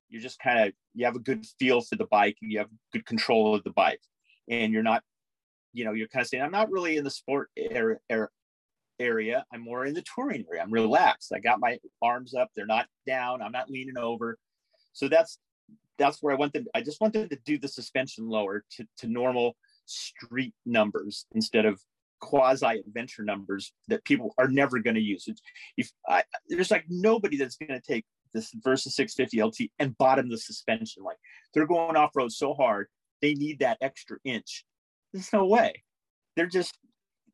You're 0.08 0.22
just 0.22 0.38
kind 0.38 0.68
of 0.68 0.72
you 0.94 1.04
have 1.04 1.16
a 1.16 1.20
good 1.20 1.44
feel 1.58 1.82
for 1.82 1.96
the 1.96 2.06
bike. 2.10 2.36
And 2.40 2.50
you 2.50 2.58
have 2.58 2.68
good 2.92 3.04
control 3.04 3.54
of 3.54 3.62
the 3.62 3.70
bike, 3.70 4.00
and 4.48 4.72
you're 4.72 4.82
not, 4.82 5.02
you 5.74 5.84
know, 5.84 5.92
you're 5.92 6.08
kind 6.08 6.22
of 6.22 6.28
saying, 6.28 6.42
I'm 6.42 6.50
not 6.50 6.70
really 6.70 6.96
in 6.96 7.04
the 7.04 7.10
sport 7.10 7.50
area, 7.56 7.98
area. 9.00 9.44
I'm 9.52 9.62
more 9.62 9.86
in 9.86 9.94
the 9.94 10.04
touring 10.14 10.44
area. 10.48 10.62
I'm 10.62 10.72
relaxed. 10.72 11.32
I 11.34 11.40
got 11.40 11.58
my 11.58 11.78
arms 12.02 12.34
up. 12.34 12.50
They're 12.54 12.66
not 12.66 12.86
down. 13.06 13.42
I'm 13.42 13.52
not 13.52 13.70
leaning 13.70 13.98
over. 13.98 14.38
So 14.92 15.08
that's 15.08 15.38
that's 15.98 16.22
where 16.22 16.34
I 16.34 16.38
want 16.38 16.52
them. 16.52 16.66
I 16.74 16.80
just 16.80 17.00
want 17.00 17.12
them 17.12 17.28
to 17.28 17.38
do 17.44 17.58
the 17.58 17.68
suspension 17.68 18.28
lower 18.28 18.64
to, 18.76 18.86
to 18.98 19.06
normal 19.06 19.56
street 19.84 20.54
numbers 20.64 21.26
instead 21.32 21.66
of 21.66 21.80
quasi 22.20 22.66
adventure 22.66 23.22
numbers 23.22 23.72
that 23.88 24.04
people 24.04 24.34
are 24.38 24.48
never 24.48 24.78
going 24.78 24.94
to 24.94 25.02
use. 25.02 25.28
If 25.76 25.90
I, 26.08 26.22
there's 26.48 26.70
like 26.70 26.84
nobody 26.88 27.36
that's 27.36 27.56
going 27.56 27.78
to 27.78 27.80
take 27.80 28.04
this 28.32 28.54
Versys 28.64 28.92
650 28.92 29.42
LT 29.42 29.70
and 29.78 29.96
bottom 29.98 30.28
the 30.28 30.38
suspension. 30.38 31.02
Like 31.02 31.16
they're 31.52 31.66
going 31.66 31.96
off 31.96 32.14
road 32.14 32.32
so 32.32 32.54
hard, 32.54 32.88
they 33.20 33.34
need 33.34 33.58
that 33.60 33.78
extra 33.80 34.18
inch. 34.24 34.64
There's 35.12 35.32
no 35.32 35.46
way. 35.46 35.82
They're 36.36 36.46
just 36.46 36.78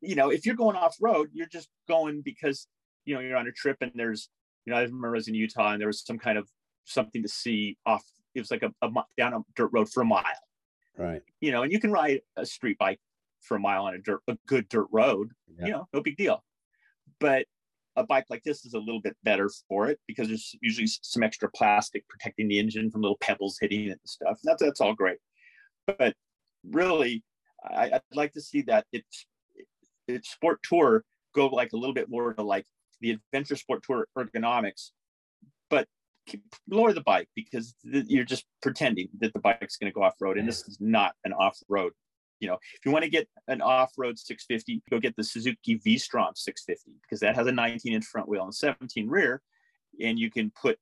you 0.01 0.15
know, 0.15 0.29
if 0.29 0.45
you're 0.45 0.55
going 0.55 0.75
off 0.75 0.95
road, 1.01 1.29
you're 1.33 1.47
just 1.47 1.69
going 1.87 2.21
because 2.21 2.67
you 3.05 3.15
know 3.15 3.21
you're 3.21 3.37
on 3.37 3.47
a 3.47 3.51
trip 3.51 3.77
and 3.81 3.91
there's 3.95 4.29
you 4.65 4.71
know 4.71 4.79
I 4.79 4.83
remember 4.83 5.09
I 5.09 5.11
was 5.11 5.27
in 5.27 5.35
Utah 5.35 5.71
and 5.71 5.81
there 5.81 5.87
was 5.87 6.03
some 6.05 6.17
kind 6.17 6.37
of 6.37 6.47
something 6.85 7.23
to 7.23 7.29
see 7.29 7.77
off. 7.85 8.03
It 8.35 8.39
was 8.39 8.51
like 8.51 8.63
a, 8.63 8.71
a 8.81 8.89
down 9.17 9.33
a 9.33 9.39
dirt 9.55 9.69
road 9.73 9.89
for 9.89 10.01
a 10.01 10.05
mile. 10.05 10.23
Right. 10.97 11.21
You 11.41 11.51
know, 11.51 11.63
and 11.63 11.71
you 11.71 11.79
can 11.79 11.91
ride 11.91 12.21
a 12.35 12.45
street 12.45 12.77
bike 12.77 12.99
for 13.41 13.57
a 13.57 13.59
mile 13.59 13.85
on 13.85 13.95
a 13.95 13.99
dirt 13.99 14.21
a 14.27 14.37
good 14.47 14.67
dirt 14.69 14.87
road. 14.91 15.31
Yeah. 15.59 15.65
You 15.65 15.71
know, 15.71 15.87
no 15.93 16.01
big 16.01 16.17
deal. 16.17 16.43
But 17.19 17.45
a 17.95 18.03
bike 18.03 18.25
like 18.29 18.43
this 18.43 18.63
is 18.63 18.73
a 18.73 18.79
little 18.79 19.01
bit 19.01 19.17
better 19.23 19.49
for 19.67 19.89
it 19.89 19.99
because 20.07 20.27
there's 20.27 20.55
usually 20.61 20.87
some 20.87 21.23
extra 21.23 21.49
plastic 21.55 22.07
protecting 22.07 22.47
the 22.47 22.59
engine 22.59 22.91
from 22.91 23.01
little 23.01 23.17
pebbles 23.19 23.57
hitting 23.59 23.85
it 23.85 23.91
and 23.91 23.99
stuff. 24.05 24.39
That's 24.43 24.61
that's 24.61 24.81
all 24.81 24.93
great. 24.93 25.17
But 25.87 26.13
really, 26.69 27.23
I, 27.63 27.89
would 27.89 28.01
like 28.13 28.33
to 28.33 28.41
see 28.41 28.61
that 28.63 28.85
it's 28.91 29.25
sport 30.23 30.59
tour 30.63 31.03
go 31.35 31.47
like 31.47 31.73
a 31.73 31.77
little 31.77 31.93
bit 31.93 32.09
more 32.09 32.33
to 32.33 32.43
like 32.43 32.65
the 33.01 33.11
adventure 33.11 33.55
sport 33.55 33.83
tour 33.83 34.07
ergonomics, 34.17 34.91
but 35.69 35.87
lower 36.69 36.93
the 36.93 37.01
bike 37.01 37.29
because 37.35 37.75
you're 37.83 38.25
just 38.25 38.45
pretending 38.61 39.07
that 39.19 39.33
the 39.33 39.39
bike's 39.39 39.77
going 39.77 39.91
to 39.91 39.95
go 39.95 40.03
off 40.03 40.15
road, 40.19 40.37
and 40.37 40.47
this 40.47 40.67
is 40.67 40.77
not 40.79 41.13
an 41.23 41.33
off 41.33 41.57
road. 41.69 41.93
You 42.39 42.47
know, 42.47 42.57
if 42.75 42.85
you 42.85 42.91
want 42.91 43.03
to 43.03 43.09
get 43.09 43.27
an 43.47 43.61
off 43.61 43.93
road 43.97 44.19
650, 44.19 44.83
go 44.91 44.99
get 44.99 45.15
the 45.15 45.23
Suzuki 45.23 45.75
V-Strom 45.75 46.33
650 46.35 46.99
because 47.01 47.19
that 47.21 47.35
has 47.35 47.47
a 47.47 47.51
19 47.51 47.93
inch 47.93 48.05
front 48.05 48.27
wheel 48.27 48.43
and 48.43 48.53
17 48.53 49.07
rear, 49.07 49.41
and 50.01 50.19
you 50.19 50.29
can 50.29 50.51
put 50.51 50.77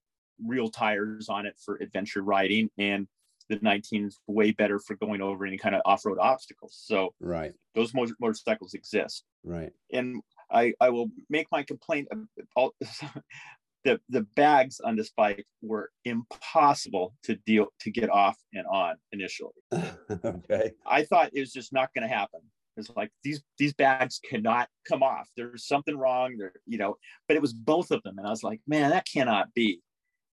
real 0.46 0.70
tires 0.70 1.30
on 1.30 1.46
it 1.46 1.56
for 1.64 1.78
adventure 1.78 2.22
riding 2.22 2.70
and 2.78 3.08
the 3.50 3.60
19 3.62 4.06
is 4.06 4.20
way 4.28 4.52
better 4.52 4.80
for 4.80 4.96
going 4.96 5.22
over 5.22 5.46
any 5.46 5.58
kind 5.58 5.76
of 5.76 5.82
off-road 5.86 6.18
obstacles. 6.20 6.78
So 6.84 7.14
right, 7.20 7.54
those 7.74 7.94
motor- 7.94 8.16
motorcycles 8.20 8.74
exist. 8.74 9.24
Right. 9.44 9.72
And 9.92 10.22
I, 10.52 10.74
I 10.80 10.90
will 10.90 11.10
make 11.30 11.48
my 11.52 11.64
complaint. 11.64 12.08
All, 12.56 12.74
the 13.84 14.00
the 14.10 14.22
bags 14.36 14.80
on 14.80 14.96
this 14.96 15.12
bike 15.16 15.46
were 15.62 15.92
impossible 16.04 17.14
to 17.24 17.36
deal 17.46 17.68
to 17.82 17.92
get 17.92 18.10
off 18.10 18.38
and 18.54 18.66
on 18.68 18.96
initially. 19.12 19.52
okay. 20.26 20.72
I 20.86 21.04
thought 21.04 21.30
it 21.34 21.40
was 21.40 21.54
just 21.54 21.72
not 21.72 21.90
going 21.94 22.08
to 22.08 22.14
happen. 22.14 22.42
It's 22.78 22.90
like 22.96 23.12
these 23.24 23.42
these 23.58 23.74
bags 23.74 24.20
cannot 24.28 24.68
come 24.88 25.02
off. 25.02 25.30
There's 25.38 25.68
something 25.68 25.98
wrong. 25.98 26.36
There, 26.38 26.54
you 26.66 26.78
know, 26.78 26.98
but 27.28 27.38
it 27.38 27.42
was 27.42 27.54
both 27.54 27.92
of 27.92 28.04
them, 28.04 28.18
and 28.18 28.28
I 28.28 28.32
was 28.32 28.44
like, 28.44 28.60
man, 28.68 28.90
that 28.90 29.08
cannot 29.12 29.54
be. 29.54 29.82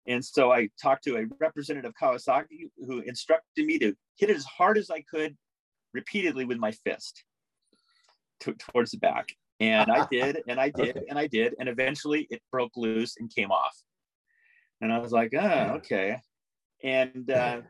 And 0.08 0.24
so 0.24 0.52
I 0.52 0.70
talked 0.82 1.04
to 1.04 1.18
a 1.18 1.26
representative 1.40 1.94
Kawasaki 2.02 2.70
who 2.86 3.00
instructed 3.00 3.66
me 3.66 3.78
to 3.80 3.94
hit 4.16 4.30
it 4.30 4.38
as 4.38 4.46
hard 4.46 4.78
as 4.78 4.90
I 4.90 5.02
could 5.02 5.36
repeatedly 5.94 6.46
with 6.46 6.58
my 6.58 6.72
fist 6.72 7.24
to, 8.42 8.54
towards 8.54 8.92
the 8.92 8.98
back. 8.98 9.30
And 9.60 9.92
I 9.92 10.08
did, 10.10 10.40
and 10.48 10.60
I 10.60 10.70
did, 10.70 10.98
okay. 10.98 11.06
and 11.10 11.20
I 11.20 11.28
did. 11.28 11.56
And 11.60 11.68
eventually 11.68 12.28
it 12.30 12.42
broke 12.52 12.72
loose 12.78 13.16
and 13.20 13.34
came 13.34 13.52
off. 13.52 13.76
And 14.80 14.94
I 14.94 15.00
was 15.00 15.12
like, 15.12 15.34
oh, 15.34 15.74
okay. 15.78 16.18
And 16.84 17.30
uh, 17.32 17.62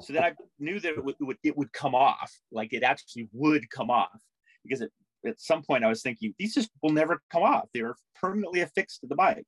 so 0.00 0.12
then 0.12 0.22
I 0.22 0.32
knew 0.58 0.78
that 0.78 0.92
it 0.92 1.04
would, 1.04 1.16
it 1.18 1.24
would, 1.24 1.38
it 1.42 1.56
would 1.56 1.72
come 1.72 1.94
off, 1.94 2.32
like 2.52 2.72
it 2.72 2.82
actually 2.82 3.28
would 3.32 3.68
come 3.70 3.90
off, 3.90 4.20
because 4.62 4.82
it, 4.82 4.92
at 5.26 5.40
some 5.40 5.62
point 5.62 5.84
I 5.84 5.88
was 5.88 6.02
thinking 6.02 6.34
these 6.38 6.54
just 6.54 6.70
will 6.82 6.92
never 6.92 7.22
come 7.32 7.42
off. 7.42 7.68
They 7.72 7.80
are 7.80 7.96
permanently 8.20 8.60
affixed 8.60 9.00
to 9.00 9.06
the 9.06 9.14
bike. 9.14 9.46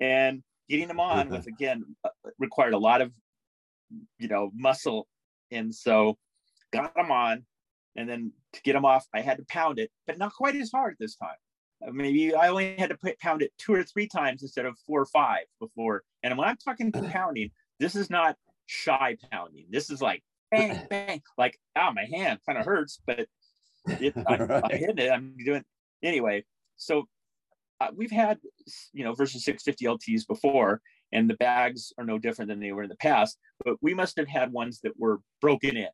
And 0.00 0.42
getting 0.72 0.88
them 0.88 1.00
on 1.00 1.28
was 1.28 1.46
again 1.46 1.84
uh, 2.02 2.08
required 2.38 2.72
a 2.72 2.78
lot 2.78 3.02
of, 3.02 3.12
you 4.18 4.26
know, 4.26 4.50
muscle. 4.54 5.06
And 5.50 5.72
so 5.74 6.16
got 6.72 6.94
them 6.94 7.10
on, 7.10 7.44
and 7.94 8.08
then 8.08 8.32
to 8.54 8.62
get 8.62 8.72
them 8.72 8.86
off, 8.86 9.06
I 9.14 9.20
had 9.20 9.36
to 9.36 9.44
pound 9.50 9.78
it, 9.78 9.90
but 10.06 10.16
not 10.16 10.32
quite 10.32 10.56
as 10.56 10.70
hard 10.72 10.96
this 10.98 11.14
time. 11.14 11.36
Uh, 11.86 11.90
maybe 11.92 12.34
I 12.34 12.48
only 12.48 12.74
had 12.76 12.88
to 12.88 12.96
put, 12.96 13.18
pound 13.18 13.42
it 13.42 13.52
two 13.58 13.74
or 13.74 13.82
three 13.82 14.08
times 14.08 14.42
instead 14.42 14.64
of 14.64 14.78
four 14.86 15.02
or 15.02 15.06
five 15.06 15.44
before. 15.60 16.04
And 16.22 16.38
when 16.38 16.48
I'm 16.48 16.56
talking 16.56 16.90
pounding, 17.12 17.50
this 17.78 17.94
is 17.94 18.08
not 18.08 18.36
shy 18.64 19.18
pounding. 19.30 19.66
This 19.68 19.90
is 19.90 20.00
like 20.00 20.22
bang, 20.50 20.86
bang, 20.88 21.20
like, 21.36 21.58
ah, 21.76 21.88
oh, 21.90 21.92
my 21.92 22.06
hand 22.06 22.38
kind 22.46 22.58
of 22.58 22.64
hurts, 22.64 22.98
but 23.06 23.26
it, 24.00 24.14
I, 24.26 24.36
right. 24.36 24.64
I'm 24.64 24.78
hitting 24.78 24.98
it. 24.98 25.10
I'm 25.10 25.34
doing 25.44 25.64
anyway. 26.02 26.44
So 26.76 27.08
we've 27.94 28.10
had, 28.10 28.38
you 28.92 29.04
know, 29.04 29.12
Versys 29.12 29.40
650 29.40 29.84
LTs 29.84 30.26
before, 30.26 30.80
and 31.12 31.28
the 31.28 31.34
bags 31.34 31.92
are 31.98 32.04
no 32.04 32.18
different 32.18 32.48
than 32.48 32.60
they 32.60 32.72
were 32.72 32.82
in 32.82 32.88
the 32.88 32.96
past, 32.96 33.38
but 33.64 33.76
we 33.80 33.94
must 33.94 34.16
have 34.16 34.28
had 34.28 34.52
ones 34.52 34.80
that 34.82 34.92
were 34.98 35.20
broken 35.40 35.76
in 35.76 35.88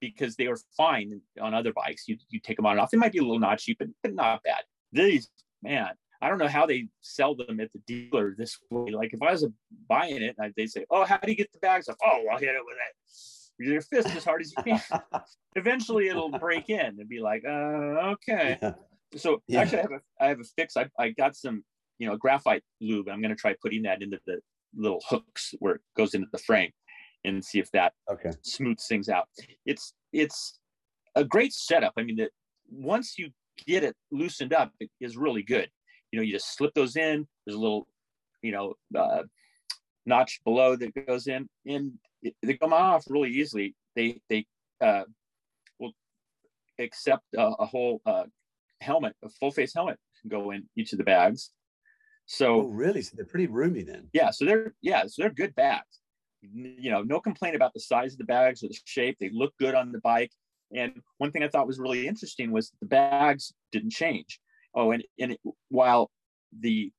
because 0.00 0.36
they 0.36 0.48
were 0.48 0.58
fine 0.76 1.20
on 1.40 1.54
other 1.54 1.72
bikes. 1.72 2.08
You, 2.08 2.16
you 2.30 2.40
take 2.40 2.56
them 2.56 2.66
on 2.66 2.72
and 2.72 2.80
off. 2.80 2.90
They 2.90 2.98
might 2.98 3.12
be 3.12 3.18
a 3.18 3.22
little 3.22 3.40
notchy, 3.40 3.76
but, 3.78 3.88
but 4.02 4.14
not 4.14 4.42
bad. 4.42 4.62
These, 4.92 5.28
man, 5.62 5.90
I 6.22 6.28
don't 6.28 6.38
know 6.38 6.48
how 6.48 6.66
they 6.66 6.88
sell 7.00 7.34
them 7.34 7.60
at 7.60 7.72
the 7.72 7.80
dealer 7.86 8.34
this 8.36 8.58
way. 8.70 8.92
Like 8.92 9.12
if 9.12 9.22
I 9.22 9.32
was 9.32 9.46
buying 9.88 10.22
it, 10.22 10.36
they 10.56 10.66
say, 10.66 10.84
"Oh, 10.90 11.04
how 11.04 11.16
do 11.16 11.30
you 11.30 11.36
get 11.36 11.50
the 11.52 11.58
bags 11.60 11.88
off?" 11.88 11.96
Oh, 12.04 12.24
I'll 12.30 12.38
hit 12.38 12.54
it 12.54 12.62
with 12.64 12.76
it. 12.76 13.66
Your 13.66 13.80
fist 13.82 14.14
as 14.16 14.24
hard 14.24 14.42
as 14.42 14.52
you 14.52 14.62
can. 14.62 15.00
Eventually, 15.56 16.08
it'll 16.08 16.30
break 16.30 16.68
in 16.68 16.80
and 16.80 17.08
be 17.08 17.20
like, 17.20 17.44
uh, 17.46 18.12
"Okay." 18.12 18.58
Yeah. 18.60 18.72
So 19.16 19.42
yeah. 19.46 19.60
actually, 19.60 19.78
I 19.78 19.82
have 19.82 19.92
a 19.92 20.00
I 20.20 20.28
have 20.28 20.40
a 20.40 20.44
fix. 20.44 20.76
I 20.76 20.88
I 20.98 21.10
got 21.10 21.36
some 21.36 21.64
you 21.98 22.08
know 22.08 22.16
graphite 22.16 22.62
lube. 22.80 23.08
I'm 23.08 23.20
going 23.20 23.34
to 23.34 23.40
try 23.40 23.54
putting 23.60 23.82
that 23.82 24.02
into 24.02 24.18
the 24.26 24.40
little 24.76 25.02
hooks 25.08 25.54
where 25.58 25.76
it 25.76 25.80
goes 25.96 26.14
into 26.14 26.28
the 26.32 26.38
frame 26.38 26.70
and 27.24 27.44
see 27.44 27.58
if 27.58 27.70
that 27.72 27.92
okay. 28.10 28.30
smooths 28.42 28.86
things 28.86 29.08
out. 29.08 29.28
It's 29.66 29.94
it's 30.12 30.58
a 31.14 31.24
great 31.24 31.52
setup. 31.52 31.92
I 31.96 32.02
mean, 32.02 32.16
that 32.16 32.30
once 32.70 33.18
you 33.18 33.30
get 33.66 33.84
it 33.84 33.96
loosened 34.10 34.52
up, 34.52 34.72
it 34.80 34.90
is 35.00 35.16
really 35.16 35.42
good. 35.42 35.68
You 36.12 36.18
know, 36.18 36.22
you 36.22 36.32
just 36.32 36.56
slip 36.56 36.72
those 36.74 36.96
in. 36.96 37.26
There's 37.46 37.56
a 37.56 37.60
little, 37.60 37.86
you 38.42 38.52
know, 38.52 38.74
uh, 38.96 39.22
notch 40.06 40.40
below 40.44 40.76
that 40.76 41.06
goes 41.06 41.26
in, 41.26 41.48
and 41.66 41.92
it, 42.22 42.34
they 42.42 42.54
come 42.54 42.72
off 42.72 43.04
really 43.08 43.30
easily. 43.30 43.74
They 43.94 44.20
they 44.28 44.46
uh, 44.80 45.04
will 45.78 45.92
accept 46.78 47.24
a, 47.36 47.46
a 47.58 47.66
whole 47.66 48.00
uh, 48.06 48.24
helmet, 48.80 49.14
a 49.24 49.28
full 49.28 49.50
face 49.50 49.74
helmet, 49.74 49.98
can 50.20 50.30
go 50.30 50.50
in 50.50 50.68
each 50.76 50.92
of 50.92 50.98
the 50.98 51.04
bags. 51.04 51.50
So 52.26 52.62
oh, 52.62 52.66
really, 52.66 53.02
so 53.02 53.12
they're 53.16 53.26
pretty 53.26 53.46
roomy 53.46 53.82
then. 53.82 54.08
Yeah, 54.12 54.30
so 54.30 54.44
they're 54.44 54.74
yeah, 54.82 55.06
so 55.06 55.22
they're 55.22 55.30
good 55.30 55.54
bags 55.54 56.00
you 56.42 56.90
know, 56.90 57.02
no 57.02 57.20
complaint 57.20 57.56
about 57.56 57.74
the 57.74 57.80
size 57.80 58.12
of 58.12 58.18
the 58.18 58.24
bags 58.24 58.62
or 58.62 58.68
the 58.68 58.78
shape. 58.84 59.16
They 59.18 59.30
look 59.30 59.56
good 59.58 59.74
on 59.74 59.92
the 59.92 60.00
bike. 60.00 60.32
And 60.74 61.00
one 61.18 61.32
thing 61.32 61.42
I 61.42 61.48
thought 61.48 61.66
was 61.66 61.78
really 61.78 62.06
interesting 62.06 62.52
was 62.52 62.72
the 62.80 62.86
bags 62.86 63.52
didn't 63.72 63.90
change. 63.90 64.40
Oh, 64.74 64.92
and, 64.92 65.02
and 65.18 65.32
it, 65.32 65.40
while 65.68 66.10
the 66.58 66.92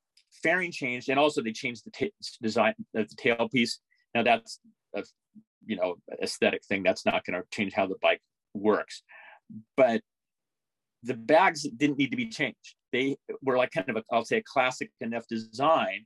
fairing 0.43 0.71
changed, 0.71 1.09
and 1.09 1.17
also 1.17 1.41
they 1.41 1.53
changed 1.53 1.85
the 1.85 1.91
t- 1.91 2.13
design 2.41 2.73
of 2.95 3.09
the 3.09 3.15
tailpiece. 3.15 3.77
Now 4.13 4.23
that's 4.23 4.59
a 4.93 5.03
you 5.65 5.77
know 5.77 5.95
aesthetic 6.21 6.65
thing. 6.65 6.83
That's 6.83 7.05
not 7.05 7.25
going 7.25 7.41
to 7.41 7.47
change 7.51 7.73
how 7.73 7.87
the 7.87 7.95
bike 8.01 8.21
works. 8.53 9.03
But 9.77 10.01
the 11.03 11.13
bags 11.13 11.63
didn't 11.77 11.97
need 11.97 12.11
to 12.11 12.17
be 12.17 12.29
changed. 12.29 12.75
They 12.91 13.17
were 13.41 13.57
like 13.57 13.71
kind 13.71 13.89
of 13.89 13.97
a, 13.97 14.03
I'll 14.11 14.25
say 14.25 14.37
a 14.37 14.43
classic 14.43 14.91
enough 14.99 15.25
design 15.27 16.05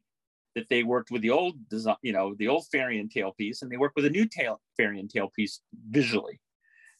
that 0.56 0.70
they 0.70 0.84
worked 0.84 1.12
with 1.12 1.22
the 1.22 1.32
old 1.32 1.56
design, 1.70 1.98
you 2.02 2.14
know, 2.14 2.34
the 2.38 2.48
old 2.48 2.66
Farion 2.74 3.12
tailpiece, 3.12 3.62
and 3.62 3.72
they 3.72 3.78
worked 3.78 3.96
with 3.96 4.06
a 4.06 4.10
new 4.10 4.26
tail 4.26 4.62
Farion 4.80 5.12
tailpiece 5.12 5.60
visually. 5.90 6.40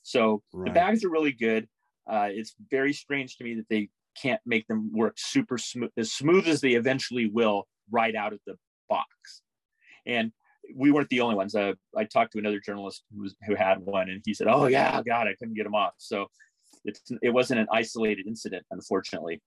So 0.04 0.44
right. 0.54 0.66
the 0.66 0.72
bags 0.72 1.04
are 1.04 1.10
really 1.10 1.32
good. 1.32 1.68
Uh, 2.08 2.28
it's 2.30 2.54
very 2.70 2.94
strange 2.94 3.38
to 3.38 3.44
me 3.44 3.56
that 3.56 3.68
they 3.70 3.90
can't 4.22 4.42
make 4.46 4.68
them 4.68 4.92
work 4.94 5.16
super 5.18 5.58
smooth, 5.58 5.92
as 5.98 6.14
smooth 6.14 6.48
as 6.48 6.62
they 6.62 6.74
eventually 6.74 7.28
will 7.28 7.68
right 7.90 8.16
out 8.16 8.34
of 8.34 8.40
the 8.46 8.56
box. 8.90 9.08
And 10.06 10.32
we 10.76 10.92
weren't 10.92 11.10
the 11.10 11.22
only 11.22 11.36
ones. 11.36 11.56
Uh, 11.56 11.74
I 11.96 12.06
talked 12.06 12.34
to 12.34 12.40
another 12.40 12.60
journalist 12.60 13.04
who, 13.14 13.24
was, 13.24 13.36
who 13.48 13.56
had 13.56 13.80
one, 13.80 14.10
and 14.10 14.22
he 14.26 14.34
said, 14.34 14.48
"Oh 14.48 14.66
yeah, 14.68 15.02
God, 15.06 15.28
I 15.28 15.36
couldn't 15.38 15.54
get 15.54 15.64
them 15.64 15.76
off." 15.76 15.94
So 15.98 16.28
it's, 16.86 17.02
it 17.22 17.32
wasn't 17.32 17.60
an 17.60 17.68
isolated 17.72 18.28
incident, 18.28 18.66
unfortunately. 18.72 19.42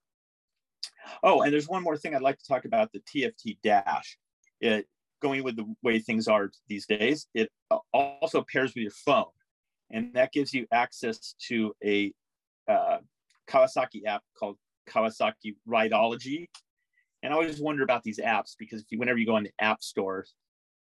Oh, 1.22 1.42
and 1.42 1.52
there's 1.52 1.68
one 1.68 1.82
more 1.82 1.96
thing 1.96 2.14
I'd 2.14 2.22
like 2.22 2.38
to 2.38 2.46
talk 2.46 2.64
about 2.64 2.90
the 2.92 3.00
TFT 3.00 3.58
Dash. 3.62 4.18
It 4.60 4.86
going 5.20 5.42
with 5.42 5.56
the 5.56 5.64
way 5.82 5.98
things 5.98 6.28
are 6.28 6.50
these 6.68 6.86
days, 6.86 7.26
it 7.34 7.50
also 7.92 8.44
pairs 8.52 8.74
with 8.74 8.82
your 8.82 8.92
phone, 8.92 9.24
and 9.90 10.12
that 10.14 10.32
gives 10.32 10.52
you 10.52 10.66
access 10.72 11.34
to 11.48 11.72
a 11.84 12.12
uh, 12.68 12.98
Kawasaki 13.48 14.04
app 14.06 14.22
called 14.38 14.56
Kawasaki 14.88 15.56
Rideology. 15.68 16.46
And 17.22 17.32
I 17.32 17.36
always 17.36 17.60
wonder 17.60 17.82
about 17.82 18.04
these 18.04 18.20
apps 18.20 18.54
because 18.58 18.84
you, 18.90 18.98
whenever 18.98 19.18
you 19.18 19.26
go 19.26 19.34
on 19.34 19.42
the 19.42 19.50
app 19.60 19.82
store, 19.82 20.24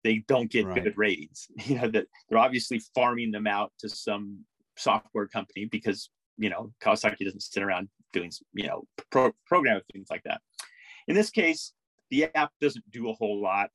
they 0.04 0.24
don't 0.28 0.50
get 0.50 0.66
right. 0.66 0.84
good 0.84 0.98
ratings. 0.98 1.48
You 1.66 1.80
know 1.80 1.89
that 1.89 2.08
they're 2.28 2.39
obviously 2.39 2.82
farming 2.96 3.32
them 3.32 3.48
out 3.48 3.72
to 3.80 3.89
some 3.89 4.39
software 4.78 5.28
company 5.28 5.66
because 5.66 6.10
you 6.38 6.50
know 6.50 6.72
Kawasaki 6.84 7.24
doesn't 7.24 7.41
sit 7.41 7.63
around 7.63 7.89
doing 8.12 8.32
you 8.54 8.67
know 8.67 8.84
pro- 9.12 9.34
program 9.46 9.82
things 9.91 10.08
like 10.10 10.24
that. 10.24 10.41
In 11.08 11.15
this 11.15 11.30
case, 11.30 11.74
the 12.10 12.28
app 12.36 12.52
doesn't 12.62 12.89
do 12.91 13.10
a 13.10 13.13
whole 13.13 13.41
lot. 13.41 13.69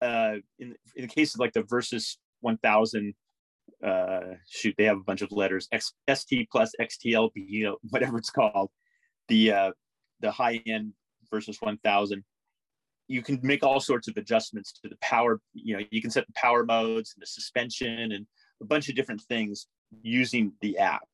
Uh, 0.00 0.36
in 0.58 0.74
in 0.96 1.02
the 1.02 1.08
case 1.08 1.34
of 1.34 1.40
like 1.40 1.52
the 1.52 1.62
Versys 1.62 2.16
1000, 2.40 3.14
uh, 3.84 4.20
shoot, 4.48 4.74
they 4.78 4.84
have 4.84 4.96
a 4.96 5.04
bunch 5.04 5.22
of 5.22 5.30
letters 5.32 5.68
X, 5.72 5.92
ST 6.12 6.48
plus 6.50 6.72
XTLB, 6.80 7.30
you 7.34 7.64
know, 7.64 7.76
whatever 7.90 8.18
it's 8.18 8.30
called. 8.30 8.70
The 9.28 9.52
uh, 9.52 9.70
the 10.20 10.30
high 10.30 10.60
end 10.66 10.92
Versys 11.32 11.60
1000 11.60 12.24
you 13.10 13.22
can 13.22 13.40
make 13.42 13.64
all 13.64 13.80
sorts 13.80 14.06
of 14.06 14.16
adjustments 14.16 14.72
to 14.72 14.88
the 14.88 14.96
power 15.00 15.40
you 15.52 15.76
know 15.76 15.84
you 15.90 16.00
can 16.00 16.10
set 16.10 16.26
the 16.26 16.32
power 16.34 16.64
modes 16.64 17.12
and 17.14 17.22
the 17.22 17.26
suspension 17.26 18.12
and 18.12 18.26
a 18.62 18.64
bunch 18.64 18.88
of 18.88 18.94
different 18.94 19.20
things 19.22 19.66
using 20.02 20.52
the 20.60 20.78
app 20.78 21.08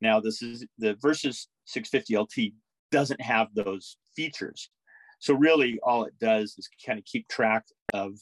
now 0.00 0.20
this 0.20 0.42
is 0.42 0.64
the 0.78 0.94
Versys 0.94 1.46
650 1.66 2.16
LT 2.16 2.52
doesn't 2.90 3.20
have 3.20 3.48
those 3.54 3.96
features. 4.14 4.70
So 5.18 5.34
really 5.34 5.78
all 5.82 6.04
it 6.04 6.14
does 6.20 6.54
is 6.58 6.68
kind 6.84 6.98
of 6.98 7.04
keep 7.04 7.28
track 7.28 7.64
of, 7.92 8.12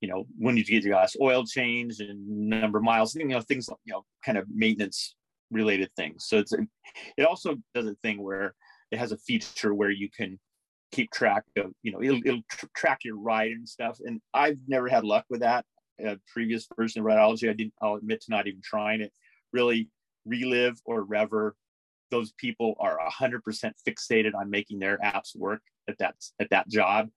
you 0.00 0.08
know, 0.08 0.26
when 0.38 0.56
you 0.56 0.64
get 0.64 0.82
your 0.82 0.96
last 0.96 1.16
oil 1.20 1.44
change 1.44 2.00
and 2.00 2.26
number 2.48 2.78
of 2.78 2.84
miles, 2.84 3.14
you 3.14 3.26
know, 3.26 3.40
things, 3.40 3.68
you 3.84 3.92
know, 3.92 4.04
kind 4.24 4.36
of 4.36 4.46
maintenance 4.52 5.14
related 5.50 5.90
things. 5.96 6.26
So 6.26 6.38
it's, 6.38 6.52
it 7.16 7.22
also 7.22 7.56
does 7.74 7.86
a 7.86 7.94
thing 8.02 8.22
where 8.22 8.54
it 8.90 8.98
has 8.98 9.12
a 9.12 9.18
feature 9.18 9.74
where 9.74 9.90
you 9.90 10.08
can 10.10 10.38
keep 10.92 11.10
track 11.10 11.44
of, 11.56 11.72
you 11.82 11.92
know, 11.92 12.02
it'll, 12.02 12.20
it'll 12.24 12.42
tr- 12.50 12.66
track 12.76 13.00
your 13.04 13.18
ride 13.18 13.52
and 13.52 13.68
stuff. 13.68 13.98
And 14.04 14.20
I've 14.34 14.58
never 14.68 14.88
had 14.88 15.04
luck 15.04 15.24
with 15.30 15.40
that. 15.40 15.64
A 16.04 16.18
previous 16.32 16.66
version 16.76 17.00
of 17.00 17.06
Rideology, 17.06 17.48
I 17.48 17.54
didn't, 17.54 17.72
I'll 17.80 17.94
admit 17.94 18.20
to 18.22 18.30
not 18.30 18.46
even 18.46 18.60
trying 18.62 19.00
it. 19.00 19.12
Really, 19.52 19.88
Relive 20.26 20.80
or 20.84 21.02
Rever, 21.02 21.56
those 22.10 22.32
people 22.32 22.74
are 22.78 22.98
100% 22.98 23.40
fixated 23.86 24.34
on 24.34 24.50
making 24.50 24.78
their 24.78 24.98
apps 24.98 25.36
work 25.36 25.60
at 25.88 25.98
that 25.98 26.14
at 26.40 26.50
that 26.50 26.68
job. 26.68 27.08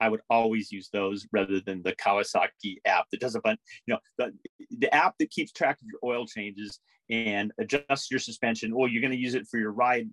I 0.00 0.08
would 0.08 0.20
always 0.30 0.72
use 0.72 0.88
those 0.92 1.26
rather 1.30 1.60
than 1.60 1.82
the 1.82 1.94
Kawasaki 1.94 2.78
app 2.86 3.04
that 3.10 3.20
does 3.20 3.34
a 3.34 3.40
bunch, 3.40 3.60
you 3.86 3.94
know, 3.94 4.00
the, 4.16 4.32
the 4.78 4.94
app 4.94 5.14
that 5.18 5.30
keeps 5.30 5.52
track 5.52 5.76
of 5.80 5.86
your 5.86 6.00
oil 6.02 6.26
changes 6.26 6.80
and 7.10 7.52
adjusts 7.58 8.10
your 8.10 8.20
suspension. 8.20 8.74
Well, 8.74 8.88
you're 8.88 9.02
going 9.02 9.12
to 9.12 9.18
use 9.18 9.34
it 9.34 9.46
for 9.50 9.58
your 9.58 9.72
ride 9.72 10.08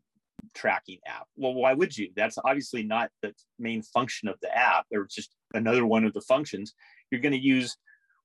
tracking 0.54 1.00
app. 1.06 1.28
Well, 1.36 1.54
why 1.54 1.74
would 1.74 1.98
you? 1.98 2.10
That's 2.16 2.38
obviously 2.44 2.84
not 2.84 3.10
the 3.22 3.34
main 3.60 3.82
function 3.82 4.28
of 4.28 4.36
the 4.42 4.56
app, 4.56 4.86
or 4.94 5.08
just 5.10 5.34
another 5.54 5.86
one 5.86 6.06
of 6.06 6.13
the 6.13 6.22
functions. 6.22 6.74
You're 7.12 7.22
going 7.22 7.34
to 7.34 7.40
use 7.40 7.78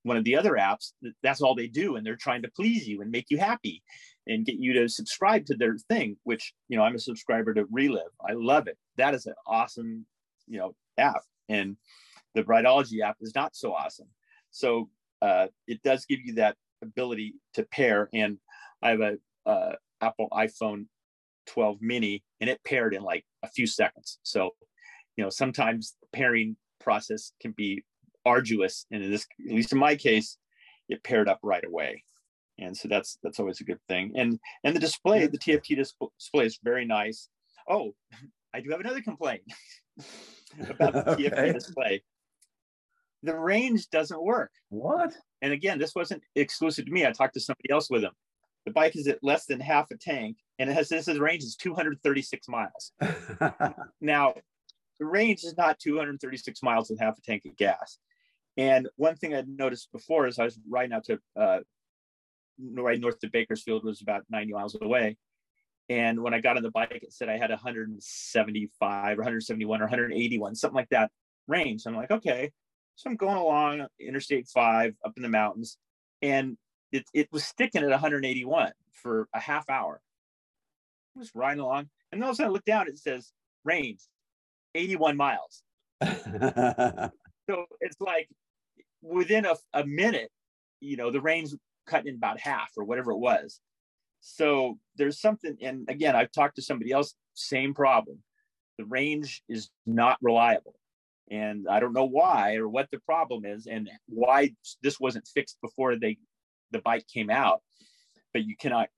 one 0.03 0.17
of 0.17 0.25
the 0.25 0.37
other 0.37 0.53
apps. 0.53 0.93
That's 1.23 1.41
all 1.41 1.55
they 1.55 1.69
do, 1.69 1.97
and 1.97 2.07
they're 2.07 2.17
trying 2.17 2.43
to 2.43 2.51
please 2.55 2.87
you 2.87 3.03
and 3.03 3.11
make 3.11 3.27
you 3.31 3.39
happy 3.39 3.83
and 4.27 4.47
get 4.47 4.57
you 4.57 4.73
to 4.75 4.89
subscribe 4.89 5.47
to 5.47 5.57
their 5.57 5.77
thing. 5.89 6.17
Which 6.25 6.53
you 6.69 6.77
know, 6.77 6.85
I'm 6.85 6.95
a 6.95 7.01
subscriber 7.01 7.55
to 7.55 7.67
Relive. 7.71 8.13
I 8.27 8.33
love 8.33 8.67
it. 8.69 8.79
That 8.97 9.15
is 9.15 9.27
an 9.27 9.35
awesome, 9.47 10.07
you 10.47 10.59
know, 10.59 10.75
app, 10.99 11.23
and 11.49 11.77
the 12.35 12.45
Rideology 12.45 13.01
app 13.01 13.17
is 13.21 13.35
not 13.35 13.55
so 13.55 13.73
awesome. 13.75 14.09
So 14.51 14.89
uh, 15.21 15.47
it 15.67 15.83
does 15.83 16.05
give 16.07 16.21
you 16.25 16.35
that 16.35 16.57
ability 16.83 17.35
to 17.55 17.63
pair. 17.65 18.09
And 18.13 18.39
I 18.83 18.91
have 18.91 19.01
a 19.01 19.17
uh, 19.47 19.73
Apple 20.01 20.29
iPhone 20.33 20.87
12 21.47 21.79
mini 21.81 22.23
and 22.41 22.51
it 22.51 22.63
paired 22.65 22.95
in 22.95 23.03
like 23.03 23.25
a 23.43 23.49
few 23.49 23.67
seconds. 23.67 24.19
So, 24.23 24.51
you 25.17 25.25
know, 25.25 25.31
sometimes 25.31 25.95
pairing 26.13 26.57
process 26.81 27.33
can 27.41 27.53
be 27.53 27.85
arduous. 28.25 28.87
And 28.91 29.03
in 29.03 29.11
this, 29.11 29.27
at 29.47 29.55
least 29.55 29.73
in 29.73 29.79
my 29.79 29.97
case, 29.97 30.39
it 30.89 31.03
paired 31.05 31.29
up 31.29 31.41
right 31.43 31.65
away. 31.65 32.03
And 32.59 32.77
so 32.77 32.89
that's 32.89 33.19
that's 33.23 33.41
always 33.41 33.61
a 33.61 33.65
good 33.65 33.81
thing. 33.89 34.13
And 34.17 34.39
and 34.65 34.77
the 34.77 34.81
display, 34.81 35.27
the 35.27 35.39
TFT 35.39 35.77
display 35.77 36.47
is 36.47 36.59
very 36.63 36.85
nice. 36.85 37.29
Oh, 37.69 37.95
I 38.55 38.61
do 38.61 38.71
have 38.71 38.81
another 38.81 39.01
complaint 39.01 39.43
about 40.69 40.93
the 40.93 41.11
okay. 41.13 41.31
TFT 41.31 41.55
display. 41.55 42.03
The 43.23 43.39
range 43.39 43.89
doesn't 43.91 44.23
work. 44.23 44.51
What? 44.69 45.15
And 45.43 45.53
again, 45.53 45.79
this 45.79 45.95
wasn't 45.95 46.23
exclusive 46.35 46.87
to 46.87 46.93
me. 46.93 47.07
I 47.07 47.13
talked 47.13 47.35
to 47.35 47.41
somebody 47.41 47.71
else 47.71 47.89
with 47.89 48.03
him. 48.03 48.13
The 48.67 48.73
bike 48.73 48.97
is 48.97 49.09
at 49.09 49.23
less 49.23 49.47
than 49.47 49.61
half 49.61 49.91
a 49.91 49.97
tank, 49.97 50.37
and 50.59 50.71
it 50.71 50.75
has 50.75 50.89
this 50.89 51.09
range 51.09 51.43
is 51.43 51.57
236 51.57 52.49
miles. 52.49 52.93
now, 54.01 54.35
the 54.99 55.07
range 55.07 55.43
is 55.43 55.57
not 55.57 55.79
236 55.81 56.63
miles 56.63 56.91
with 56.91 57.01
half 57.01 57.19
a 57.19 57.23
tank 57.23 57.43
of 57.45 57.57
gas. 57.57 57.99
And 58.57 58.89
one 58.97 59.17
thing 59.17 59.35
I'd 59.35 59.49
noticed 59.49 59.91
before 59.93 60.27
is 60.27 60.39
I 60.39 60.45
was 60.45 60.59
riding 60.69 60.93
out 60.93 61.05
to 61.05 61.19
uh, 61.37 61.61
right 62.75 63.01
north 63.01 63.19
to 63.21 63.31
Bakersfield 63.31 63.85
was 63.85 64.03
about 64.03 64.25
90 64.31 64.53
miles 64.53 64.77
away. 64.81 65.17
And 65.89 66.23
when 66.23 66.35
I 66.35 66.41
got 66.41 66.57
on 66.57 66.63
the 66.63 66.71
bike, 66.71 67.01
it 67.03 67.13
said 67.13 67.29
I 67.29 67.39
had 67.39 67.51
175 67.51 69.19
or 69.19 69.21
171 69.21 69.81
or 69.81 69.85
181, 69.85 70.55
something 70.55 70.75
like 70.75 70.89
that 70.91 71.11
range. 71.49 71.83
I'm 71.87 71.97
like, 71.97 72.11
okay. 72.11 72.51
So 72.97 73.11
I'm 73.11 73.17
going 73.17 73.37
along 73.37 73.87
Interstate 73.99 74.49
5 74.49 74.95
up 75.05 75.13
in 75.17 75.23
the 75.23 75.29
mountains, 75.29 75.79
and 76.21 76.57
it, 76.93 77.05
it 77.15 77.29
was 77.33 77.45
sticking 77.45 77.83
at 77.83 77.89
181 77.89 78.73
for 78.93 79.29
a 79.35 79.41
half 79.41 79.69
hour. 79.69 80.01
I 81.17 81.19
was 81.19 81.35
riding 81.35 81.61
along, 81.61 81.89
and 82.11 82.21
then 82.21 82.25
all 82.25 82.31
of 82.31 82.35
a 82.35 82.37
sudden 82.37 82.51
I 82.51 82.53
look 82.53 82.65
down, 82.65 82.89
it 82.89 82.99
says 82.99 83.33
range 83.65 84.01
81 84.75 85.17
miles. 85.17 85.63
so 86.03 87.67
it's 87.81 88.01
like 88.01 88.29
within 89.03 89.45
a, 89.45 89.55
a 89.75 89.85
minute, 89.85 90.31
you 90.81 90.97
know, 90.97 91.11
the 91.11 91.21
range 91.21 91.51
cut 91.87 92.07
in 92.07 92.15
about 92.15 92.41
half 92.41 92.71
or 92.77 92.85
whatever 92.85 93.13
it 93.13 93.19
was. 93.19 93.61
So 94.21 94.79
there's 94.97 95.21
something, 95.21 95.57
and 95.61 95.89
again, 95.89 96.15
I've 96.15 96.33
talked 96.33 96.57
to 96.57 96.63
somebody 96.63 96.93
else, 96.93 97.15
same 97.35 97.75
problem. 97.75 98.19
The 98.79 98.85
range 98.85 99.43
is 99.49 99.71
not 99.85 100.19
reliable. 100.23 100.75
And 101.31 101.67
I 101.69 101.81
don't 101.81 101.93
know 101.93 102.05
why 102.05 102.57
or 102.57 102.69
what 102.69 102.89
the 102.93 103.01
problem 103.01 103.45
is 103.45 103.67
and 103.67 103.91
why 104.07 104.51
this 104.83 105.01
wasn't 105.01 105.27
fixed 105.27 105.59
before 105.61 105.97
they 105.97 106.19
the 106.73 106.81
bike 106.81 107.07
came 107.07 107.31
out, 107.31 107.61
but 108.33 108.45
you 108.45 108.57
cannot 108.57 108.89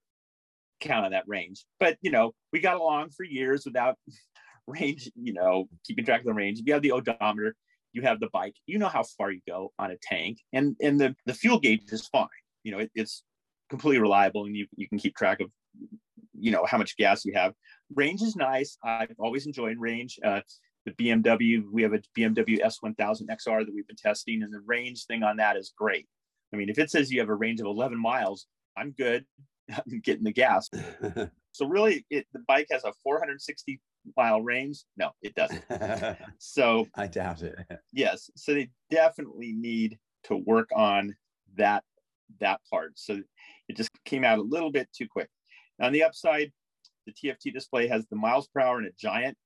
count 0.81 1.05
on 1.05 1.13
that 1.13 1.25
range. 1.27 1.65
But 1.79 1.99
you 2.01 2.11
know, 2.11 2.35
we 2.53 2.61
got 2.61 2.77
along 2.77 3.11
for 3.11 3.25
years 3.25 3.65
without 3.65 3.97
range, 4.67 5.11
you 5.15 5.33
know, 5.33 5.69
keeping 5.87 6.05
track 6.05 6.21
of 6.21 6.27
the 6.27 6.33
range. 6.33 6.61
You 6.65 6.73
have 6.73 6.83
the 6.83 6.93
odometer, 6.93 7.55
you 7.95 8.03
have 8.03 8.21
the 8.21 8.29
bike, 8.33 8.55
you 8.67 8.79
know 8.79 8.89
how 8.89 9.05
far 9.17 9.31
you 9.31 9.41
go 9.47 9.73
on 9.79 9.91
a 9.91 9.97
tank, 10.03 10.39
and 10.53 10.77
and 10.83 11.01
the 11.01 11.15
the 11.27 11.35
fuel 11.35 11.59
gauge 11.59 11.85
is 11.91 12.07
fine. 12.09 12.29
You 12.63 12.73
know, 12.73 12.79
it, 12.81 12.91
it's 12.95 13.23
completely 13.71 14.01
reliable, 14.01 14.45
and 14.45 14.55
you 14.55 14.67
you 14.77 14.89
can 14.89 14.99
keep 14.99 15.17
track 15.17 15.41
of 15.41 15.51
you 16.39 16.51
know 16.51 16.67
how 16.67 16.77
much 16.77 16.97
gas 16.97 17.25
you 17.25 17.33
have. 17.35 17.55
Range 17.95 18.21
is 18.21 18.37
nice. 18.37 18.77
I've 18.85 19.15
always 19.19 19.47
enjoyed 19.47 19.79
range. 19.79 20.19
Uh, 20.23 20.41
the 20.85 20.93
BMW, 20.93 21.63
we 21.73 21.83
have 21.83 21.95
a 21.95 22.01
BMW 22.17 22.61
S1000 22.63 22.97
XR 22.99 23.65
that 23.65 23.75
we've 23.75 23.87
been 23.87 23.97
testing, 23.97 24.43
and 24.43 24.53
the 24.53 24.61
range 24.67 25.07
thing 25.07 25.23
on 25.23 25.39
that 25.39 25.57
is 25.57 25.73
great. 25.77 26.07
I 26.53 26.57
mean, 26.57 26.69
if 26.69 26.79
it 26.79 26.91
says 26.91 27.11
you 27.11 27.21
have 27.21 27.31
a 27.31 27.35
range 27.35 27.61
of 27.61 27.67
11 27.67 27.99
miles, 27.99 28.47
I'm 28.77 28.91
good. 28.91 29.25
Getting 30.03 30.25
the 30.25 30.33
gas. 30.33 30.69
so 31.53 31.67
really, 31.67 32.05
it 32.11 32.27
the 32.33 32.41
bike 32.47 32.69
has 32.71 32.85
a 32.85 32.93
460 33.03 33.81
mile 34.17 34.43
range. 34.43 34.85
No, 34.97 35.11
it 35.23 35.35
doesn't. 35.35 35.65
so 36.39 36.87
I 36.95 37.07
doubt 37.07 37.43
it. 37.43 37.57
yes, 37.93 38.31
so 38.37 38.55
they 38.55 38.71
definitely 38.91 39.53
need 39.53 39.99
to 40.25 40.37
work 40.37 40.71
on 40.75 41.15
that 41.57 41.85
that 42.41 42.61
part. 42.71 42.93
So 42.97 43.21
it 43.69 43.77
just 43.77 43.91
came 44.05 44.25
out 44.25 44.39
a 44.39 44.43
little 44.43 44.71
bit 44.71 44.89
too 44.97 45.07
quick. 45.09 45.29
On 45.81 45.93
the 45.93 46.03
upside, 46.03 46.53
the 47.07 47.13
TFT 47.13 47.53
display 47.53 47.87
has 47.89 48.07
the 48.07 48.17
miles 48.17 48.49
per 48.49 48.61
hour 48.61 48.79
in 48.79 48.87
a 48.87 48.93
giant 48.99 49.37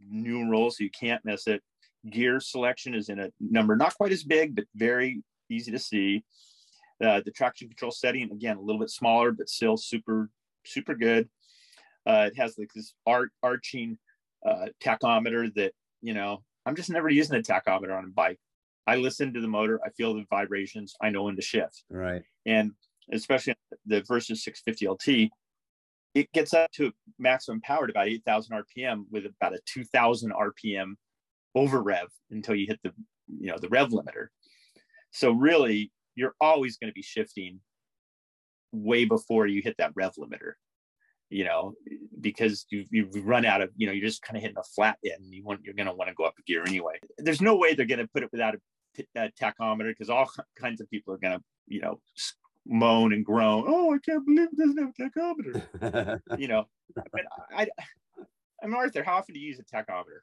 numeral, 0.00 0.70
so 0.70 0.84
you 0.84 0.90
can't 0.90 1.24
miss 1.24 1.46
it. 1.46 1.62
Gear 2.10 2.40
selection 2.40 2.94
is 2.94 3.08
in 3.08 3.20
a 3.20 3.30
number 3.40 3.76
not 3.76 3.94
quite 3.94 4.12
as 4.12 4.24
big, 4.24 4.56
but 4.56 4.64
very 4.74 5.22
easy 5.48 5.70
to 5.70 5.78
see. 5.78 6.24
Uh, 7.02 7.20
the 7.24 7.32
traction 7.32 7.68
control 7.68 7.90
setting, 7.90 8.30
again, 8.30 8.56
a 8.56 8.60
little 8.60 8.78
bit 8.78 8.90
smaller, 8.90 9.32
but 9.32 9.48
still 9.48 9.76
super, 9.76 10.30
super 10.64 10.94
good. 10.94 11.28
Uh, 12.06 12.28
it 12.30 12.36
has 12.36 12.56
like 12.58 12.70
this 12.74 12.94
art 13.06 13.30
arching 13.42 13.98
uh, 14.46 14.66
tachometer 14.82 15.52
that, 15.54 15.72
you 16.00 16.14
know, 16.14 16.42
I'm 16.66 16.76
just 16.76 16.90
never 16.90 17.08
using 17.08 17.36
a 17.36 17.42
tachometer 17.42 17.96
on 17.96 18.04
a 18.04 18.08
bike. 18.08 18.38
I 18.86 18.96
listen 18.96 19.32
to 19.34 19.40
the 19.40 19.48
motor, 19.48 19.80
I 19.84 19.90
feel 19.90 20.14
the 20.14 20.24
vibrations, 20.30 20.94
I 21.00 21.10
know 21.10 21.24
when 21.24 21.36
to 21.36 21.42
shift. 21.42 21.84
Right. 21.88 22.22
And 22.46 22.72
especially 23.12 23.54
the 23.86 24.02
Versys 24.02 24.38
650 24.38 24.88
LT, 24.88 25.30
it 26.14 26.30
gets 26.32 26.52
up 26.52 26.70
to 26.72 26.92
maximum 27.18 27.60
power 27.60 27.84
at 27.84 27.90
about 27.90 28.08
8,000 28.08 28.64
RPM 28.76 29.04
with 29.10 29.24
about 29.26 29.54
a 29.54 29.60
2,000 29.66 30.32
RPM 30.32 30.94
over 31.54 31.82
rev 31.82 32.08
until 32.30 32.54
you 32.54 32.66
hit 32.66 32.80
the, 32.82 32.92
you 33.28 33.50
know, 33.50 33.58
the 33.58 33.68
rev 33.68 33.90
limiter. 33.90 34.28
So 35.10 35.32
really, 35.32 35.90
you're 36.14 36.34
always 36.40 36.76
going 36.76 36.90
to 36.90 36.94
be 36.94 37.02
shifting 37.02 37.60
way 38.72 39.04
before 39.04 39.46
you 39.46 39.62
hit 39.62 39.76
that 39.78 39.92
rev 39.94 40.12
limiter 40.18 40.52
you 41.32 41.44
know 41.44 41.72
because 42.20 42.66
you 42.70 42.84
you 42.90 43.08
run 43.22 43.44
out 43.44 43.62
of 43.62 43.70
you 43.76 43.86
know 43.86 43.92
you're 43.92 44.06
just 44.06 44.22
kind 44.22 44.36
of 44.36 44.42
hitting 44.42 44.58
a 44.58 44.62
flat 44.62 44.98
end 45.04 45.32
you 45.32 45.42
want 45.42 45.60
you're 45.64 45.74
going 45.74 45.86
to 45.86 45.94
want 45.94 46.08
to 46.08 46.14
go 46.14 46.24
up 46.24 46.34
a 46.38 46.42
gear 46.42 46.62
anyway. 46.66 46.94
There's 47.18 47.40
no 47.40 47.56
way 47.56 47.74
they're 47.74 47.86
going 47.86 48.00
to 48.00 48.08
put 48.08 48.22
it 48.22 48.30
without 48.30 48.54
a, 48.54 49.04
a 49.16 49.30
tachometer 49.40 49.90
because 49.90 50.10
all 50.10 50.30
kinds 50.60 50.80
of 50.80 50.90
people 50.90 51.14
are 51.14 51.18
going 51.18 51.38
to 51.38 51.44
you 51.66 51.80
know 51.80 52.00
moan 52.64 53.12
and 53.12 53.24
groan 53.24 53.64
oh 53.66 53.92
i 53.92 53.98
can't 53.98 54.24
believe 54.24 54.46
it 54.52 54.56
doesn't 54.56 54.78
have 54.78 54.92
a 54.96 55.02
tachometer. 55.02 56.20
You 56.38 56.48
know 56.48 56.66
mean, 56.96 57.24
I, 57.56 57.66
I 58.62 58.66
mean 58.66 58.74
arthur 58.74 59.02
how 59.02 59.16
often 59.16 59.34
do 59.34 59.40
you 59.40 59.48
use 59.48 59.58
a 59.58 59.64
tachometer? 59.64 60.20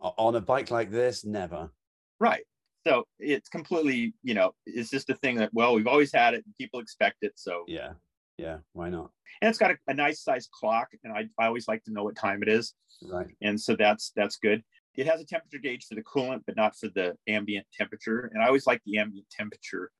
On 0.00 0.34
a 0.34 0.40
bike 0.40 0.70
like 0.70 0.90
this? 0.90 1.24
Never. 1.24 1.70
Right 2.18 2.42
so 2.86 3.04
it's 3.18 3.48
completely 3.48 4.14
you 4.22 4.34
know 4.34 4.52
it's 4.66 4.90
just 4.90 5.10
a 5.10 5.14
thing 5.16 5.36
that 5.36 5.50
well 5.52 5.74
we've 5.74 5.86
always 5.86 6.12
had 6.12 6.34
it 6.34 6.44
people 6.58 6.80
expect 6.80 7.18
it 7.22 7.32
so 7.36 7.64
yeah. 7.66 7.92
Yeah 8.38 8.58
why 8.72 8.88
not? 8.88 9.10
And 9.40 9.48
it's 9.48 9.58
got 9.58 9.70
a, 9.72 9.76
a 9.88 9.94
nice 9.94 10.22
size 10.22 10.48
clock 10.52 10.88
and 11.02 11.12
I, 11.12 11.26
I 11.38 11.46
always 11.46 11.68
like 11.68 11.82
to 11.84 11.92
know 11.92 12.04
what 12.04 12.16
time 12.16 12.42
it 12.42 12.48
is. 12.48 12.74
Right. 13.02 13.28
And 13.42 13.60
so 13.60 13.76
that's 13.76 14.12
that's 14.16 14.36
good. 14.36 14.62
It 14.96 15.06
has 15.06 15.20
a 15.20 15.24
temperature 15.24 15.58
gauge 15.58 15.86
for 15.86 15.94
the 15.94 16.02
coolant 16.02 16.42
but 16.46 16.56
not 16.56 16.76
for 16.76 16.88
the 16.88 17.16
ambient 17.28 17.66
temperature. 17.76 18.30
And 18.32 18.42
i 18.42 18.46
always 18.46 18.66
like 18.66 18.80
the 18.86 18.98
ambient 18.98 19.28
temperature 19.30 19.90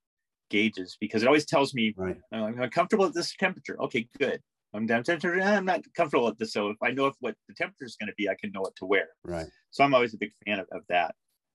gauges 0.51 0.97
because 1.01 1.23
it 1.23 1.27
always 1.27 1.47
tells 1.47 1.75
me 1.75 1.94
right. 1.97 2.18
i'm 2.33 2.70
comfortable 2.70 3.07
at 3.07 3.14
this 3.14 3.35
temperature. 3.37 3.81
Okay 3.83 4.09
good. 4.18 4.40
I'm 4.73 4.87
down 4.87 5.05
temperature 5.05 5.38
eh, 5.38 5.57
i'm 5.57 5.64
not 5.64 5.83
comfortable 5.97 6.27
at 6.27 6.37
this 6.38 6.53
so 6.53 6.70
if 6.70 6.77
i 6.83 6.90
know 6.90 7.07
if 7.07 7.14
what 7.20 7.37
the 7.49 7.55
temperature 7.55 7.85
is 7.85 7.97
going 7.97 8.09
to 8.09 8.14
be 8.16 8.29
i 8.29 8.35
can 8.35 8.51
know 8.51 8.61
what 8.61 8.75
to 8.77 8.87
wear. 8.87 9.09
Right. 9.25 9.47
So 9.70 9.85
i'm 9.85 9.94
always 9.94 10.14
a 10.14 10.18
big 10.18 10.33
fan 10.44 10.59
of, 10.59 10.66
of 10.73 10.83
that 10.88 11.14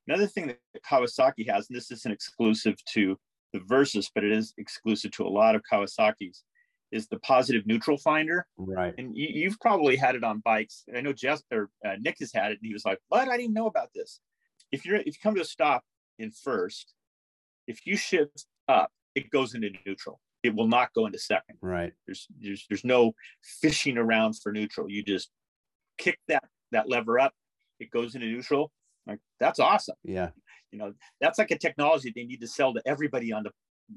Another 0.10 0.26
thing 0.26 0.48
that 0.48 0.58
Kawasaki 0.90 1.48
has, 1.48 1.70
and 1.70 1.78
this 1.78 1.92
isn't 1.92 2.12
exclusive 2.12 2.76
to 2.94 3.16
the 3.54 3.60
Versys, 3.60 4.08
but 4.16 4.24
it 4.24 4.32
is 4.32 4.56
exclusive 4.58 5.12
to 5.12 5.24
a 5.24 5.30
lot 5.30 5.54
of 5.54 5.62
Kawasaki's, 5.72 6.46
is 6.92 7.08
the 7.08 7.20
positive 7.20 7.68
neutral 7.68 7.96
finder. 7.96 8.48
Right. 8.58 8.96
And 8.98 9.16
you, 9.16 9.48
have 9.48 9.60
probably 9.60 9.96
had 9.96 10.16
it 10.16 10.24
on 10.24 10.40
bikes. 10.40 10.84
I 10.96 11.02
know 11.02 11.14
Jeff 11.14 11.42
or 11.52 11.70
uh, 11.86 11.98
Nick 12.00 12.18
has 12.22 12.34
had 12.34 12.52
it, 12.52 12.58
and 12.60 12.68
he 12.68 12.74
was 12.74 12.86
like, 12.86 12.98
"What? 13.10 13.30
I 13.30 13.38
didn't 13.38 13.54
know 13.54 13.68
about 13.68 13.90
this." 13.94 14.20
If 14.72 14.84
you're 14.84 14.96
if 14.96 15.06
you 15.06 15.14
come 15.22 15.36
to 15.36 15.42
a 15.42 15.46
stop 15.46 15.84
in 16.18 16.32
first, 16.32 16.96
if 17.68 17.86
you 17.86 17.96
shift 17.96 18.48
up, 18.68 18.92
it 19.14 19.30
goes 19.30 19.54
into 19.54 19.70
neutral. 19.86 20.20
It 20.42 20.56
will 20.56 20.68
not 20.68 20.92
go 20.96 21.06
into 21.06 21.20
second. 21.20 21.58
Right. 21.62 21.94
There's 22.08 22.26
there's 22.42 22.66
there's 22.68 22.84
no 22.84 23.14
fishing 23.44 24.00
around 24.00 24.40
for 24.42 24.52
neutral. 24.52 24.90
You 24.90 25.04
just 25.04 25.30
kick 26.00 26.18
that 26.28 26.46
that 26.72 26.90
lever 26.90 27.20
up, 27.20 27.34
it 27.80 27.92
goes 27.92 28.16
into 28.16 28.26
neutral, 28.26 28.72
like 29.08 29.20
that's 29.40 29.60
awesome. 29.60 29.96
Yeah. 30.04 30.30
You 30.72 30.80
know, 30.80 30.94
that's 31.20 31.40
like 31.40 31.52
a 31.52 31.58
technology 31.58 32.12
they 32.16 32.26
need 32.26 32.42
to 32.42 32.48
sell 32.48 32.74
to 32.74 32.82
everybody 32.86 33.32
on 33.34 33.44
the 33.44 33.52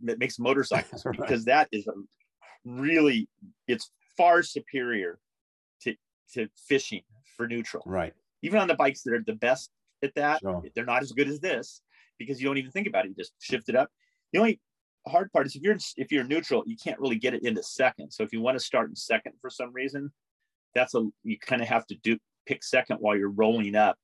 that 0.04 0.18
makes 0.18 0.38
motorcycles 0.38 1.04
right. 1.04 1.18
because 1.18 1.44
that 1.44 1.68
is 1.72 1.86
a 1.86 1.92
really 2.64 3.28
it's 3.68 3.90
far 4.16 4.42
superior 4.42 5.18
to 5.82 5.94
to 6.34 6.48
fishing 6.68 7.02
for 7.36 7.46
neutral. 7.46 7.82
Right. 7.86 8.14
Even 8.42 8.58
on 8.60 8.68
the 8.68 8.74
bikes 8.74 9.02
that 9.02 9.14
are 9.14 9.22
the 9.24 9.34
best 9.34 9.70
at 10.02 10.14
that, 10.16 10.40
Sure. 10.40 10.62
they're 10.74 10.84
not 10.84 11.02
as 11.02 11.12
good 11.12 11.28
as 11.28 11.40
this 11.40 11.82
because 12.18 12.40
you 12.40 12.46
don't 12.46 12.58
even 12.58 12.70
think 12.70 12.86
about 12.86 13.04
it. 13.04 13.08
You 13.10 13.14
just 13.14 13.34
shift 13.40 13.68
it 13.68 13.76
up. 13.76 13.90
The 14.32 14.38
only 14.38 14.60
hard 15.06 15.32
part 15.32 15.46
is 15.46 15.56
if 15.56 15.62
you're 15.62 15.76
if 15.96 16.10
you're 16.10 16.24
neutral, 16.24 16.62
you 16.66 16.76
can't 16.82 16.98
really 16.98 17.16
get 17.16 17.34
it 17.34 17.44
into 17.44 17.62
second. 17.62 18.10
So 18.10 18.22
if 18.22 18.32
you 18.32 18.40
want 18.40 18.58
to 18.58 18.64
start 18.64 18.88
in 18.88 18.96
second 18.96 19.32
for 19.40 19.50
some 19.50 19.72
reason, 19.72 20.10
that's 20.74 20.94
a 20.94 21.06
you 21.22 21.38
kind 21.38 21.62
of 21.62 21.68
have 21.68 21.86
to 21.88 21.96
do 22.02 22.18
pick 22.46 22.64
second 22.64 22.96
while 22.98 23.16
you're 23.16 23.30
rolling 23.30 23.76
up 23.76 23.96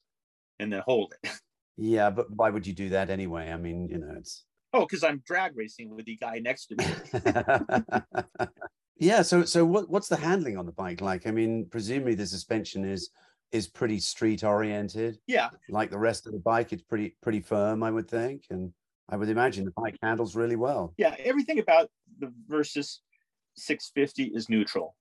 and 0.58 0.72
then 0.72 0.82
hold 0.86 1.14
it. 1.22 1.30
Yeah, 1.80 2.10
but 2.10 2.28
why 2.32 2.50
would 2.50 2.66
you 2.66 2.72
do 2.72 2.88
that 2.88 3.08
anyway? 3.08 3.52
I 3.52 3.56
mean, 3.56 3.86
you 3.88 3.98
know, 3.98 4.12
it's 4.16 4.44
Oh, 4.72 4.80
because 4.80 5.04
I'm 5.04 5.22
drag 5.24 5.56
racing 5.56 5.94
with 5.94 6.06
the 6.06 6.16
guy 6.16 6.40
next 6.40 6.66
to 6.66 6.74
me. 6.76 8.46
yeah. 8.98 9.22
So, 9.22 9.44
so 9.44 9.64
what, 9.64 9.88
what's 9.88 10.08
the 10.08 10.16
handling 10.16 10.58
on 10.58 10.66
the 10.66 10.72
bike 10.72 11.00
like? 11.00 11.26
I 11.28 11.30
mean, 11.30 11.66
presumably 11.70 12.14
the 12.16 12.26
suspension 12.26 12.84
is 12.84 13.10
is 13.52 13.68
pretty 13.68 13.98
street 14.00 14.42
oriented. 14.44 15.18
yeah, 15.28 15.48
Like 15.70 15.90
the 15.90 15.98
rest 15.98 16.26
of 16.26 16.32
the 16.32 16.38
bike, 16.40 16.72
it's 16.72 16.82
pretty 16.82 17.16
pretty 17.22 17.40
firm, 17.40 17.82
I 17.84 17.90
would 17.90 18.08
think, 18.10 18.42
and 18.50 18.72
I 19.08 19.16
would 19.16 19.28
imagine 19.30 19.64
the 19.64 19.70
bike 19.70 19.96
handles 20.02 20.34
really 20.36 20.56
well. 20.56 20.92
yeah. 20.98 21.14
Everything 21.20 21.60
about 21.60 21.90
the 22.18 22.32
Versys 22.50 22.98
650 23.56 24.32
is 24.36 24.48
neutral. 24.50 24.96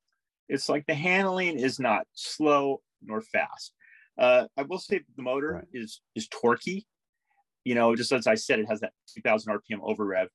It's 0.48 0.70
like 0.70 0.86
the 0.86 0.93
handling 0.93 1.60
is 1.60 1.80
not 1.80 2.06
slow 2.13 2.82
nor 3.04 3.20
fast. 3.22 3.74
Uh, 4.17 4.45
I 4.58 4.63
will 4.63 4.80
say 4.80 5.01
the 5.15 5.21
motor 5.21 5.53
Right. 5.53 5.67
is 5.73 6.01
is 6.15 6.27
torquey. 6.30 6.86
You 7.63 7.75
know, 7.75 7.95
just 7.95 8.12
as 8.12 8.27
I 8.27 8.36
said, 8.36 8.60
it 8.60 8.67
has 8.67 8.80
that 8.80 8.93
2,000 9.13 9.51
RPM 9.53 9.80
over 9.82 10.06
rev. 10.06 10.30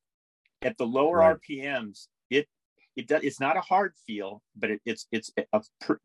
At 0.62 0.76
the 0.78 0.86
lower 0.86 1.18
Right. 1.18 1.36
RPMs, 1.36 2.08
it 2.30 2.46
it 2.94 3.08
does. 3.08 3.22
It's 3.24 3.40
not 3.40 3.56
a 3.56 3.60
hard 3.60 3.94
feel, 4.06 4.42
but 4.54 4.70
it, 4.70 4.80
it's 4.84 5.06
it's 5.10 5.32
a, 5.52 5.62
for 5.80 6.00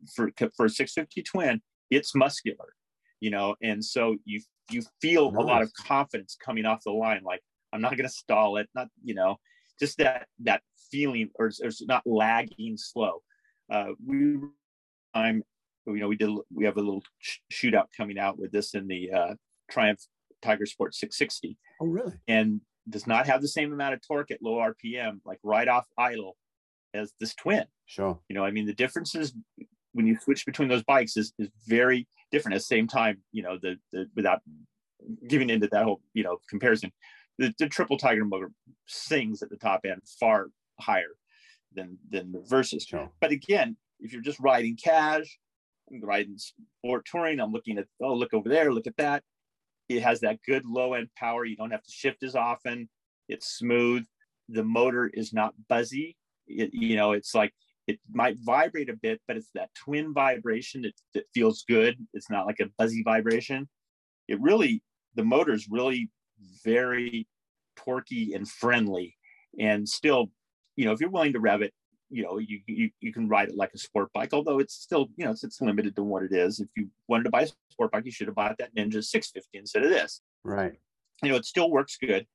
for 0.56 0.64
a 0.66 0.70
650 0.70 1.22
twin, 1.22 1.62
it's 1.90 2.14
muscular. 2.14 2.74
You 3.20 3.30
know, 3.30 3.56
and 3.62 3.84
so 3.84 4.16
you 4.24 4.40
you 4.70 4.82
feel 5.00 5.28
a 5.28 5.42
lot 5.42 5.62
of 5.62 5.72
confidence 5.74 6.36
coming 6.42 6.66
off 6.66 6.82
the 6.84 6.92
line. 6.92 7.22
Like 7.24 7.42
I'm 7.72 7.80
not 7.80 7.92
going 7.96 8.08
to 8.08 8.14
stall 8.14 8.56
it. 8.56 8.68
Not 8.74 8.88
you 9.04 9.14
know, 9.14 9.36
just 9.78 9.98
that 9.98 10.26
that 10.40 10.62
feeling 10.90 11.30
or 11.38 11.46
it's 11.46 11.82
not 11.86 12.02
lagging 12.06 12.76
slow. 12.76 13.22
Uh, 13.70 13.88
we 14.04 14.38
I'm 15.14 15.42
you 15.94 16.00
know 16.00 16.08
we 16.08 16.16
did 16.16 16.30
we 16.54 16.64
have 16.64 16.76
a 16.76 16.80
little 16.80 17.02
sh- 17.18 17.38
shootout 17.52 17.86
coming 17.96 18.18
out 18.18 18.38
with 18.38 18.52
this 18.52 18.74
in 18.74 18.86
the 18.88 19.10
uh, 19.12 19.34
Triumph 19.70 20.00
Tiger 20.42 20.66
Sport 20.66 20.94
660 20.94 21.56
Oh, 21.80 21.86
really? 21.86 22.14
and 22.26 22.60
does 22.88 23.06
not 23.06 23.26
have 23.26 23.42
the 23.42 23.48
same 23.48 23.72
amount 23.72 23.94
of 23.94 24.00
torque 24.06 24.30
at 24.30 24.42
low 24.42 24.54
RPM 24.56 25.20
like 25.24 25.38
right 25.42 25.68
off 25.68 25.86
idle 25.98 26.36
as 26.94 27.12
this 27.20 27.34
twin. 27.34 27.64
Sure. 27.86 28.18
You 28.28 28.34
know, 28.34 28.44
I 28.44 28.50
mean 28.50 28.66
the 28.66 28.74
differences 28.74 29.34
when 29.92 30.06
you 30.06 30.16
switch 30.18 30.46
between 30.46 30.68
those 30.68 30.82
bikes 30.84 31.16
is 31.16 31.32
is 31.38 31.48
very 31.66 32.06
different. 32.32 32.54
At 32.54 32.58
the 32.60 32.64
same 32.64 32.86
time, 32.86 33.18
you 33.32 33.42
know 33.42 33.58
the 33.60 33.76
the 33.92 34.06
without 34.16 34.40
giving 35.28 35.50
into 35.50 35.68
that 35.68 35.84
whole 35.84 36.00
you 36.14 36.22
know 36.24 36.38
comparison, 36.48 36.90
the, 37.38 37.52
the 37.58 37.68
triple 37.68 37.96
Tiger 37.98 38.24
motor 38.24 38.50
sings 38.86 39.42
at 39.42 39.50
the 39.50 39.56
top 39.56 39.80
end 39.84 40.00
far 40.18 40.48
higher 40.80 41.14
than 41.74 41.98
than 42.10 42.32
the 42.32 42.38
Versys. 42.40 42.86
Sure. 42.88 43.10
But 43.20 43.32
again, 43.32 43.76
if 44.00 44.12
you're 44.12 44.22
just 44.22 44.40
riding 44.40 44.76
cash, 44.76 45.38
Riding 46.02 46.38
sport 46.38 47.06
touring, 47.10 47.40
I'm 47.40 47.52
looking 47.52 47.78
at, 47.78 47.86
oh, 48.02 48.14
look 48.14 48.34
over 48.34 48.48
there, 48.48 48.72
look 48.72 48.86
at 48.86 48.96
that. 48.96 49.22
It 49.88 50.02
has 50.02 50.20
that 50.20 50.40
good 50.46 50.64
low 50.66 50.94
end 50.94 51.08
power. 51.16 51.44
You 51.44 51.56
don't 51.56 51.70
have 51.70 51.82
to 51.82 51.90
shift 51.90 52.22
as 52.22 52.34
often. 52.34 52.88
It's 53.28 53.56
smooth. 53.56 54.04
The 54.48 54.64
motor 54.64 55.10
is 55.12 55.32
not 55.32 55.54
buzzy. 55.68 56.16
It, 56.46 56.70
you 56.72 56.96
know, 56.96 57.12
it's 57.12 57.34
like 57.34 57.52
it 57.86 57.98
might 58.12 58.36
vibrate 58.40 58.90
a 58.90 58.96
bit, 58.96 59.20
but 59.26 59.36
it's 59.36 59.50
that 59.54 59.70
twin 59.74 60.12
vibration 60.12 60.82
that, 60.82 60.92
that 61.14 61.24
feels 61.32 61.64
good. 61.66 61.96
It's 62.12 62.30
not 62.30 62.46
like 62.46 62.60
a 62.60 62.70
buzzy 62.76 63.02
vibration. 63.02 63.68
It 64.28 64.40
really, 64.40 64.82
the 65.14 65.24
motor 65.24 65.52
is 65.52 65.68
really 65.70 66.10
very 66.64 67.26
torquey 67.78 68.34
and 68.34 68.48
friendly 68.48 69.16
and 69.58 69.88
still, 69.88 70.30
you 70.76 70.84
know, 70.84 70.92
if 70.92 71.00
you're 71.00 71.10
willing 71.10 71.32
to 71.32 71.40
rev 71.40 71.62
it, 71.62 71.72
you 72.10 72.22
know, 72.22 72.38
you, 72.38 72.60
you, 72.66 72.90
you 73.00 73.12
can 73.12 73.28
ride 73.28 73.48
it 73.48 73.56
like 73.56 73.70
a 73.74 73.78
sport 73.78 74.12
bike, 74.12 74.32
although 74.32 74.58
it's 74.58 74.74
still, 74.74 75.08
you 75.16 75.24
know, 75.24 75.30
it's, 75.30 75.44
it's 75.44 75.60
limited 75.60 75.94
to 75.96 76.02
what 76.02 76.22
it 76.22 76.32
is. 76.32 76.60
If 76.60 76.68
you 76.76 76.88
wanted 77.06 77.24
to 77.24 77.30
buy 77.30 77.42
a 77.42 77.48
sport 77.70 77.92
bike, 77.92 78.04
you 78.04 78.10
should 78.10 78.28
have 78.28 78.36
bought 78.36 78.56
that 78.58 78.74
Ninja 78.74 79.04
650 79.04 79.58
instead 79.58 79.82
of 79.84 79.90
this. 79.90 80.20
Right. 80.44 80.78
You 81.22 81.30
know, 81.30 81.36
it 81.36 81.44
still 81.44 81.70
works 81.70 81.96
good. 81.96 82.26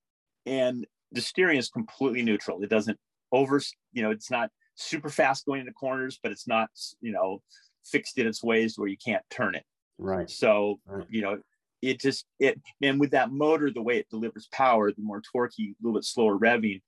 And 0.45 0.85
the 1.11 1.21
steering 1.21 1.57
is 1.57 1.69
completely 1.69 2.23
neutral. 2.23 2.61
It 2.63 2.69
doesn't 2.69 2.99
over, 3.31 3.59
you 3.93 4.03
know, 4.03 4.11
it's 4.11 4.29
not 4.29 4.49
super 4.75 5.09
fast 5.09 5.45
going 5.45 5.61
into 5.61 5.73
corners, 5.73 6.19
but 6.21 6.31
it's 6.31 6.47
not, 6.47 6.69
you 7.01 7.11
know, 7.11 7.41
fixed 7.83 8.17
in 8.17 8.27
its 8.27 8.43
ways 8.43 8.77
where 8.77 8.87
you 8.87 8.97
can't 8.97 9.23
turn 9.29 9.55
it. 9.55 9.63
Right. 9.97 10.29
So, 10.29 10.79
Right. 10.85 11.05
you 11.09 11.21
know, 11.21 11.39
it 11.81 11.99
just 11.99 12.25
it 12.39 12.61
and 12.81 12.99
with 12.99 13.11
that 13.11 13.31
motor, 13.31 13.69
the 13.69 13.81
way 13.81 13.97
it 13.97 14.07
delivers 14.09 14.47
power, 14.51 14.91
the 14.91 15.01
more 15.01 15.21
torquey, 15.21 15.71
a 15.71 15.75
little 15.81 15.97
bit 15.99 16.05
slower 16.05 16.37
revving, 16.37 16.81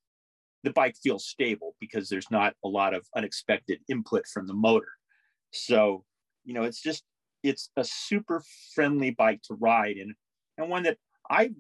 the 0.66 0.72
bike 0.72 0.96
feels 1.02 1.26
stable 1.26 1.76
because 1.80 2.10
there's 2.10 2.30
not 2.30 2.54
a 2.66 2.68
lot 2.68 2.94
of 2.94 3.06
unexpected 3.16 3.80
input 3.88 4.26
from 4.28 4.48
the 4.48 4.54
motor. 4.54 4.92
So, 5.52 6.04
you 6.44 6.54
know, 6.54 6.64
it's 6.64 6.82
just 6.82 7.04
it's 7.44 7.70
a 7.78 7.84
super 7.84 8.44
friendly 8.74 9.12
bike 9.12 9.42
to 9.44 9.54
ride 9.54 9.98
and 9.98 10.14
and 10.58 10.70
one 10.70 10.84
that 10.84 10.98
I, 11.30 11.52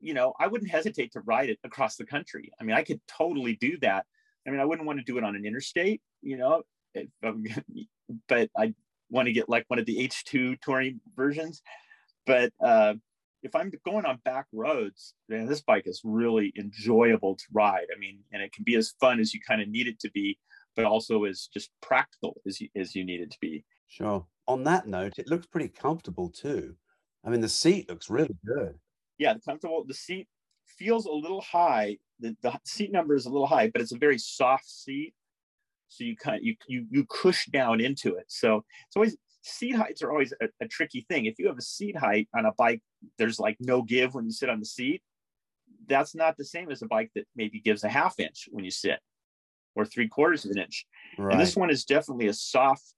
you 0.00 0.14
know, 0.14 0.34
I 0.38 0.48
wouldn't 0.48 0.70
hesitate 0.70 1.12
to 1.12 1.20
ride 1.20 1.50
it 1.50 1.58
across 1.64 1.96
the 1.96 2.04
country. 2.04 2.50
I 2.60 2.64
mean, 2.64 2.76
I 2.76 2.82
could 2.82 3.00
totally 3.06 3.56
do 3.60 3.78
that. 3.82 4.04
I 4.46 4.50
mean, 4.50 4.60
I 4.60 4.64
wouldn't 4.64 4.86
want 4.86 4.98
to 4.98 5.04
do 5.04 5.18
it 5.18 5.24
on 5.24 5.36
an 5.36 5.44
interstate, 5.44 6.00
you 6.22 6.36
know, 6.36 6.62
but 8.28 8.48
I 8.56 8.74
want 9.10 9.26
to 9.26 9.32
get 9.32 9.48
like 9.48 9.64
one 9.68 9.78
of 9.78 9.86
the 9.86 10.08
H2 10.08 10.60
touring 10.60 11.00
versions. 11.14 11.62
But 12.26 12.52
uh, 12.60 12.94
if 13.42 13.54
I'm 13.54 13.70
going 13.84 14.04
on 14.04 14.18
back 14.24 14.46
roads, 14.52 15.14
man, 15.28 15.46
this 15.46 15.60
bike 15.60 15.84
is 15.86 16.00
really 16.04 16.52
enjoyable 16.58 17.36
to 17.36 17.44
ride. 17.52 17.86
I 17.94 17.98
mean, 17.98 18.20
and 18.32 18.42
it 18.42 18.52
can 18.52 18.64
be 18.64 18.74
as 18.74 18.94
fun 19.00 19.20
as 19.20 19.32
you 19.32 19.40
kind 19.46 19.62
of 19.62 19.68
need 19.68 19.86
it 19.86 20.00
to 20.00 20.10
be, 20.10 20.38
but 20.74 20.84
also 20.84 21.24
as 21.24 21.48
just 21.52 21.70
practical 21.80 22.40
as 22.46 22.60
you, 22.60 22.68
as 22.76 22.94
you 22.94 23.04
need 23.04 23.20
it 23.20 23.30
to 23.30 23.38
be. 23.40 23.64
Sure. 23.86 24.26
On 24.46 24.64
that 24.64 24.86
note, 24.86 25.18
it 25.18 25.28
looks 25.28 25.46
pretty 25.46 25.68
comfortable 25.68 26.30
too. 26.30 26.74
I 27.24 27.30
mean, 27.30 27.40
the 27.40 27.48
seat 27.48 27.88
looks 27.88 28.10
really 28.10 28.36
good. 28.46 28.78
Yeah, 29.18 29.34
the 29.34 29.40
comfortable. 29.40 29.84
The 29.86 29.94
seat 29.94 30.28
feels 30.66 31.06
a 31.06 31.12
little 31.12 31.40
high. 31.40 31.98
The, 32.20 32.36
the 32.42 32.58
seat 32.64 32.92
number 32.92 33.14
is 33.14 33.26
a 33.26 33.30
little 33.30 33.46
high, 33.46 33.70
but 33.70 33.82
it's 33.82 33.92
a 33.92 33.98
very 33.98 34.18
soft 34.18 34.68
seat. 34.68 35.14
So 35.88 36.04
you 36.04 36.16
kind 36.16 36.36
of 36.36 36.42
you 36.42 36.54
you 36.68 36.86
you 36.90 37.06
cush 37.06 37.46
down 37.46 37.80
into 37.80 38.14
it. 38.16 38.26
So 38.28 38.64
it's 38.86 38.96
always 38.96 39.16
seat 39.48 39.74
heights 39.74 40.02
are 40.02 40.10
always 40.10 40.32
a, 40.40 40.48
a 40.60 40.68
tricky 40.68 41.06
thing. 41.08 41.26
If 41.26 41.38
you 41.38 41.48
have 41.48 41.58
a 41.58 41.62
seat 41.62 41.96
height 41.96 42.28
on 42.36 42.46
a 42.46 42.52
bike, 42.52 42.82
there's 43.18 43.38
like 43.38 43.56
no 43.60 43.82
give 43.82 44.14
when 44.14 44.26
you 44.26 44.32
sit 44.32 44.50
on 44.50 44.60
the 44.60 44.66
seat. 44.66 45.02
That's 45.86 46.14
not 46.14 46.36
the 46.36 46.44
same 46.44 46.70
as 46.70 46.82
a 46.82 46.86
bike 46.86 47.10
that 47.14 47.26
maybe 47.34 47.60
gives 47.60 47.84
a 47.84 47.88
half 47.88 48.18
inch 48.20 48.48
when 48.50 48.64
you 48.64 48.70
sit, 48.70 49.00
or 49.74 49.84
three 49.84 50.08
quarters 50.08 50.44
of 50.44 50.50
an 50.52 50.58
inch. 50.58 50.86
Right. 51.18 51.32
And 51.32 51.40
this 51.40 51.56
one 51.56 51.70
is 51.70 51.84
definitely 51.84 52.28
a 52.28 52.34
soft, 52.34 52.94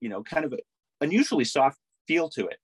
you 0.00 0.08
know, 0.08 0.22
kind 0.22 0.44
of 0.44 0.52
a 0.52 0.58
unusually 1.00 1.44
soft 1.44 1.78
feel 2.06 2.28
to 2.30 2.46
it 2.46 2.58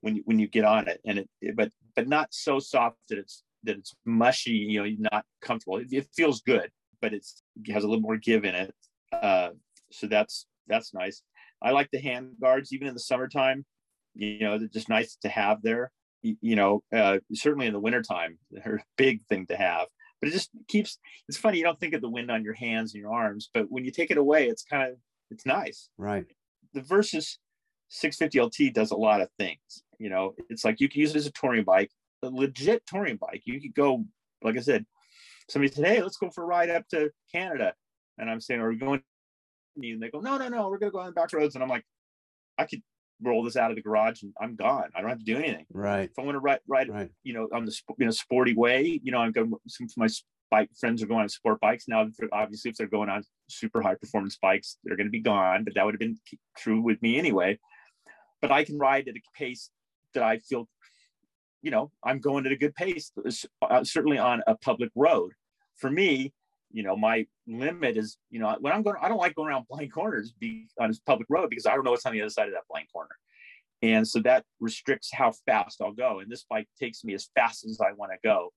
when 0.00 0.16
you 0.16 0.22
when 0.24 0.38
you 0.38 0.48
get 0.48 0.64
on 0.64 0.88
it, 0.88 1.00
and 1.04 1.18
it 1.18 1.56
but 1.56 1.70
but 1.94 2.08
not 2.08 2.28
so 2.30 2.58
soft 2.58 2.96
that 3.08 3.18
it's 3.18 3.44
that 3.64 3.76
it's 3.76 3.94
mushy, 4.04 4.52
you 4.52 4.78
know, 4.78 4.84
you're 4.84 5.08
not 5.12 5.24
comfortable. 5.40 5.78
It, 5.78 5.88
it 5.92 6.08
feels 6.14 6.40
good, 6.40 6.70
but 7.00 7.12
it's 7.12 7.42
it 7.64 7.72
has 7.72 7.84
a 7.84 7.88
little 7.88 8.02
more 8.02 8.16
give 8.16 8.44
in 8.44 8.54
it. 8.54 8.74
Uh, 9.12 9.50
so 9.90 10.06
that's 10.06 10.46
that's 10.68 10.94
nice. 10.94 11.22
I 11.62 11.70
like 11.70 11.88
the 11.92 12.00
hand 12.00 12.34
guards 12.40 12.72
even 12.72 12.88
in 12.88 12.94
the 12.94 13.00
summertime. 13.00 13.64
You 14.14 14.40
know, 14.40 14.58
they're 14.58 14.68
just 14.68 14.88
nice 14.88 15.16
to 15.22 15.28
have 15.28 15.62
there. 15.62 15.90
You, 16.22 16.36
you 16.40 16.56
know, 16.56 16.82
uh, 16.94 17.18
certainly 17.32 17.66
in 17.66 17.72
the 17.72 17.80
wintertime, 17.80 18.38
they're 18.50 18.76
a 18.76 18.84
big 18.96 19.24
thing 19.28 19.46
to 19.46 19.56
have. 19.56 19.86
But 20.20 20.28
it 20.28 20.32
just 20.32 20.50
keeps. 20.68 20.98
It's 21.28 21.38
funny. 21.38 21.58
You 21.58 21.64
don't 21.64 21.80
think 21.80 21.94
of 21.94 22.00
the 22.00 22.10
wind 22.10 22.30
on 22.30 22.44
your 22.44 22.54
hands 22.54 22.94
and 22.94 23.00
your 23.00 23.12
arms, 23.12 23.48
but 23.52 23.66
when 23.70 23.84
you 23.84 23.90
take 23.90 24.10
it 24.10 24.18
away, 24.18 24.48
it's 24.48 24.62
kind 24.62 24.90
of 24.90 24.96
it's 25.30 25.46
nice. 25.46 25.88
right. 25.96 26.26
The 26.74 26.80
Versys 26.80 27.36
650 27.88 28.40
LT 28.40 28.74
does 28.74 28.90
a 28.90 28.96
lot 28.96 29.20
of 29.20 29.28
things. 29.38 29.82
You 29.98 30.10
know, 30.10 30.34
it's 30.48 30.64
like 30.64 30.80
you 30.80 30.88
can 30.88 31.00
use 31.00 31.10
it 31.10 31.16
as 31.16 31.26
a 31.26 31.32
touring 31.32 31.64
bike, 31.64 31.90
a 32.22 32.28
legit 32.28 32.84
touring 32.86 33.16
bike. 33.16 33.42
You 33.44 33.60
could 33.60 33.74
go, 33.74 34.04
like 34.42 34.56
I 34.56 34.60
said, 34.60 34.86
somebody 35.48 35.72
said, 35.72 35.86
"Hey, 35.86 36.02
let's 36.02 36.16
go 36.16 36.30
for 36.30 36.44
a 36.44 36.46
ride 36.46 36.70
up 36.70 36.88
to 36.88 37.10
Canada," 37.30 37.74
and 38.18 38.30
I'm 38.30 38.40
saying, 38.40 38.60
"Are 38.60 38.68
we 38.68 38.76
going?" 38.76 39.02
And 39.76 40.02
they 40.02 40.10
go, 40.10 40.20
"No, 40.20 40.36
no, 40.36 40.48
no, 40.48 40.68
we're 40.68 40.78
gonna 40.78 40.92
go 40.92 40.98
on 41.00 41.06
the 41.06 41.12
back 41.12 41.32
roads." 41.32 41.54
And 41.54 41.62
I'm 41.64 41.70
like, 41.70 41.84
"I 42.58 42.66
could 42.66 42.82
roll 43.20 43.42
this 43.44 43.56
out 43.56 43.70
of 43.70 43.76
the 43.76 43.82
garage 43.82 44.22
and 44.22 44.32
I'm 44.40 44.56
gone. 44.56 44.90
I 44.94 45.00
don't 45.00 45.08
have 45.10 45.18
to 45.20 45.24
do 45.24 45.36
anything. 45.38 45.64
Right. 45.72 46.10
If 46.10 46.18
I 46.18 46.22
want 46.22 46.34
to 46.34 46.40
ride, 46.40 46.58
ride, 46.66 46.88
Right. 46.88 47.10
you 47.22 47.32
know, 47.32 47.48
on 47.52 47.64
the 47.64 47.80
in 48.00 48.08
a 48.08 48.12
sporty 48.12 48.54
way, 48.54 49.00
you 49.02 49.12
know, 49.12 49.18
I'm 49.18 49.32
going. 49.32 49.52
Some 49.68 49.86
of 49.86 49.96
my 49.96 50.08
bike 50.50 50.70
friends 50.78 51.02
are 51.02 51.06
going 51.06 51.20
on 51.22 51.28
sport 51.28 51.60
bikes 51.60 51.88
now. 51.88 52.06
Obviously, 52.32 52.70
if 52.70 52.76
they're 52.76 52.86
going 52.88 53.08
on 53.08 53.22
super 53.48 53.80
high 53.80 53.94
performance 53.94 54.36
bikes, 54.42 54.78
they're 54.84 54.96
going 54.96 55.06
to 55.06 55.10
be 55.10 55.20
gone. 55.20 55.64
But 55.64 55.74
that 55.74 55.84
would 55.84 55.94
have 55.94 56.00
been 56.00 56.18
true 56.58 56.80
with 56.82 57.00
me 57.00 57.16
anyway. 57.18 57.58
But 58.40 58.50
I 58.52 58.64
can 58.64 58.76
ride 58.78 59.08
at 59.08 59.14
a 59.16 59.20
pace 59.34 59.70
that 60.14 60.22
I 60.24 60.38
feel, 60.38 60.68
you 61.62 61.70
know, 61.70 61.90
I'm 62.02 62.18
going 62.18 62.44
at 62.44 62.52
a 62.52 62.56
good 62.56 62.74
pace. 62.74 63.12
uh, 63.62 63.84
Certainly 63.84 64.18
on 64.18 64.42
a 64.46 64.56
public 64.56 64.90
road. 64.96 65.32
For 65.76 65.88
me, 65.90 66.34
you 66.72 66.82
know, 66.82 66.96
my 66.96 67.26
limit 67.46 67.96
is, 67.96 68.16
you 68.30 68.40
know, 68.40 68.56
when 68.60 68.72
I'm 68.72 68.82
going, 68.82 68.96
I 69.00 69.08
don't 69.08 69.18
like 69.18 69.34
going 69.34 69.48
around 69.48 69.66
blank 69.68 69.92
corners 69.92 70.32
be, 70.32 70.66
on 70.80 70.88
this 70.88 70.98
public 70.98 71.28
road 71.30 71.50
because 71.50 71.66
I 71.66 71.74
don't 71.74 71.84
know 71.84 71.90
what's 71.90 72.06
on 72.06 72.12
the 72.12 72.22
other 72.22 72.30
side 72.30 72.48
of 72.48 72.54
that 72.54 72.64
blank 72.70 72.88
corner. 72.92 73.10
And 73.82 74.06
so 74.06 74.20
that 74.20 74.44
restricts 74.60 75.10
how 75.12 75.32
fast 75.44 75.82
I'll 75.82 75.92
go. 75.92 76.20
And 76.20 76.30
this 76.30 76.44
bike 76.48 76.68
takes 76.80 77.04
me 77.04 77.14
as 77.14 77.28
fast 77.34 77.64
as 77.64 77.80
I 77.80 77.92
want 77.92 78.12
to 78.12 78.18
go, 78.22 78.52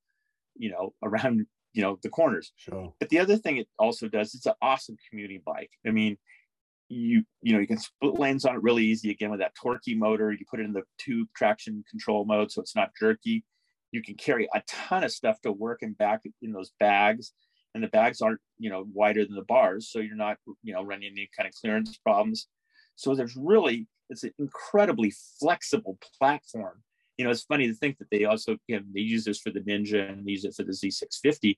you 0.55 0.69
know, 0.69 0.93
around, 1.03 1.45
you 1.73 1.81
know, 1.81 1.97
the 2.03 2.09
corners. 2.09 2.53
Sure. 2.55 2.93
But 2.99 3.09
the 3.09 3.19
other 3.19 3.37
thing 3.37 3.57
it 3.57 3.67
also 3.79 4.07
does, 4.07 4.35
it's 4.35 4.45
an 4.45 4.53
awesome 4.61 4.97
commuting 5.09 5.41
bike. 5.45 5.71
I 5.85 5.91
mean, 5.91 6.17
you 6.87 7.23
you 7.41 7.53
know 7.53 7.59
you 7.59 7.67
can 7.67 7.79
split 7.79 8.19
lanes 8.19 8.45
on 8.45 8.55
it 8.55 8.61
really 8.61 8.85
easy 8.85 9.09
again 9.09 9.31
with 9.31 9.39
that 9.39 9.53
torquey 9.55 9.97
motor 9.97 10.31
you 10.31 10.45
put 10.49 10.59
it 10.59 10.65
in 10.65 10.73
the 10.73 10.83
tube 10.99 11.27
traction 11.35 11.83
control 11.89 12.25
mode 12.25 12.51
so 12.51 12.61
it's 12.61 12.75
not 12.75 12.91
jerky 12.99 13.43
you 13.91 14.03
can 14.03 14.15
carry 14.15 14.47
a 14.53 14.61
ton 14.67 15.03
of 15.03 15.11
stuff 15.11 15.39
to 15.41 15.51
work 15.51 15.81
and 15.81 15.97
back 15.97 16.21
in 16.41 16.51
those 16.51 16.71
bags 16.79 17.33
and 17.75 17.83
the 17.83 17.89
bags 17.89 18.21
aren't 18.21 18.39
you 18.57 18.71
know 18.71 18.87
wider 18.91 19.23
than 19.23 19.35
the 19.35 19.43
bars 19.43 19.89
so 19.91 19.99
you're 19.99 20.15
not 20.15 20.37
you 20.63 20.73
know 20.73 20.81
running 20.81 21.11
any 21.11 21.29
kind 21.37 21.47
of 21.47 21.53
clearance 21.53 21.97
problems. 21.97 22.47
So 22.95 23.13
there's 23.13 23.35
really 23.35 23.87
it's 24.09 24.23
an 24.23 24.33
incredibly 24.39 25.13
flexible 25.39 25.99
platform. 26.17 26.81
You 27.17 27.25
know 27.25 27.31
it's 27.31 27.43
funny 27.43 27.67
to 27.67 27.73
think 27.75 27.99
that 27.99 28.09
they 28.09 28.25
also 28.25 28.57
you 28.67 28.77
know, 28.77 28.83
they 28.93 29.01
use 29.01 29.25
this 29.25 29.39
for 29.39 29.51
the 29.51 29.59
ninja 29.59 30.09
and 30.09 30.27
use 30.27 30.45
it 30.45 30.55
for 30.55 30.63
the 30.63 30.71
z650 30.71 31.57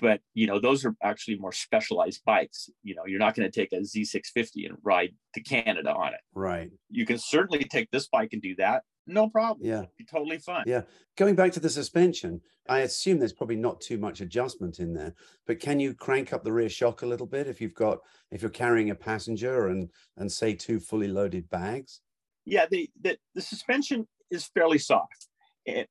but 0.00 0.20
you 0.34 0.46
know 0.46 0.60
those 0.60 0.84
are 0.84 0.94
actually 1.02 1.38
more 1.38 1.52
specialized 1.52 2.22
bikes. 2.24 2.70
You 2.84 2.94
know 2.94 3.06
you're 3.06 3.18
not 3.18 3.34
going 3.34 3.50
to 3.50 3.60
take 3.60 3.72
a 3.72 3.80
z650 3.80 4.68
and 4.68 4.76
ride 4.82 5.14
to 5.34 5.40
canada 5.40 5.92
on 5.92 6.12
it. 6.14 6.20
Right. 6.34 6.70
You 6.90 7.06
can 7.06 7.18
certainly 7.18 7.64
take 7.64 7.90
this 7.90 8.06
bike 8.06 8.30
and 8.32 8.42
do 8.42 8.54
that 8.56 8.82
no 9.08 9.28
problem 9.28 9.66
yeah 9.66 9.78
It'd 9.78 9.96
be 9.96 10.04
totally 10.04 10.38
fine 10.38 10.64
yeah 10.66 10.82
going 11.16 11.34
back 11.34 11.52
to 11.52 11.60
the 11.60 11.70
suspension 11.70 12.40
i 12.68 12.80
assume 12.80 13.18
there's 13.18 13.32
probably 13.32 13.56
not 13.56 13.80
too 13.80 13.98
much 13.98 14.20
adjustment 14.20 14.78
in 14.78 14.92
there 14.92 15.14
but 15.46 15.60
can 15.60 15.80
you 15.80 15.94
crank 15.94 16.32
up 16.32 16.44
the 16.44 16.52
rear 16.52 16.68
shock 16.68 17.02
a 17.02 17.06
little 17.06 17.26
bit 17.26 17.46
if 17.46 17.60
you've 17.60 17.74
got 17.74 17.98
if 18.30 18.42
you're 18.42 18.50
carrying 18.50 18.90
a 18.90 18.94
passenger 18.94 19.68
and 19.68 19.90
and 20.16 20.30
say 20.30 20.54
two 20.54 20.78
fully 20.78 21.08
loaded 21.08 21.48
bags 21.50 22.00
yeah 22.44 22.66
the 22.70 22.88
the, 23.00 23.16
the 23.34 23.42
suspension 23.42 24.06
is 24.30 24.46
fairly 24.54 24.78
soft 24.78 25.28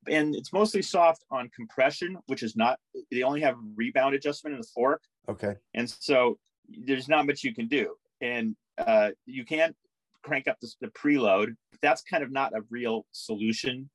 and 0.08 0.34
it's 0.34 0.52
mostly 0.52 0.82
soft 0.82 1.24
on 1.30 1.50
compression, 1.54 2.16
which 2.26 2.42
is 2.42 2.56
not. 2.56 2.78
They 3.10 3.22
only 3.22 3.40
have 3.42 3.56
rebound 3.76 4.14
adjustment 4.14 4.54
in 4.54 4.60
the 4.60 4.66
fork. 4.74 5.02
Okay. 5.28 5.56
And 5.74 5.88
so 5.88 6.38
there's 6.68 7.08
not 7.08 7.26
much 7.26 7.44
you 7.44 7.54
can 7.54 7.68
do, 7.68 7.94
and 8.20 8.56
uh, 8.78 9.10
you 9.26 9.44
can't 9.44 9.76
crank 10.28 10.48
up 10.48 10.58
the, 10.60 10.70
the 10.80 10.88
preload. 10.88 11.54
That's 11.82 12.02
kind 12.02 12.22
of 12.22 12.30
not 12.30 12.56
a 12.56 12.62
real 12.70 13.06
solution. 13.12 13.90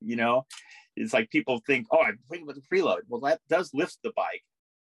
You 0.00 0.16
know, 0.16 0.46
it's 0.96 1.12
like 1.12 1.30
people 1.30 1.60
think, 1.66 1.86
oh, 1.92 2.02
I'm 2.02 2.18
playing 2.28 2.46
with 2.46 2.56
the 2.56 2.62
preload. 2.62 3.00
Well, 3.08 3.20
that 3.22 3.40
does 3.48 3.70
lift 3.74 3.98
the 4.02 4.12
bike, 4.16 4.42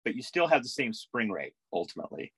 but 0.05 0.15
you 0.15 0.23
still 0.23 0.47
have 0.47 0.63
the 0.63 0.69
same 0.69 0.93
spring 0.93 1.31
rate 1.31 1.55
ultimately. 1.73 2.33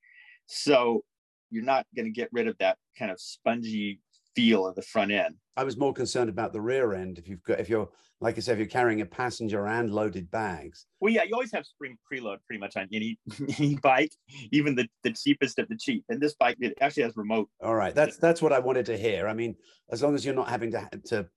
So 0.46 1.04
you're 1.50 1.64
not 1.64 1.86
going 1.96 2.06
to 2.06 2.12
get 2.12 2.28
rid 2.32 2.46
of 2.46 2.56
that 2.58 2.78
kind 2.98 3.10
of 3.10 3.20
spongy 3.20 4.00
feel 4.34 4.66
of 4.66 4.74
the 4.74 4.82
front 4.82 5.10
end. 5.10 5.36
I 5.56 5.64
was 5.64 5.76
more 5.76 5.92
concerned 5.92 6.30
about 6.30 6.52
the 6.52 6.60
rear 6.60 6.94
end. 6.94 7.18
If 7.18 7.28
you've 7.28 7.42
got, 7.42 7.60
if 7.60 7.68
you're, 7.68 7.88
like 8.20 8.36
I 8.36 8.40
said, 8.40 8.52
if 8.52 8.58
you're 8.58 8.66
carrying 8.66 9.00
a 9.00 9.06
passenger 9.06 9.66
and 9.66 9.92
loaded 9.92 10.30
bags. 10.30 10.86
Well, 11.00 11.12
yeah, 11.12 11.24
you 11.24 11.34
always 11.34 11.52
have 11.52 11.66
spring 11.66 11.98
preload 12.10 12.38
pretty 12.46 12.60
much 12.60 12.76
on 12.76 12.88
any 12.92 13.18
any 13.58 13.76
bike, 13.76 14.12
even 14.52 14.74
the, 14.74 14.88
the 15.02 15.12
cheapest 15.12 15.58
of 15.58 15.68
the 15.68 15.76
cheap. 15.76 16.04
And 16.08 16.20
this 16.20 16.34
bike, 16.34 16.56
it 16.60 16.76
actually 16.80 17.04
has 17.04 17.16
remote. 17.16 17.48
All 17.62 17.74
right, 17.74 17.94
that's 17.94 18.16
that's 18.16 18.42
what 18.42 18.52
I 18.52 18.58
wanted 18.58 18.86
to 18.86 18.96
hear. 18.96 19.28
I 19.28 19.34
mean, 19.34 19.54
as 19.90 20.02
long 20.02 20.14
as 20.14 20.24
you're 20.24 20.34
not 20.34 20.48
having 20.48 20.70
to 20.72 20.88
to 21.06 21.28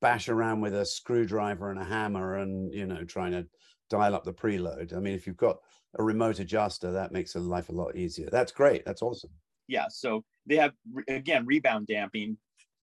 bash 0.00 0.28
around 0.28 0.60
with 0.60 0.74
a 0.74 0.84
screwdriver 0.84 1.70
and 1.70 1.78
a 1.78 1.84
hammer 1.84 2.36
and 2.36 2.74
you 2.74 2.86
know 2.86 3.04
trying 3.04 3.32
to 3.32 3.46
dial 3.88 4.14
up 4.14 4.24
the 4.24 4.32
preload. 4.32 4.96
I 4.96 5.00
mean, 5.00 5.14
if 5.14 5.26
you've 5.26 5.36
got 5.36 5.58
a 5.98 6.02
remote 6.02 6.40
adjuster, 6.40 6.92
that 6.92 7.12
makes 7.12 7.34
life 7.36 7.68
a 7.68 7.72
lot 7.72 7.94
easier. 7.94 8.28
That's 8.30 8.52
great. 8.52 8.84
That's 8.84 9.02
awesome 9.02 9.30
yeah, 9.72 9.86
so 9.88 10.22
they 10.46 10.56
have 10.56 10.72
again 11.08 11.46
rebound 11.46 11.86
damping, 11.86 12.36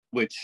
which 0.10 0.36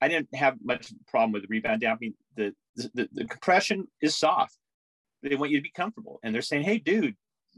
I 0.00 0.08
didn't 0.08 0.28
have 0.34 0.56
much 0.62 0.92
problem 1.08 1.32
with 1.32 1.46
rebound 1.48 1.80
damping. 1.80 2.14
The, 2.36 2.52
the 2.76 3.08
the 3.12 3.24
compression 3.24 3.88
is 4.02 4.16
soft. 4.16 4.58
They 5.22 5.36
want 5.36 5.52
you 5.52 5.58
to 5.58 5.62
be 5.62 5.72
comfortable, 5.74 6.20
and 6.22 6.34
they're 6.34 6.42
saying, 6.42 6.64
"Hey, 6.64 6.78
dude, 6.78 7.14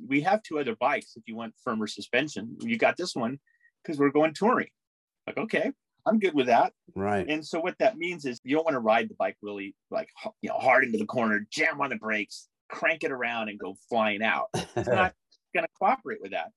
we 0.06 0.20
have 0.20 0.42
two 0.44 0.60
other 0.60 0.76
bikes. 0.76 1.16
If 1.16 1.24
you 1.26 1.34
want 1.34 1.54
firmer 1.64 1.88
suspension, 1.88 2.56
you 2.60 2.78
got 2.78 2.96
this 2.96 3.16
one 3.16 3.40
because 3.82 3.98
we're 3.98 4.10
going 4.10 4.34
touring." 4.34 4.68
Like, 5.26 5.38
okay, 5.38 5.72
I'm 6.06 6.20
good 6.20 6.34
with 6.34 6.46
that. 6.46 6.72
Right. 6.94 7.26
And 7.28 7.44
so 7.44 7.58
what 7.58 7.76
that 7.80 7.98
means 7.98 8.24
is 8.24 8.38
you 8.44 8.54
don't 8.54 8.64
want 8.64 8.76
to 8.76 8.80
ride 8.80 9.08
the 9.08 9.16
bike 9.16 9.36
really 9.42 9.74
like 9.90 10.08
you 10.42 10.48
know 10.48 10.58
hard 10.58 10.84
into 10.84 10.98
the 10.98 11.06
corner, 11.06 11.44
jam 11.50 11.80
on 11.80 11.90
the 11.90 11.96
brakes, 11.96 12.48
crank 12.68 13.02
it 13.02 13.10
around, 13.10 13.48
and 13.48 13.58
go 13.58 13.76
flying 13.88 14.22
out. 14.22 14.46
It's 14.54 14.76
not 14.88 15.12
going 15.52 15.64
to 15.64 15.72
cooperate 15.76 16.20
with 16.22 16.30
that 16.30 16.52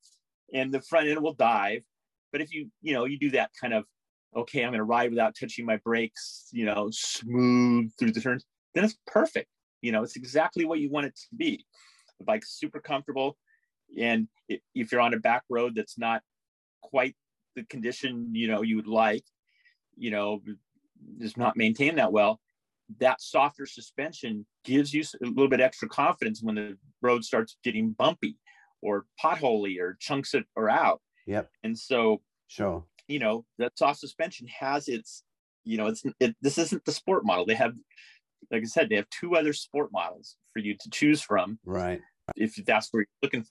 and 0.54 0.72
the 0.74 0.82
front 0.82 1.08
end 1.08 1.22
will 1.22 1.34
dive. 1.34 1.82
But 2.32 2.42
if 2.42 2.54
you, 2.54 2.70
you 2.82 2.94
know, 2.94 3.06
you 3.06 3.18
do 3.18 3.32
that 3.32 3.52
kind 3.60 3.74
of, 3.74 3.86
okay, 4.36 4.64
I'm 4.64 4.70
going 4.70 4.80
to 4.80 4.84
ride 4.84 5.10
without 5.10 5.36
touching 5.40 5.66
my 5.66 5.78
brakes, 5.78 6.48
you 6.52 6.66
know, 6.66 6.90
smooth 6.92 7.92
through 7.98 8.12
the 8.12 8.22
turns, 8.22 8.46
then 8.76 8.84
it's 8.84 8.98
perfect. 9.08 9.50
You 9.82 9.92
know, 9.92 10.04
it's 10.04 10.16
exactly 10.16 10.66
what 10.66 10.80
you 10.80 10.92
want 10.92 11.08
it 11.08 11.16
to 11.16 11.36
be. 11.36 11.66
The 12.20 12.26
bike's 12.26 12.52
super 12.52 12.80
comfortable. 12.80 13.38
And 13.98 14.28
if 14.48 14.92
you're 14.92 15.02
on 15.02 15.14
a 15.14 15.20
back 15.20 15.44
road 15.50 15.74
that's 15.76 15.98
not 15.98 16.22
quite 16.82 17.16
the 17.56 17.64
condition, 17.64 18.30
you 18.34 18.48
know, 18.48 18.62
you 18.62 18.76
would 18.76 18.88
like, 18.88 19.24
you 19.98 20.12
know, 20.12 20.42
does 21.18 21.38
not 21.38 21.58
maintained 21.58 21.98
that 21.98 22.12
well, 22.12 22.40
that 23.00 23.22
softer 23.22 23.66
suspension 23.66 24.46
gives 24.64 24.94
you 24.94 25.04
a 25.24 25.26
little 25.26 25.48
bit 25.48 25.62
extra 25.62 25.88
confidence 25.88 26.42
when 26.42 26.56
the 26.56 26.78
road 27.02 27.24
starts 27.24 27.58
getting 27.64 27.92
bumpy 27.92 28.38
or 28.82 29.06
potholey 29.24 29.80
or 29.80 29.98
chunks 30.00 30.34
it 30.34 30.46
are 30.56 30.70
out. 30.70 31.02
Yep. 31.28 31.50
And 31.64 31.78
so, 31.78 32.22
sure, 32.48 32.86
you 33.08 33.20
know, 33.20 33.46
that 33.58 33.78
soft 33.78 34.00
suspension 34.00 34.48
has 34.48 34.88
its, 34.88 35.24
you 35.64 35.78
know, 35.78 35.88
it's 35.88 36.04
it, 36.20 36.36
this 36.42 36.58
isn't 36.58 36.86
the 36.86 36.92
sport 36.92 37.26
model. 37.26 37.46
They 37.46 37.56
have, 37.56 37.74
like 38.52 38.62
I 38.62 38.66
said, 38.66 38.90
they 38.90 38.96
have 38.96 39.10
two 39.10 39.36
other 39.36 39.54
sport 39.54 39.90
models 39.92 40.38
for 40.54 40.60
you 40.60 40.76
to 40.80 40.90
choose 40.90 41.22
from. 41.22 41.60
Right. 41.66 42.02
If 42.36 42.56
that's 42.66 42.90
where 42.92 43.02
you're 43.02 43.08
looking, 43.24 43.44
for. 43.44 43.50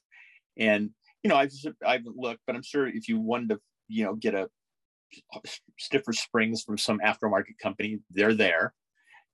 and 0.57 0.91
you 1.22 1.29
know, 1.29 1.37
I've 1.37 1.53
I've 1.85 2.05
looked, 2.05 2.41
but 2.47 2.57
I'm 2.57 2.62
sure 2.62 2.87
if 2.87 3.09
you 3.09 3.20
wanted 3.20 3.51
to, 3.51 3.61
you 3.89 4.05
know, 4.05 4.14
get 4.14 4.35
a 4.35 4.49
stiffer 5.79 6.12
springs 6.12 6.62
from 6.62 6.79
some 6.79 7.01
aftermarket 7.05 7.59
company, 7.61 8.01
they're 8.11 8.35
there 8.35 8.74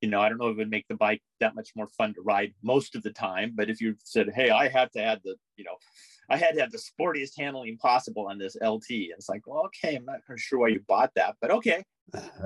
you 0.04 0.10
know, 0.10 0.20
I 0.20 0.28
don't 0.28 0.36
know 0.36 0.48
if 0.48 0.52
it 0.52 0.58
would 0.58 0.70
make 0.70 0.86
the 0.86 0.96
bike 0.96 1.22
that 1.40 1.54
much 1.54 1.70
more 1.74 1.88
fun 1.88 2.12
to 2.12 2.20
ride 2.20 2.52
most 2.62 2.94
of 2.94 3.02
the 3.02 3.10
time. 3.10 3.54
But 3.56 3.70
if 3.70 3.80
you 3.80 3.94
said, 4.04 4.28
hey, 4.34 4.50
I 4.50 4.68
had 4.68 4.92
to 4.92 5.02
add 5.02 5.22
the, 5.24 5.34
you 5.56 5.64
know, 5.64 5.76
I 6.28 6.36
had 6.36 6.54
to 6.56 6.60
have 6.60 6.72
the 6.72 6.78
sportiest 6.78 7.30
handling 7.38 7.78
possible 7.78 8.26
on 8.26 8.36
this 8.36 8.54
LT. 8.62 8.90
And 8.90 9.14
it's 9.16 9.30
like, 9.30 9.46
well, 9.46 9.64
okay, 9.64 9.96
I'm 9.96 10.04
not 10.04 10.20
sure 10.36 10.58
why 10.58 10.68
you 10.68 10.82
bought 10.86 11.10
that, 11.16 11.36
but 11.40 11.50
okay, 11.52 11.82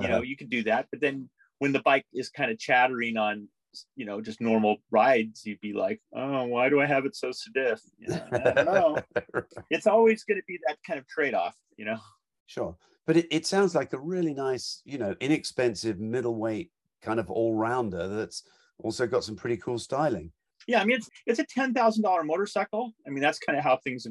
you 0.01 0.07
know, 0.07 0.19
uh-huh. 0.19 0.23
you 0.23 0.37
can 0.37 0.49
do 0.49 0.63
that. 0.65 0.87
But 0.93 1.01
then 1.01 1.29
when 1.59 1.73
the 1.73 1.81
bike 1.81 2.07
is 2.15 2.31
kind 2.31 2.53
of 2.53 2.61
chattering 2.61 3.17
on, 3.17 3.49
you 3.97 4.05
know, 4.05 4.21
just 4.21 4.41
normal 4.41 4.77
rides, 4.93 5.43
you'd 5.45 5.61
be 5.61 5.73
like, 5.73 6.01
oh, 6.15 6.45
why 6.45 6.69
do 6.69 6.81
I 6.81 6.87
have 6.87 7.07
it 7.07 7.17
so 7.17 7.33
stiff? 7.33 7.81
You 7.99 8.11
know, 8.11 8.27
I 8.31 8.39
don't 8.39 8.67
know. 8.67 9.03
it's 9.71 9.89
always 9.89 10.23
going 10.23 10.39
to 10.39 10.45
be 10.47 10.61
that 10.69 10.79
kind 10.87 11.01
of 11.01 11.09
trade 11.09 11.35
off, 11.35 11.57
you 11.77 11.87
know. 11.87 11.99
Sure. 12.47 12.77
But 13.05 13.17
it, 13.17 13.27
it 13.33 13.47
sounds 13.47 13.75
like 13.75 13.93
a 13.95 13.99
really 13.99 14.33
nice, 14.35 14.81
you 14.85 14.99
know, 14.99 15.17
inexpensive 15.21 15.99
middleweight 15.99 16.71
kind 17.03 17.21
of 17.21 17.31
all 17.31 17.55
rounder 17.55 18.09
that's 18.09 18.43
also 18.79 19.07
got 19.07 19.25
some 19.25 19.37
pretty 19.37 19.57
cool 19.57 19.79
styling. 19.79 20.33
Yeah, 20.67 20.81
I 20.81 20.85
mean 20.85 20.97
it's 20.97 21.09
it's 21.27 21.39
a 21.39 21.45
ten 21.45 21.73
thousand 21.73 22.03
dollar 22.03 22.25
motorcycle. 22.25 22.93
I 23.07 23.11
mean 23.11 23.23
that's 23.23 23.39
kind 23.39 23.59
of 23.59 23.65
how 23.65 23.79
things 23.79 24.07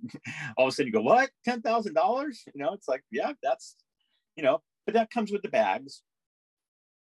all 0.56 0.66
of 0.66 0.72
a 0.72 0.74
sudden 0.74 0.88
you 0.88 0.92
go 0.92 1.00
what 1.00 1.30
ten 1.44 1.62
thousand 1.62 1.94
dollars? 1.94 2.42
You 2.54 2.62
know, 2.62 2.72
it's 2.74 2.88
like 2.88 3.02
yeah, 3.10 3.32
that's 3.42 3.76
you 4.36 4.42
know, 4.42 4.60
but 4.84 4.94
that 4.94 5.10
comes 5.10 5.32
with 5.32 5.42
the 5.42 5.48
bags 5.48 6.02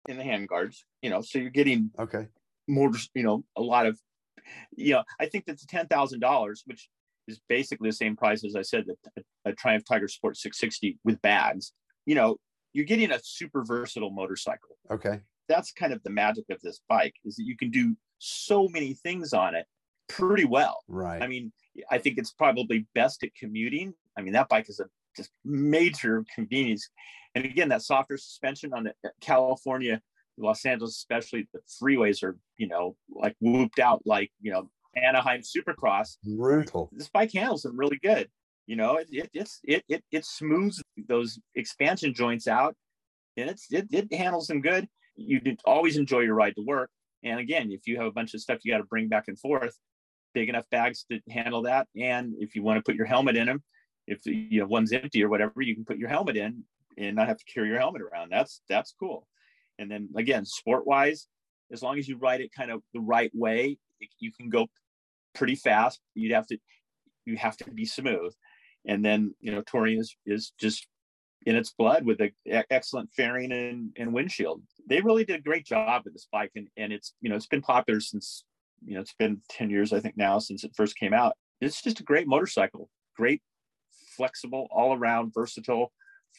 and 0.08 0.20
the 0.20 0.24
handguards. 0.24 0.78
You 1.02 1.10
know, 1.10 1.22
so 1.22 1.39
you're 1.39 1.50
getting 1.50 1.92
okay 2.00 2.28
more. 2.68 2.92
You 3.14 3.24
know, 3.24 3.44
a 3.58 3.62
lot 3.62 3.86
of 3.86 4.00
you 4.78 4.94
know. 4.94 5.04
I 5.20 5.26
think 5.26 5.46
that's 5.46 5.66
ten 5.66 5.88
thousand 5.88 6.22
dollars, 6.22 6.64
which 6.66 6.88
is 7.28 7.42
basically 7.50 7.89
the 7.89 7.96
same 7.96 8.16
price 8.16 8.46
as 8.46 8.56
I 8.56 8.62
said 8.62 8.86
that 8.88 9.26
a, 9.46 9.50
a 9.50 9.54
Triumph 9.54 9.84
Tiger 9.88 10.08
Sport 10.08 10.38
660 10.38 11.00
with 11.04 11.22
bags. 11.22 11.74
You 12.06 12.16
know, 12.16 12.38
you're 12.74 12.86
getting 12.86 13.12
a 13.12 13.20
super 13.22 13.64
versatile 13.64 14.12
motorcycle. 14.12 14.78
Okay 14.89 15.20
that's 15.48 15.72
kind 15.72 15.94
of 15.94 16.02
the 16.04 16.10
magic 16.10 16.46
of 16.50 16.60
this 16.62 16.82
bike 16.88 17.16
is 17.26 17.36
that 17.36 17.44
you 17.44 17.58
can 17.58 17.72
do 17.72 17.96
so 18.20 18.68
many 18.70 18.94
things 18.94 19.34
on 19.34 19.56
it 19.56 19.66
pretty 20.10 20.46
well. 20.46 20.84
Right. 20.88 21.22
I 21.22 21.28
mean, 21.28 21.52
I 21.89 21.98
think 21.98 22.18
it's 22.18 22.32
probably 22.32 22.88
best 22.94 23.24
at 23.24 23.34
commuting. 23.36 23.94
I 24.18 24.22
mean, 24.22 24.34
that 24.34 24.50
bike 24.50 24.70
is 24.70 24.80
a 24.80 24.86
just 25.16 25.32
major 25.44 26.24
convenience. 26.34 26.88
And 27.36 27.46
again, 27.46 27.70
that 27.70 27.82
softer 27.82 28.18
suspension 28.18 28.74
on 28.74 28.84
the 28.84 28.94
uh, 29.06 29.10
California, 29.22 30.02
Los 30.38 30.66
Angeles, 30.66 30.98
especially 30.98 31.48
the 31.54 31.60
freeways 31.82 32.24
are, 32.24 32.38
you 32.58 32.68
know, 32.68 32.96
like 33.10 33.36
whooped 33.39 33.80
out 33.80 34.02
like, 34.06 34.32
you 34.42 34.52
know, 34.52 34.70
Anaheim 34.96 35.42
Supercross. 35.42 36.18
Brutal. 36.24 36.89
This 36.92 37.10
bike 37.10 37.32
handles 37.34 37.62
them 37.62 37.78
really 37.78 38.00
good. 38.04 38.30
You 38.68 38.76
know, 38.76 38.98
it, 38.98 39.08
it 39.12 39.30
it's 39.34 39.60
it 39.64 39.84
it 39.89 40.04
it 40.12 40.26
smooths 40.26 40.82
those 41.08 41.39
expansion 41.56 42.14
joints 42.14 42.48
out, 42.48 42.76
and 43.36 43.50
it's 43.50 43.68
it, 43.72 43.88
it 43.92 44.14
handles 44.14 44.48
them 44.48 44.62
good 44.62 44.88
you 45.16 45.41
always 45.66 45.97
enjoy 45.97 46.20
your 46.20 46.36
ride 46.36 46.55
to 46.55 46.64
work. 46.66 46.89
And 47.24 47.39
again, 47.39 47.72
if 47.72 47.88
you 47.88 47.97
have 47.97 48.07
a 48.07 48.12
bunch 48.12 48.34
of 48.34 48.41
stuff 48.41 48.59
you 48.64 48.72
got 48.72 48.80
to 48.80 48.84
bring 48.86 49.07
back 49.07 49.26
and 49.28 49.38
forth, 49.38 49.78
big 50.34 50.49
enough 50.49 50.70
bags 50.70 51.05
to 51.12 51.20
handle 51.30 51.64
that. 51.64 51.88
And 51.95 52.34
if 52.39 52.55
you 52.55 52.64
want 52.64 52.78
to 52.78 52.84
put 52.84 52.95
your 52.95 53.05
helmet 53.05 53.36
in 53.36 53.47
them, 53.47 53.64
if 54.07 54.26
you 54.26 54.62
know 54.62 54.68
one's 54.68 54.91
empty 54.91 55.24
or 55.24 55.30
whatever, 55.30 55.62
you 55.62 55.76
can 55.76 55.86
put 55.86 55.97
your 55.97 56.09
helmet 56.09 56.38
in 56.38 56.64
and 56.97 57.16
not 57.16 57.28
have 57.28 57.38
to 57.38 57.45
carry 57.45 57.70
your 57.70 57.80
helmet 57.80 58.01
around. 58.01 58.32
That's 58.32 58.62
that's 58.68 58.93
cool. 58.99 59.28
And 59.80 59.89
then 59.89 60.09
again, 60.16 60.45
sport 60.45 60.86
wise, 60.86 61.28
as 61.72 61.82
long 61.82 61.97
as 61.97 62.07
you 62.07 62.18
ride 62.18 62.41
it 62.41 62.51
kind 62.51 62.72
of 62.72 62.82
the 62.93 62.99
right 62.99 63.32
way, 63.34 63.78
you 64.20 64.32
can 64.32 64.49
go 64.49 64.68
pretty 65.34 65.55
fast. 65.55 65.99
You'd 66.16 66.34
have 66.34 66.47
to 66.47 66.57
you 67.26 67.38
have 67.38 67.57
to 67.57 67.72
be 67.72 67.86
smooth. 67.86 68.34
And 68.86 69.05
then 69.05 69.36
you 69.39 69.51
know 69.51 69.62
touring 69.62 69.99
is 69.99 70.16
is 70.26 70.53
just 70.59 70.88
in 71.46 71.56
its 71.56 71.72
blood 71.72 72.06
with 72.06 72.22
an 72.22 72.32
excellent 72.70 73.12
fairing 73.14 73.52
and, 73.52 73.92
and 73.98 74.14
windshield. 74.14 74.62
They 74.88 75.02
really 75.02 75.26
did 75.26 75.39
a 75.39 75.44
great 75.44 75.66
job 75.66 76.04
with 76.04 76.14
this 76.14 76.28
bike, 76.32 76.52
and, 76.56 76.68
and 76.78 76.94
it's 76.94 77.14
you 77.22 77.30
know 77.30 77.36
it's 77.36 77.48
been 77.48 77.62
popular 77.62 78.00
since 78.00 78.44
you 78.86 78.96
know 78.96 79.02
it's 79.02 79.16
been 79.18 79.42
10 79.50 79.70
years 79.70 79.94
I 79.94 80.00
think 80.00 80.18
now 80.18 80.39
since 80.39 80.64
it 80.64 80.76
first 80.76 80.98
came 80.98 81.14
out. 81.14 81.36
It's 81.60 81.82
just 81.82 82.00
a 82.00 82.04
great 82.04 82.28
motorcycle, 82.28 82.89
great, 83.16 83.42
flexible, 84.16 84.68
all 84.72 84.96
around, 84.96 85.34
versatile, 85.34 85.92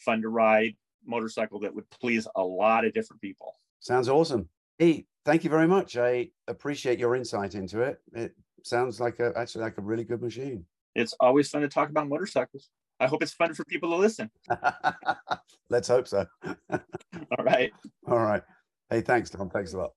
fun 0.05 0.21
to 0.21 0.29
ride 0.29 0.75
motorcycle 1.05 1.59
that 1.61 1.73
would 1.73 1.89
please 1.89 2.27
a 2.35 2.43
lot 2.43 2.85
of 2.85 2.93
different 2.93 3.21
people. 3.21 3.55
Sounds 3.79 4.09
awesome. 4.09 4.47
Hey, 4.77 5.05
thank 5.25 5.43
you 5.43 5.49
very 5.49 5.67
much. 5.67 5.97
I 5.97 6.29
appreciate 6.47 6.99
your 6.99 7.15
insight 7.15 7.55
into 7.55 7.81
it. 7.81 7.99
It 8.13 8.33
sounds 8.63 8.99
like 8.99 9.19
a 9.19 9.33
actually 9.35 9.63
like 9.63 9.77
a 9.77 9.81
really 9.81 10.03
good 10.03 10.21
machine. 10.21 10.65
It's 10.95 11.13
always 11.19 11.49
fun 11.49 11.61
to 11.61 11.67
talk 11.67 11.89
about 11.89 12.07
motorcycles. 12.07 12.69
I 12.99 13.07
hope 13.07 13.23
it's 13.23 13.33
fun 13.33 13.53
for 13.53 13.65
people 13.65 13.89
to 13.89 13.95
listen. 13.95 14.29
Let's 15.69 15.87
hope 15.87 16.07
so. 16.07 16.25
All 16.71 17.43
right. 17.43 17.71
All 18.07 18.19
right. 18.19 18.43
Hey, 18.89 19.01
thanks, 19.01 19.29
Tom. 19.29 19.49
Thanks 19.49 19.73
a 19.73 19.77
lot. 19.77 19.91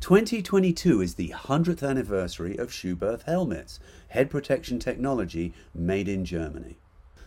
2022 0.00 1.02
is 1.02 1.14
the 1.16 1.34
100th 1.36 1.86
anniversary 1.86 2.56
of 2.56 2.70
Schuberth 2.70 3.24
helmets, 3.24 3.78
head 4.08 4.30
protection 4.30 4.78
technology 4.78 5.52
made 5.74 6.08
in 6.08 6.24
Germany. 6.24 6.78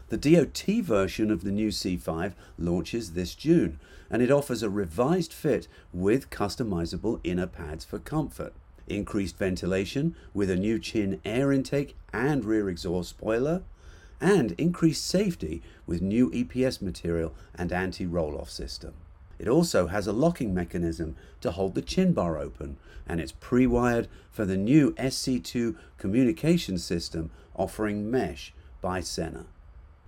The 0.10 0.18
DOT 0.18 0.84
version 0.84 1.32
of 1.32 1.44
the 1.44 1.52
new 1.52 1.70
C5 1.70 2.34
launches 2.58 3.14
this 3.14 3.36
June, 3.36 3.80
and 4.10 4.22
it 4.22 4.32
offers 4.32 4.64
a 4.64 4.70
revised 4.70 5.32
fit 5.32 5.68
with 5.94 6.30
customizable 6.30 7.20
inner 7.24 7.48
pads 7.48 7.86
for 7.86 8.00
comfort 8.00 8.54
increased 8.88 9.38
ventilation 9.38 10.16
with 10.34 10.50
a 10.50 10.56
new 10.56 10.80
chin 10.80 11.22
air 11.26 11.52
intake 11.52 11.96
and 12.14 12.46
rear 12.46 12.70
exhaust 12.70 13.10
spoiler, 13.10 13.64
and 14.20 14.52
increased 14.54 15.06
safety 15.06 15.62
with 15.88 16.02
new 16.02 16.30
EPS 16.32 16.82
material 16.82 17.34
and 17.56 17.72
anti 17.72 18.06
roll 18.06 18.38
off 18.38 18.50
system. 18.50 18.94
It 19.40 19.48
also 19.48 19.88
has 19.88 20.06
a 20.06 20.14
locking 20.14 20.54
mechanism 20.54 21.16
to 21.42 21.52
hold 21.52 21.74
the 21.74 21.82
chin 21.82 22.14
bar 22.14 22.38
open, 22.38 22.78
and 23.08 23.20
it's 23.20 23.34
pre 23.40 23.66
wired 23.66 24.08
for 24.30 24.46
the 24.46 24.58
new 24.58 24.92
SC2 24.92 25.76
communication 25.98 26.78
system 26.78 27.32
offering 27.56 28.10
mesh 28.12 28.54
by 28.82 29.02
Sena. 29.02 29.46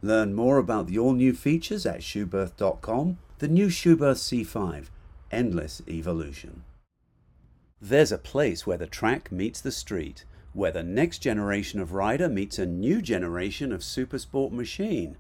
Learn 0.04 0.34
more 0.34 0.58
about 0.58 0.88
the 0.88 1.00
all 1.00 1.14
new 1.14 1.34
features 1.34 1.86
at 1.86 2.02
Schuberth.com. 2.02 3.18
The 3.40 3.48
new 3.48 3.68
Schuberth 3.68 4.20
C5 4.20 4.88
Endless 5.32 5.82
Evolution. 5.88 6.64
There's 7.86 8.14
a 8.14 8.18
place 8.18 8.66
where 8.66 8.78
the 8.78 8.88
track 8.88 9.30
meets 9.30 9.60
the 9.60 9.70
street, 9.70 10.24
where 10.54 10.72
the 10.72 10.84
next 10.84 11.20
generation 11.20 11.82
of 11.82 11.92
rider 11.92 12.30
meets 12.30 12.58
a 12.58 12.66
new 12.66 13.02
generation 13.02 13.74
of 13.74 13.82
supersport 13.82 14.54
machine. 14.54 15.18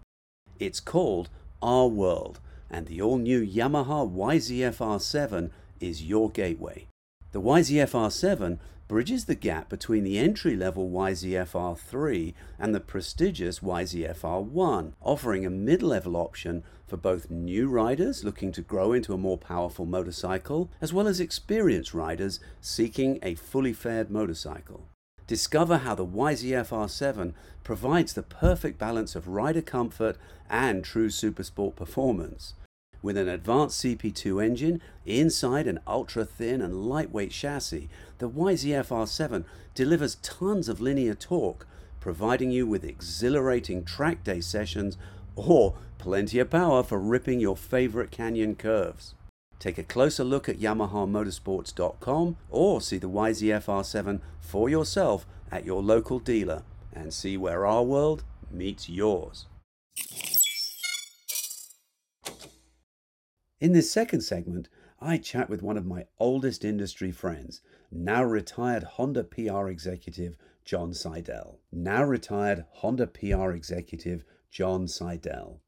It's 0.59 0.79
called 0.79 1.29
Our 1.61 1.89
World, 1.89 2.39
and 2.71 2.87
the 2.87 3.01
all 3.01 3.17
new 3.17 3.45
Yamaha 3.45 4.09
YZF 4.09 4.77
R7 4.77 5.49
is 5.81 6.03
your 6.03 6.29
gateway. 6.29 6.87
The 7.33 7.41
YZF 7.41 7.91
R7 7.91 8.59
bridges 8.87 9.25
the 9.25 9.35
gap 9.35 9.67
between 9.67 10.05
the 10.05 10.17
entry 10.17 10.55
level 10.55 10.89
YZF 10.89 11.51
R3 11.51 12.33
and 12.57 12.73
the 12.73 12.79
prestigious 12.79 13.59
YZF 13.59 14.21
R1, 14.21 14.93
offering 15.01 15.45
a 15.45 15.49
mid 15.49 15.83
level 15.83 16.15
option 16.15 16.63
for 16.87 16.97
both 16.97 17.29
new 17.29 17.67
riders 17.69 18.23
looking 18.23 18.51
to 18.51 18.61
grow 18.61 18.93
into 18.93 19.13
a 19.13 19.17
more 19.17 19.37
powerful 19.37 19.85
motorcycle, 19.85 20.69
as 20.81 20.93
well 20.93 21.07
as 21.07 21.19
experienced 21.19 21.93
riders 21.93 22.39
seeking 22.61 23.19
a 23.21 23.35
fully 23.35 23.73
faired 23.73 24.09
motorcycle. 24.11 24.87
Discover 25.25 25.79
how 25.79 25.95
the 25.95 26.05
YZF 26.05 26.69
R7 26.69 27.33
provides 27.63 28.13
the 28.13 28.23
perfect 28.23 28.77
balance 28.77 29.15
of 29.15 29.27
rider 29.27 29.61
comfort 29.61 30.17
and 30.49 30.83
true 30.83 31.07
supersport 31.07 31.75
performance. 31.75 32.53
With 33.01 33.17
an 33.17 33.27
advanced 33.27 33.83
CP2 33.83 34.43
engine 34.43 34.81
inside 35.05 35.67
an 35.67 35.79
ultra 35.87 36.25
thin 36.25 36.61
and 36.61 36.85
lightweight 36.85 37.31
chassis, 37.31 37.89
the 38.17 38.29
YZF 38.29 38.87
R7 38.87 39.45
delivers 39.75 40.15
tons 40.15 40.69
of 40.69 40.79
linear 40.79 41.13
torque, 41.13 41.67
providing 41.99 42.51
you 42.51 42.67
with 42.67 42.83
exhilarating 42.83 43.83
track 43.83 44.23
day 44.23 44.41
sessions 44.41 44.97
or 45.35 45.75
plenty 46.03 46.37
of 46.37 46.49
power 46.49 46.83
for 46.83 46.99
ripping 46.99 47.39
your 47.39 47.55
favorite 47.55 48.11
canyon 48.11 48.55
curves. 48.55 49.15
Take 49.57 49.77
a 49.77 49.83
closer 49.83 50.25
look 50.25 50.49
at 50.49 50.59
YamahaMotorsports.com 50.59 52.35
or 52.49 52.81
see 52.81 52.97
the 52.97 53.09
YZF 53.09 53.67
R7 53.67 54.19
for 54.41 54.67
yourself 54.67 55.25
at 55.49 55.63
your 55.63 55.81
local 55.81 56.19
dealer 56.19 56.63
and 56.91 57.13
see 57.13 57.37
where 57.37 57.65
our 57.65 57.83
world 57.83 58.25
meets 58.51 58.89
yours. 58.89 59.45
In 63.61 63.71
this 63.71 63.89
second 63.89 64.21
segment, 64.23 64.67
I 64.99 65.17
chat 65.17 65.49
with 65.49 65.61
one 65.61 65.77
of 65.77 65.85
my 65.85 66.03
oldest 66.19 66.65
industry 66.65 67.13
friends, 67.13 67.61
now 67.89 68.25
retired 68.25 68.83
Honda 68.83 69.23
PR 69.23 69.69
executive 69.69 70.35
John 70.65 70.93
Seidel. 70.93 71.59
Now 71.71 72.03
retired 72.03 72.65
Honda 72.71 73.07
PR 73.07 73.51
executive 73.51 74.25
John 74.51 74.89
Seidel. 74.89 75.61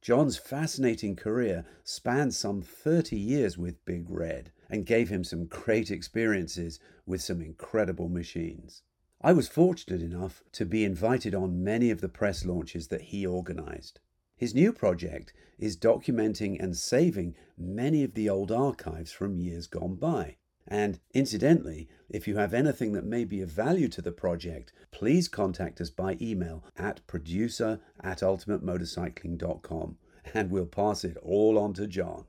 John's 0.00 0.38
fascinating 0.38 1.14
career 1.14 1.66
spanned 1.84 2.34
some 2.34 2.62
30 2.62 3.16
years 3.16 3.58
with 3.58 3.84
Big 3.84 4.08
Red 4.08 4.50
and 4.70 4.86
gave 4.86 5.10
him 5.10 5.24
some 5.24 5.44
great 5.44 5.90
experiences 5.90 6.80
with 7.04 7.20
some 7.20 7.42
incredible 7.42 8.08
machines. 8.08 8.82
I 9.20 9.34
was 9.34 9.48
fortunate 9.48 10.00
enough 10.00 10.42
to 10.52 10.64
be 10.64 10.84
invited 10.84 11.34
on 11.34 11.62
many 11.62 11.90
of 11.90 12.00
the 12.00 12.08
press 12.08 12.46
launches 12.46 12.88
that 12.88 13.02
he 13.02 13.26
organized. 13.26 14.00
His 14.34 14.54
new 14.54 14.72
project 14.72 15.34
is 15.58 15.76
documenting 15.76 16.58
and 16.58 16.74
saving 16.74 17.34
many 17.58 18.02
of 18.02 18.14
the 18.14 18.30
old 18.30 18.50
archives 18.50 19.12
from 19.12 19.36
years 19.36 19.66
gone 19.66 19.96
by. 19.96 20.36
And 20.70 21.00
incidentally, 21.12 21.88
if 22.08 22.28
you 22.28 22.36
have 22.36 22.54
anything 22.54 22.92
that 22.92 23.04
may 23.04 23.24
be 23.24 23.40
of 23.40 23.50
value 23.50 23.88
to 23.88 24.00
the 24.00 24.12
project, 24.12 24.72
please 24.92 25.26
contact 25.26 25.80
us 25.80 25.90
by 25.90 26.16
email 26.20 26.64
at 26.76 27.04
producer 27.08 27.80
at 28.02 28.18
ultimatemotorcycling.com 28.20 29.96
and 30.32 30.50
we'll 30.50 30.66
pass 30.66 31.02
it 31.02 31.16
all 31.22 31.58
on 31.58 31.74
to 31.74 31.88
John. 31.88 32.24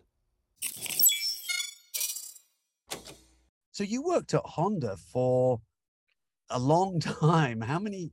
So 3.71 3.83
you 3.83 4.01
worked 4.01 4.33
at 4.33 4.41
Honda 4.43 4.97
for 4.97 5.61
a 6.49 6.59
long 6.59 6.99
time. 7.21 7.61
How 7.61 7.77
many 7.77 8.11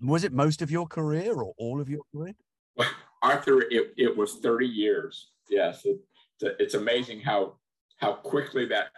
was 0.00 0.22
it 0.22 0.32
most 0.32 0.62
of 0.62 0.70
your 0.70 0.86
career 0.86 1.34
or 1.34 1.54
all 1.58 1.80
of 1.80 1.88
your 1.88 2.02
career? 2.14 2.34
Well, 2.76 2.88
Arthur, 3.22 3.62
it, 3.62 3.94
it 3.96 4.16
was 4.16 4.36
30 4.36 4.66
years. 4.66 5.30
Yes. 5.50 5.84
It, 5.84 6.00
it's 6.40 6.74
amazing 6.74 7.20
how 7.20 7.56
how 7.96 8.12
quickly 8.12 8.66
that 8.66 8.88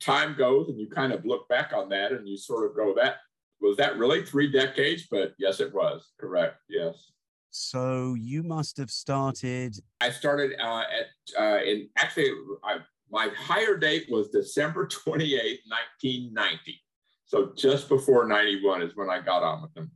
time 0.00 0.34
goes 0.36 0.68
and 0.68 0.78
you 0.78 0.88
kind 0.88 1.12
of 1.12 1.24
look 1.24 1.48
back 1.48 1.72
on 1.74 1.88
that 1.90 2.12
and 2.12 2.28
you 2.28 2.36
sort 2.36 2.68
of 2.68 2.76
go, 2.76 2.94
that 2.96 3.16
was 3.60 3.76
that 3.78 3.96
really 3.96 4.24
three 4.24 4.50
decades? 4.50 5.06
But 5.10 5.34
yes, 5.38 5.60
it 5.60 5.72
was 5.72 6.10
correct. 6.20 6.58
Yes. 6.68 7.12
So 7.50 8.14
you 8.18 8.42
must 8.42 8.76
have 8.78 8.90
started. 8.90 9.76
I 10.00 10.10
started 10.10 10.52
uh, 10.60 10.82
at 10.82 11.40
uh, 11.40 11.62
in 11.62 11.88
actually 11.96 12.30
I, 12.64 12.78
my 13.10 13.30
hire 13.36 13.76
date 13.76 14.06
was 14.10 14.28
December 14.28 14.86
28, 14.86 15.60
1990. 15.66 16.80
So 17.26 17.52
just 17.56 17.88
before 17.88 18.26
91 18.26 18.82
is 18.82 18.96
when 18.96 19.08
I 19.08 19.20
got 19.20 19.42
on 19.42 19.62
with 19.62 19.72
them. 19.74 19.92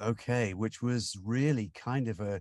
Okay, 0.00 0.54
which 0.54 0.80
was 0.80 1.16
really 1.22 1.70
kind 1.74 2.08
of 2.08 2.20
a 2.20 2.40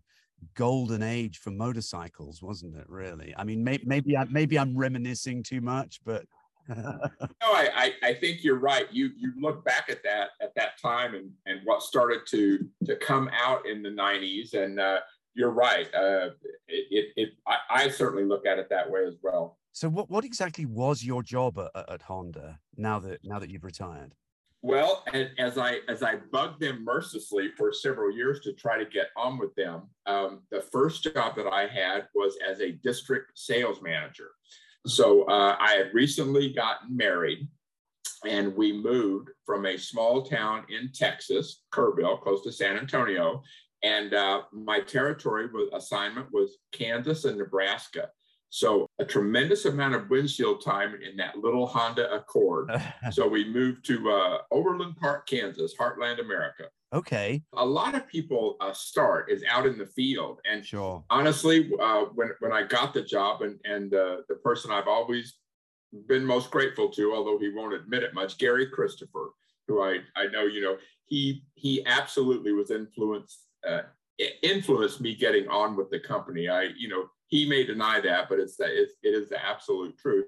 golden 0.56 1.04
age 1.04 1.40
for 1.40 1.52
motorcycles, 1.52 2.42
wasn't 2.42 2.76
it? 2.76 2.88
Really? 2.88 3.34
I 3.36 3.44
mean, 3.44 3.64
may, 3.64 3.80
maybe 3.84 4.16
I, 4.16 4.26
maybe 4.26 4.58
I'm 4.58 4.78
reminiscing 4.78 5.44
too 5.44 5.60
much, 5.60 6.00
but 6.06 6.26
no, 6.78 7.10
I, 7.42 7.70
I, 7.76 8.10
I 8.10 8.14
think 8.14 8.44
you're 8.44 8.60
right. 8.60 8.86
You 8.92 9.12
you 9.18 9.34
look 9.40 9.66
back 9.66 9.90
at 9.90 10.04
that 10.04 10.30
at 10.42 10.54
that 10.56 10.80
time 10.80 11.16
and 11.16 11.32
and 11.46 11.62
what 11.64 11.82
started 11.82 12.22
to 12.30 12.60
to 12.86 12.96
come 12.96 13.30
out 13.34 13.66
in 13.66 13.82
the 13.82 13.90
90s, 13.90 14.54
and 14.54 14.80
uh, 14.80 15.00
you're 15.34 15.52
right. 15.52 15.88
Uh, 15.94 16.30
it, 16.68 16.86
it, 16.92 17.06
it 17.16 17.30
I, 17.48 17.58
I, 17.70 17.90
certainly 17.90 18.26
look 18.26 18.46
at 18.46 18.60
it 18.60 18.70
that 18.70 18.90
way 18.90 19.02
as 19.08 19.16
well. 19.24 19.58
So 19.72 19.90
what 19.90 20.10
what 20.10 20.24
exactly 20.26 20.66
was 20.66 21.04
your 21.04 21.24
job 21.24 21.58
at, 21.58 21.90
at 21.90 22.02
Honda 22.04 22.60
now 22.78 23.00
that 23.00 23.20
now 23.24 23.40
that 23.40 23.50
you've 23.50 23.64
retired? 23.64 24.14
Well, 24.62 25.06
as 25.38 25.58
I 25.58 25.80
as 25.88 26.04
I 26.04 26.18
bugged 26.32 26.60
them 26.60 26.84
mercilessly 26.84 27.50
for 27.58 27.72
several 27.72 28.12
years 28.12 28.42
to 28.42 28.54
try 28.54 28.78
to 28.78 28.86
get 28.86 29.08
on 29.16 29.40
with 29.40 29.56
them, 29.56 29.84
um, 30.06 30.42
the 30.52 30.62
first 30.62 31.04
job 31.04 31.36
that 31.38 31.48
I 31.48 31.66
had 31.66 32.08
was 32.14 32.38
as 32.48 32.60
a 32.60 32.74
district 32.74 33.32
sales 33.36 33.82
manager. 33.82 34.32
So 34.88 35.24
uh, 35.24 35.58
I 35.60 35.74
had 35.74 35.94
recently 35.94 36.54
gotten 36.54 36.96
married, 36.96 37.48
and 38.26 38.56
we 38.56 38.74
moved 38.74 39.30
from 39.46 39.66
a 39.66 39.78
small 39.78 40.24
town 40.24 40.66
in 40.70 40.92
Texas, 40.94 41.64
Kerrville, 41.74 42.22
close 42.22 42.44
to 42.44 42.52
San 42.52 42.78
Antonio, 42.78 43.44
and 43.84 44.14
uh, 44.14 44.42
my 44.52 44.80
territory 44.80 45.48
was 45.48 45.70
assignment 45.74 46.28
was 46.32 46.58
Kansas 46.72 47.26
and 47.26 47.38
Nebraska. 47.38 48.10
So 48.50 48.88
a 48.98 49.06
tremendous 49.06 49.66
amount 49.66 49.96
of 49.96 50.10
windshield 50.10 50.64
time 50.66 50.96
in 50.96 51.16
that 51.18 51.38
little 51.38 51.68
Honda 51.68 52.12
Accord. 52.14 52.72
so 53.12 53.28
we 53.28 53.48
moved 53.48 53.86
to 53.86 54.10
uh, 54.10 54.38
Overland 54.52 54.98
Park, 54.98 55.28
Kansas, 55.28 55.76
Heartland, 55.80 56.20
America. 56.20 56.66
Okay. 56.92 57.44
A 57.54 57.66
lot 57.66 57.94
of 57.94 58.08
people 58.08 58.58
uh, 58.62 58.74
start 58.74 59.32
is 59.32 59.44
out 59.48 59.68
in 59.68 59.78
the 59.78 59.86
field, 59.86 60.40
and 60.50 60.66
sure. 60.66 61.04
honestly, 61.10 61.72
uh, 61.80 62.06
when 62.16 62.32
when 62.40 62.52
I 62.52 62.64
got 62.64 62.94
the 62.94 63.04
job, 63.04 63.44
and 63.44 63.60
and 63.64 63.94
uh, 63.94 64.18
the 64.28 64.36
person 64.36 64.72
I've 64.72 64.88
always 64.88 65.36
been 66.08 66.26
most 66.26 66.50
grateful 66.50 66.90
to, 66.90 67.14
although 67.14 67.38
he 67.38 67.50
won't 67.50 67.76
admit 67.76 68.04
it 68.04 68.16
much, 68.16 68.40
Gary 68.40 68.68
Christopher, 68.68 69.32
who 69.68 69.84
I 69.84 70.00
I 70.16 70.28
know, 70.28 70.46
you 70.46 70.62
know, 70.62 70.78
he 71.06 71.44
he 71.54 71.86
absolutely 71.86 72.54
was 72.54 72.72
influenced 72.72 73.46
uh, 73.68 73.82
influenced 74.42 75.00
me 75.00 75.16
getting 75.16 75.48
on 75.48 75.76
with 75.76 75.92
the 75.92 76.00
company. 76.00 76.50
I 76.50 76.70
you 76.76 76.90
know 76.90 77.06
he 77.28 77.48
may 77.48 77.64
deny 77.66 78.02
that, 78.02 78.30
but 78.30 78.40
it's 78.40 78.58
that 78.58 78.70
it, 78.70 78.90
it 79.04 79.14
is 79.14 79.30
the 79.30 79.44
absolute 79.44 79.96
truth. 80.00 80.26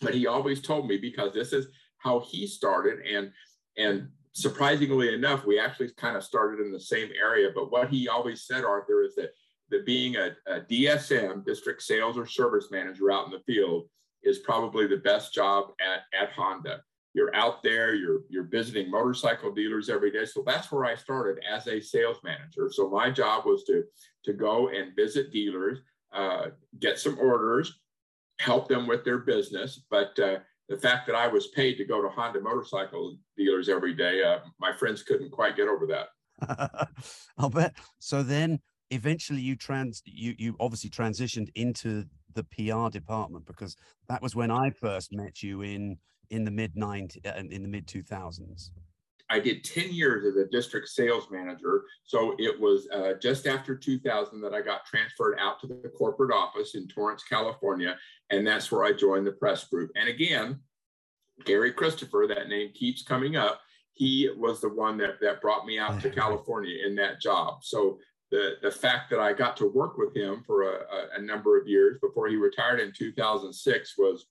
But 0.00 0.14
he 0.14 0.26
always 0.26 0.60
told 0.60 0.88
me 0.88 0.96
because 0.96 1.32
this 1.32 1.52
is 1.52 1.68
how 1.98 2.18
he 2.18 2.48
started, 2.48 2.98
and 3.06 3.30
and 3.76 4.08
surprisingly 4.32 5.14
enough, 5.14 5.44
we 5.44 5.58
actually 5.58 5.90
kind 5.96 6.16
of 6.16 6.24
started 6.24 6.64
in 6.64 6.72
the 6.72 6.80
same 6.80 7.10
area. 7.20 7.50
But 7.54 7.70
what 7.70 7.88
he 7.88 8.08
always 8.08 8.42
said, 8.42 8.64
Arthur, 8.64 9.02
is 9.02 9.14
that 9.16 9.30
that 9.70 9.84
being 9.84 10.16
a, 10.16 10.30
a 10.46 10.60
DSM, 10.60 11.44
district 11.44 11.82
sales 11.82 12.16
or 12.16 12.26
service 12.26 12.68
manager 12.70 13.10
out 13.10 13.26
in 13.26 13.32
the 13.32 13.40
field, 13.40 13.88
is 14.22 14.38
probably 14.38 14.86
the 14.86 14.96
best 14.96 15.32
job 15.32 15.72
at, 15.80 16.02
at 16.18 16.32
Honda. 16.32 16.82
You're 17.14 17.34
out 17.34 17.62
there, 17.62 17.94
you're, 17.94 18.20
you're 18.28 18.44
visiting 18.44 18.90
motorcycle 18.90 19.52
dealers 19.52 19.88
every 19.88 20.10
day. 20.10 20.24
So 20.24 20.42
that's 20.46 20.70
where 20.70 20.84
I 20.84 20.94
started 20.94 21.42
as 21.48 21.66
a 21.66 21.80
sales 21.80 22.18
manager. 22.22 22.70
So 22.70 22.88
my 22.88 23.10
job 23.10 23.44
was 23.44 23.64
to, 23.64 23.84
to 24.24 24.32
go 24.32 24.68
and 24.68 24.94
visit 24.94 25.32
dealers, 25.32 25.80
uh, 26.12 26.46
get 26.78 26.98
some 26.98 27.18
orders, 27.18 27.80
help 28.38 28.68
them 28.68 28.86
with 28.86 29.04
their 29.04 29.18
business. 29.18 29.82
But 29.90 30.18
uh, 30.18 30.38
the 30.68 30.78
fact 30.78 31.06
that 31.06 31.16
I 31.16 31.26
was 31.26 31.48
paid 31.48 31.76
to 31.76 31.84
go 31.84 32.02
to 32.02 32.08
Honda 32.08 32.40
motorcycle 32.40 33.16
dealers 33.36 33.68
every 33.68 33.94
day, 33.94 34.22
uh, 34.22 34.40
my 34.60 34.72
friends 34.72 35.02
couldn't 35.02 35.30
quite 35.30 35.56
get 35.56 35.68
over 35.68 35.86
that. 35.86 36.88
I'll 37.38 37.50
bet. 37.50 37.74
So 37.98 38.22
then 38.22 38.60
eventually 38.90 39.40
you 39.40 39.56
trans 39.56 40.02
you 40.04 40.34
you 40.38 40.56
obviously 40.60 40.90
transitioned 40.90 41.48
into 41.54 42.04
the 42.34 42.44
PR 42.44 42.90
department 42.90 43.46
because 43.46 43.76
that 44.08 44.22
was 44.22 44.36
when 44.36 44.50
I 44.50 44.70
first 44.70 45.12
met 45.12 45.42
you 45.42 45.62
in 45.62 45.98
in 46.30 46.44
the 46.44 46.50
mid 46.50 46.76
90 46.76 47.20
uh, 47.24 47.34
in 47.36 47.62
the 47.62 47.68
mid 47.68 47.86
2000s. 47.86 48.70
I 49.30 49.38
did 49.40 49.64
10 49.64 49.92
years 49.92 50.24
as 50.24 50.36
a 50.36 50.48
district 50.48 50.88
sales 50.88 51.28
manager. 51.30 51.84
So 52.04 52.34
it 52.38 52.58
was 52.58 52.88
uh, 52.92 53.14
just 53.20 53.46
after 53.46 53.76
2000 53.76 54.40
that 54.40 54.54
I 54.54 54.62
got 54.62 54.86
transferred 54.86 55.38
out 55.38 55.60
to 55.60 55.66
the 55.66 55.90
corporate 55.96 56.32
office 56.32 56.74
in 56.74 56.88
Torrance, 56.88 57.24
California. 57.24 57.96
And 58.30 58.46
that's 58.46 58.72
where 58.72 58.84
I 58.84 58.92
joined 58.92 59.26
the 59.26 59.32
press 59.32 59.64
group. 59.64 59.90
And 59.96 60.08
again, 60.08 60.60
Gary 61.44 61.72
Christopher, 61.72 62.26
that 62.28 62.48
name 62.48 62.72
keeps 62.74 63.02
coming 63.02 63.36
up. 63.36 63.60
He 63.92 64.30
was 64.36 64.60
the 64.60 64.68
one 64.68 64.96
that, 64.98 65.20
that 65.20 65.40
brought 65.40 65.66
me 65.66 65.78
out 65.78 66.00
to 66.02 66.10
California 66.10 66.86
in 66.86 66.94
that 66.96 67.20
job. 67.20 67.58
So 67.62 67.98
the, 68.30 68.54
the 68.62 68.70
fact 68.70 69.10
that 69.10 69.20
I 69.20 69.32
got 69.32 69.56
to 69.58 69.66
work 69.66 69.98
with 69.98 70.14
him 70.14 70.42
for 70.46 70.62
a, 70.62 70.84
a, 71.16 71.22
number 71.22 71.58
of 71.58 71.66
years 71.66 71.98
before 72.00 72.28
he 72.28 72.36
retired 72.36 72.78
in 72.78 72.92
2006 72.92 73.94
was 73.96 74.26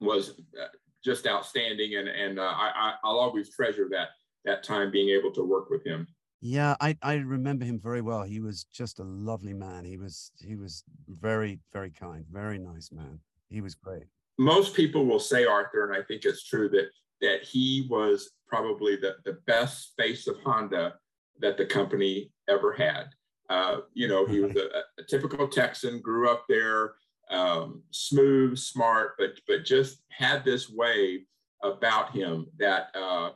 was 0.00 0.30
uh, 0.60 0.66
just 1.04 1.26
outstanding, 1.26 1.96
and 1.96 2.08
and 2.08 2.38
uh, 2.38 2.52
I, 2.54 2.94
I'll 3.04 3.18
always 3.18 3.54
treasure 3.54 3.88
that 3.90 4.08
that 4.44 4.62
time 4.62 4.90
being 4.90 5.10
able 5.10 5.32
to 5.32 5.42
work 5.42 5.70
with 5.70 5.84
him. 5.84 6.06
Yeah, 6.40 6.76
I, 6.80 6.96
I 7.02 7.14
remember 7.14 7.64
him 7.64 7.80
very 7.82 8.02
well. 8.02 8.22
He 8.22 8.38
was 8.38 8.64
just 8.64 8.98
a 8.98 9.04
lovely 9.04 9.54
man. 9.54 9.84
He 9.84 9.96
was 9.96 10.30
he 10.40 10.56
was 10.56 10.84
very 11.08 11.60
very 11.72 11.90
kind, 11.90 12.24
very 12.30 12.58
nice 12.58 12.90
man. 12.92 13.20
He 13.48 13.60
was 13.60 13.74
great. 13.74 14.04
Most 14.38 14.74
people 14.74 15.06
will 15.06 15.20
say 15.20 15.44
Arthur, 15.44 15.90
and 15.90 15.96
I 15.96 16.04
think 16.06 16.24
it's 16.24 16.44
true 16.44 16.68
that 16.70 16.88
that 17.20 17.42
he 17.44 17.86
was 17.88 18.30
probably 18.46 18.96
the, 18.96 19.16
the 19.24 19.38
best 19.46 19.92
face 19.96 20.26
of 20.26 20.36
Honda 20.44 20.94
that 21.40 21.56
the 21.56 21.66
company 21.66 22.30
ever 22.48 22.72
had. 22.72 23.06
Uh, 23.48 23.78
you 23.94 24.08
know, 24.08 24.26
he 24.26 24.40
was 24.40 24.54
a, 24.56 25.00
a, 25.00 25.04
typical 25.08 25.48
Texan, 25.48 26.00
grew 26.00 26.30
up 26.30 26.44
there, 26.48 26.94
um, 27.30 27.82
smooth, 27.90 28.58
smart, 28.58 29.12
but 29.18 29.40
but 29.48 29.64
just 29.64 30.02
had 30.10 30.44
this 30.44 30.70
way 30.70 31.26
about 31.62 32.12
him 32.12 32.46
that 32.58 32.88
uh, 32.94 33.30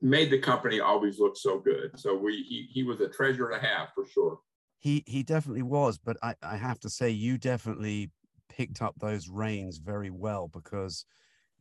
made 0.00 0.30
the 0.30 0.38
company 0.38 0.80
always 0.80 1.18
look 1.18 1.36
so 1.36 1.58
good. 1.58 1.98
So 1.98 2.16
we 2.16 2.42
he 2.42 2.68
he 2.72 2.82
was 2.82 3.00
a 3.00 3.08
treasure 3.08 3.48
to 3.50 3.58
have 3.58 3.88
for 3.94 4.06
sure. 4.06 4.38
He 4.78 5.04
he 5.06 5.22
definitely 5.22 5.62
was, 5.62 5.98
but 5.98 6.16
I, 6.22 6.34
I 6.42 6.56
have 6.56 6.80
to 6.80 6.90
say 6.90 7.10
you 7.10 7.38
definitely 7.38 8.10
picked 8.48 8.82
up 8.82 8.94
those 8.98 9.28
reins 9.28 9.78
very 9.78 10.10
well 10.10 10.48
because 10.48 11.06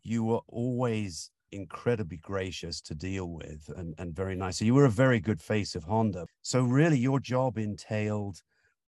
you 0.04 0.24
were 0.24 0.42
always 0.48 1.32
incredibly 1.52 2.18
gracious 2.18 2.82
to 2.82 2.96
deal 2.96 3.30
with 3.30 3.70
and, 3.76 3.94
and 3.98 4.16
very 4.16 4.36
nice. 4.36 4.58
So 4.58 4.66
you 4.66 4.74
were 4.74 4.86
a 4.86 4.90
very 4.90 5.20
good 5.20 5.42
face 5.42 5.76
of 5.76 5.84
Honda. 5.84 6.26
So 6.42 6.62
really 6.64 6.98
your 6.98 7.20
job 7.20 7.58
entailed 7.58 8.42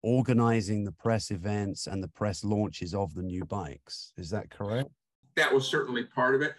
organizing 0.02 0.84
the 0.84 0.92
press 0.92 1.30
events 1.30 1.86
and 1.86 2.02
the 2.02 2.08
press 2.08 2.44
launches 2.44 2.94
of 2.94 3.14
the 3.14 3.22
new 3.22 3.44
bikes. 3.44 4.12
Is 4.16 4.30
that 4.30 4.50
correct? 4.50 4.90
That 5.36 5.52
was 5.52 5.66
certainly 5.66 6.04
part 6.04 6.34
of 6.34 6.42
it. 6.42 6.54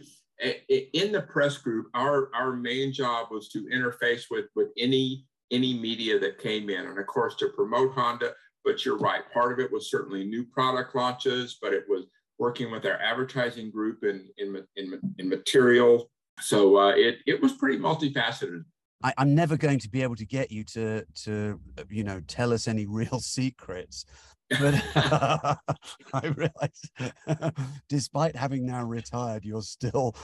In 0.93 1.11
the 1.11 1.21
press 1.21 1.57
group, 1.57 1.87
our, 1.93 2.29
our 2.33 2.53
main 2.53 2.91
job 2.91 3.27
was 3.31 3.49
to 3.49 3.67
interface 3.73 4.23
with, 4.31 4.45
with 4.55 4.69
any 4.77 5.25
any 5.51 5.73
media 5.79 6.17
that 6.17 6.39
came 6.39 6.69
in, 6.69 6.87
and 6.87 6.97
of 6.97 7.05
course 7.05 7.35
to 7.35 7.49
promote 7.49 7.93
Honda. 7.93 8.33
But 8.65 8.85
you're 8.85 8.97
right, 8.97 9.21
part 9.31 9.51
of 9.51 9.59
it 9.59 9.71
was 9.71 9.91
certainly 9.91 10.23
new 10.23 10.45
product 10.45 10.95
launches, 10.95 11.59
but 11.61 11.73
it 11.73 11.83
was 11.87 12.05
working 12.39 12.71
with 12.71 12.85
our 12.85 12.99
advertising 12.99 13.69
group 13.69 14.03
in 14.03 14.27
in 14.37 14.65
in, 14.75 14.99
in 15.19 15.29
material. 15.29 16.09
So 16.39 16.77
uh, 16.77 16.93
it 16.95 17.17
it 17.27 17.41
was 17.41 17.53
pretty 17.53 17.77
multifaceted. 17.77 18.63
I, 19.03 19.13
am 19.17 19.35
never 19.35 19.57
going 19.57 19.79
to 19.79 19.89
be 19.89 20.01
able 20.01 20.15
to 20.15 20.25
get 20.25 20.51
you 20.51 20.63
to 20.65 21.05
to 21.23 21.59
you 21.89 22.03
know 22.03 22.21
tell 22.27 22.53
us 22.53 22.67
any 22.67 22.85
real 22.89 23.19
secrets 23.19 24.05
but 24.59 24.75
I 26.13 26.27
realize, 26.35 27.53
despite 27.89 28.35
having 28.35 28.65
now 28.65 28.83
retired, 28.83 29.45
you're 29.45 29.61
still 29.61 30.15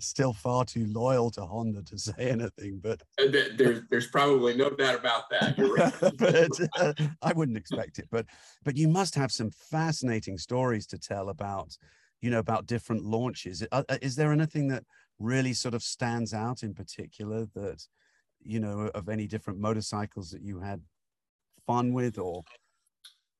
still 0.00 0.32
far 0.32 0.64
too 0.64 0.86
loyal 0.86 1.30
to 1.32 1.42
Honda 1.42 1.82
to 1.84 1.98
say 1.98 2.12
anything. 2.18 2.80
But 2.82 3.02
uh, 3.20 3.26
there's 3.56 3.82
there's 3.90 4.08
probably 4.08 4.56
no 4.56 4.70
doubt 4.70 4.96
about 4.96 5.30
that. 5.30 5.56
Right. 5.58 6.16
but 6.18 6.68
uh, 6.78 6.92
I 7.22 7.32
wouldn't 7.32 7.58
expect 7.58 7.98
it. 7.98 8.08
But 8.10 8.26
but 8.64 8.76
you 8.76 8.88
must 8.88 9.14
have 9.14 9.32
some 9.32 9.50
fascinating 9.50 10.38
stories 10.38 10.86
to 10.88 10.98
tell 10.98 11.28
about 11.28 11.76
you 12.20 12.30
know 12.30 12.38
about 12.38 12.66
different 12.66 13.04
launches. 13.04 13.64
Uh, 13.72 13.82
is 14.02 14.16
there 14.16 14.32
anything 14.32 14.68
that 14.68 14.84
really 15.18 15.52
sort 15.52 15.74
of 15.74 15.82
stands 15.82 16.34
out 16.34 16.62
in 16.62 16.74
particular 16.74 17.46
that 17.54 17.82
you 18.42 18.60
know 18.60 18.90
of 18.94 19.08
any 19.08 19.26
different 19.26 19.58
motorcycles 19.58 20.30
that 20.30 20.42
you 20.42 20.60
had 20.60 20.80
fun 21.66 21.92
with 21.92 22.18
or 22.18 22.42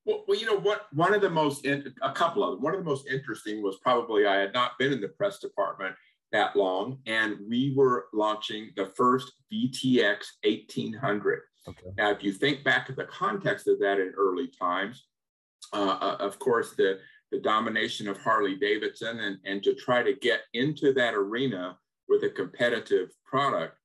well, 0.07 0.25
well, 0.29 0.39
you 0.39 0.47
know 0.47 0.59
what? 0.59 0.87
One 0.93 1.13
of 1.15 1.21
the 1.21 1.29
most, 1.29 1.65
in, 1.67 1.93
a 2.01 2.13
couple 2.13 2.45
of 2.45 2.53
them. 2.53 2.63
One 2.63 2.75
of 2.75 2.79
the 2.79 2.89
most 2.89 3.09
interesting 3.09 3.61
was 3.61 3.77
probably 3.83 4.25
I 4.25 4.37
had 4.37 4.55
not 4.55 4.79
been 4.79 4.93
in 4.93 5.01
the 5.01 5.09
press 5.09 5.41
department 5.41 5.97
that 6.31 6.55
long, 6.55 6.99
and 7.07 7.37
we 7.49 7.75
were 7.77 8.07
launching 8.13 8.71
the 8.77 8.93
first 8.97 9.33
VTX 9.53 10.19
1800. 10.45 11.41
Okay. 11.69 11.89
Now, 11.99 12.11
if 12.13 12.23
you 12.23 12.33
think 12.33 12.63
back 12.63 12.87
to 12.87 12.93
the 12.93 13.05
context 13.05 13.67
of 13.67 13.81
that 13.81 13.99
in 13.99 14.13
early 14.17 14.47
times, 14.47 15.07
uh, 15.73 15.99
uh, 16.01 16.17
of 16.21 16.39
course, 16.39 16.75
the 16.75 17.01
the 17.33 17.41
domination 17.41 18.09
of 18.09 18.19
Harley 18.19 18.57
Davidson, 18.57 19.21
and 19.21 19.39
and 19.45 19.63
to 19.63 19.75
try 19.75 20.03
to 20.03 20.15
get 20.15 20.43
into 20.55 20.93
that 20.95 21.15
arena 21.15 21.77
with 22.09 22.23
a 22.23 22.31
competitive 22.31 23.11
product 23.25 23.77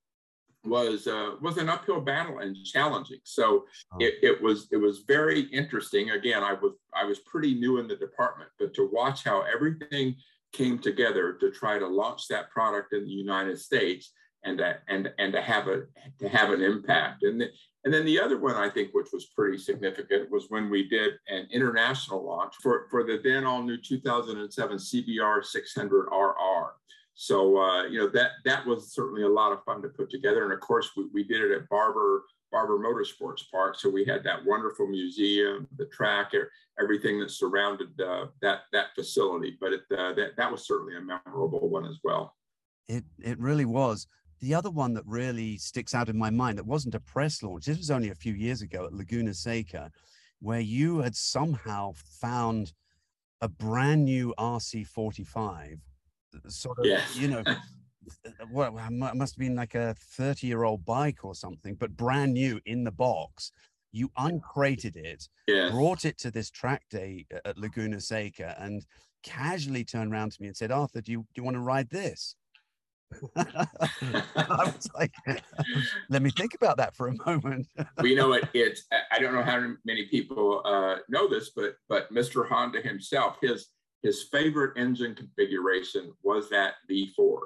was 0.64 1.08
uh, 1.08 1.32
was 1.42 1.58
an 1.58 1.70
uphill 1.70 2.02
battle 2.02 2.40
and 2.40 2.56
challenging. 2.64 3.20
So 3.24 3.66
oh. 3.94 3.98
it, 4.00 4.16
it 4.22 4.42
was 4.42 4.68
it 4.72 4.78
was 4.78 5.00
very 5.08 5.42
interesting. 5.42 6.12
Again, 6.12 6.44
I 6.44 6.54
was 6.54 6.74
I 6.94 7.06
was 7.06 7.20
pretty 7.20 7.56
new 7.56 7.78
in 7.80 7.88
the 7.88 7.96
department, 7.96 8.50
but 8.60 8.74
to 8.76 8.90
watch 8.92 9.24
how 9.24 9.42
everything 9.42 10.16
came 10.54 10.78
together 10.78 11.34
to 11.34 11.50
try 11.50 11.80
to 11.80 11.88
launch 11.88 12.28
that 12.28 12.50
product 12.52 12.94
in 12.94 13.06
the 13.06 13.12
United 13.12 13.60
States 13.60 14.12
and 14.44 14.58
to, 14.58 14.78
and 14.88 15.12
and 15.20 15.34
to 15.34 15.42
have 15.42 15.68
a 15.68 15.84
to 16.20 16.30
have 16.30 16.52
an 16.52 16.62
impact. 16.62 17.24
And 17.24 17.42
the, 17.42 17.50
and 17.84 17.94
then 17.94 18.06
the 18.06 18.20
other 18.20 18.40
one 18.40 18.56
I 18.56 18.70
think, 18.70 18.94
which 18.94 19.12
was 19.12 19.26
pretty 19.36 19.58
significant, 19.58 20.32
was 20.32 20.46
when 20.50 20.70
we 20.70 20.88
did 20.88 21.14
an 21.28 21.48
international 21.52 22.26
launch 22.26 22.54
for 22.62 22.88
for 22.90 23.04
the 23.04 23.20
then 23.24 23.46
all 23.46 23.64
new 23.64 23.78
2007 23.78 24.78
CBR 24.78 25.44
600 25.44 26.08
RR. 26.12 26.74
So 27.14 27.58
uh, 27.58 27.84
you 27.86 28.00
know 28.00 28.10
that 28.10 28.32
that 28.46 28.66
was 28.66 28.94
certainly 28.94 29.24
a 29.24 29.30
lot 29.30 29.52
of 29.52 29.64
fun 29.64 29.82
to 29.82 29.90
put 29.90 30.10
together, 30.10 30.44
and 30.44 30.54
of 30.54 30.60
course 30.60 30.92
we, 30.96 31.06
we 31.14 31.24
did 31.24 31.42
it 31.42 31.52
at 31.52 31.70
Barber 31.70 32.24
Barber 32.52 32.78
Motorsports 32.78 33.44
Park. 33.52 33.80
So 33.80 33.90
we 33.90 34.06
had 34.06 34.24
that 34.24 34.46
wonderful 34.46 34.88
museum, 34.88 35.68
the 35.78 35.86
track, 35.86 36.34
everything 36.82 37.20
that 37.20 37.32
surrounded 37.32 38.00
uh, 38.02 38.28
that 38.42 38.62
that 38.74 38.88
facility. 38.96 39.58
But 39.60 39.74
it, 39.74 39.82
uh, 39.98 40.14
that 40.14 40.36
that 40.38 40.52
was 40.52 40.66
certainly 40.66 40.96
a 40.96 41.02
memorable 41.02 41.70
one 41.70 41.86
as 41.86 42.00
well. 42.04 42.36
It 42.88 43.04
it 43.20 43.40
really 43.40 43.66
was. 43.66 44.08
The 44.42 44.56
other 44.56 44.72
one 44.72 44.94
that 44.96 45.04
really 45.06 45.58
sticks 45.58 45.94
out 45.94 46.10
in 46.10 46.18
my 46.18 46.32
mind 46.32 46.58
that 46.58 46.66
wasn't 46.66 46.96
a 46.96 47.00
press 47.00 47.44
launch. 47.44 47.66
This 47.66 47.78
was 47.78 47.92
only 47.92 48.10
a 48.10 48.16
few 48.16 48.34
years 48.34 48.64
ago 48.64 48.86
at 48.86 48.94
Laguna 48.94 49.34
Seca, 49.34 49.92
where 50.40 50.60
you 50.60 51.00
had 51.00 51.16
somehow 51.16 51.94
found 52.20 52.74
a 53.42 53.48
brand 53.48 54.06
new 54.06 54.34
RC45, 54.40 55.80
sort 56.48 56.80
of, 56.80 56.86
yes. 56.86 57.16
you 57.16 57.28
know, 57.28 57.44
what 58.52 58.74
must 58.74 59.36
have 59.36 59.40
been 59.40 59.56
like 59.56 59.76
a 59.76 59.96
30 59.96 60.48
year 60.48 60.64
old 60.64 60.86
bike 60.86 61.24
or 61.24 61.36
something, 61.36 61.76
but 61.76 61.96
brand 61.96 62.34
new 62.34 62.60
in 62.66 62.84
the 62.84 62.92
box. 62.92 63.52
You 63.94 64.10
uncrated 64.18 64.96
it, 64.96 65.28
yes. 65.48 65.70
brought 65.72 66.06
it 66.06 66.18
to 66.20 66.32
this 66.32 66.50
track 66.50 66.84
day 66.90 67.26
uh, 67.34 67.40
at 67.44 67.58
Laguna 67.58 68.00
Seca, 68.00 68.56
and 68.58 68.86
casually 69.22 69.84
turned 69.84 70.14
around 70.14 70.32
to 70.32 70.42
me 70.42 70.48
and 70.48 70.56
said, 70.56 70.72
Arthur, 70.72 71.02
do 71.02 71.12
you, 71.12 71.20
do 71.20 71.28
you 71.36 71.44
want 71.44 71.56
to 71.56 71.62
ride 71.62 71.90
this? 71.90 72.36
I 73.36 73.68
was 74.48 74.90
like, 74.96 75.14
let 76.10 76.22
me 76.22 76.30
think 76.32 76.54
about 76.54 76.78
that 76.78 76.96
for 76.96 77.08
a 77.08 77.14
moment. 77.26 77.68
we 78.02 78.16
know 78.16 78.34
it. 78.34 78.48
It's 78.54 78.84
I 79.12 79.20
don't 79.20 79.34
know 79.34 79.44
how 79.44 79.74
many 79.86 80.06
people 80.06 80.62
uh, 80.66 80.98
know 81.10 81.28
this, 81.28 81.52
but 81.56 81.76
but 81.90 82.12
Mr. 82.14 82.48
Honda 82.48 82.82
himself, 82.82 83.38
his 83.42 83.68
his 84.04 84.24
favorite 84.32 84.78
engine 84.78 85.16
configuration 85.16 86.12
was 86.24 86.50
that 86.50 86.76
V4. 86.90 87.40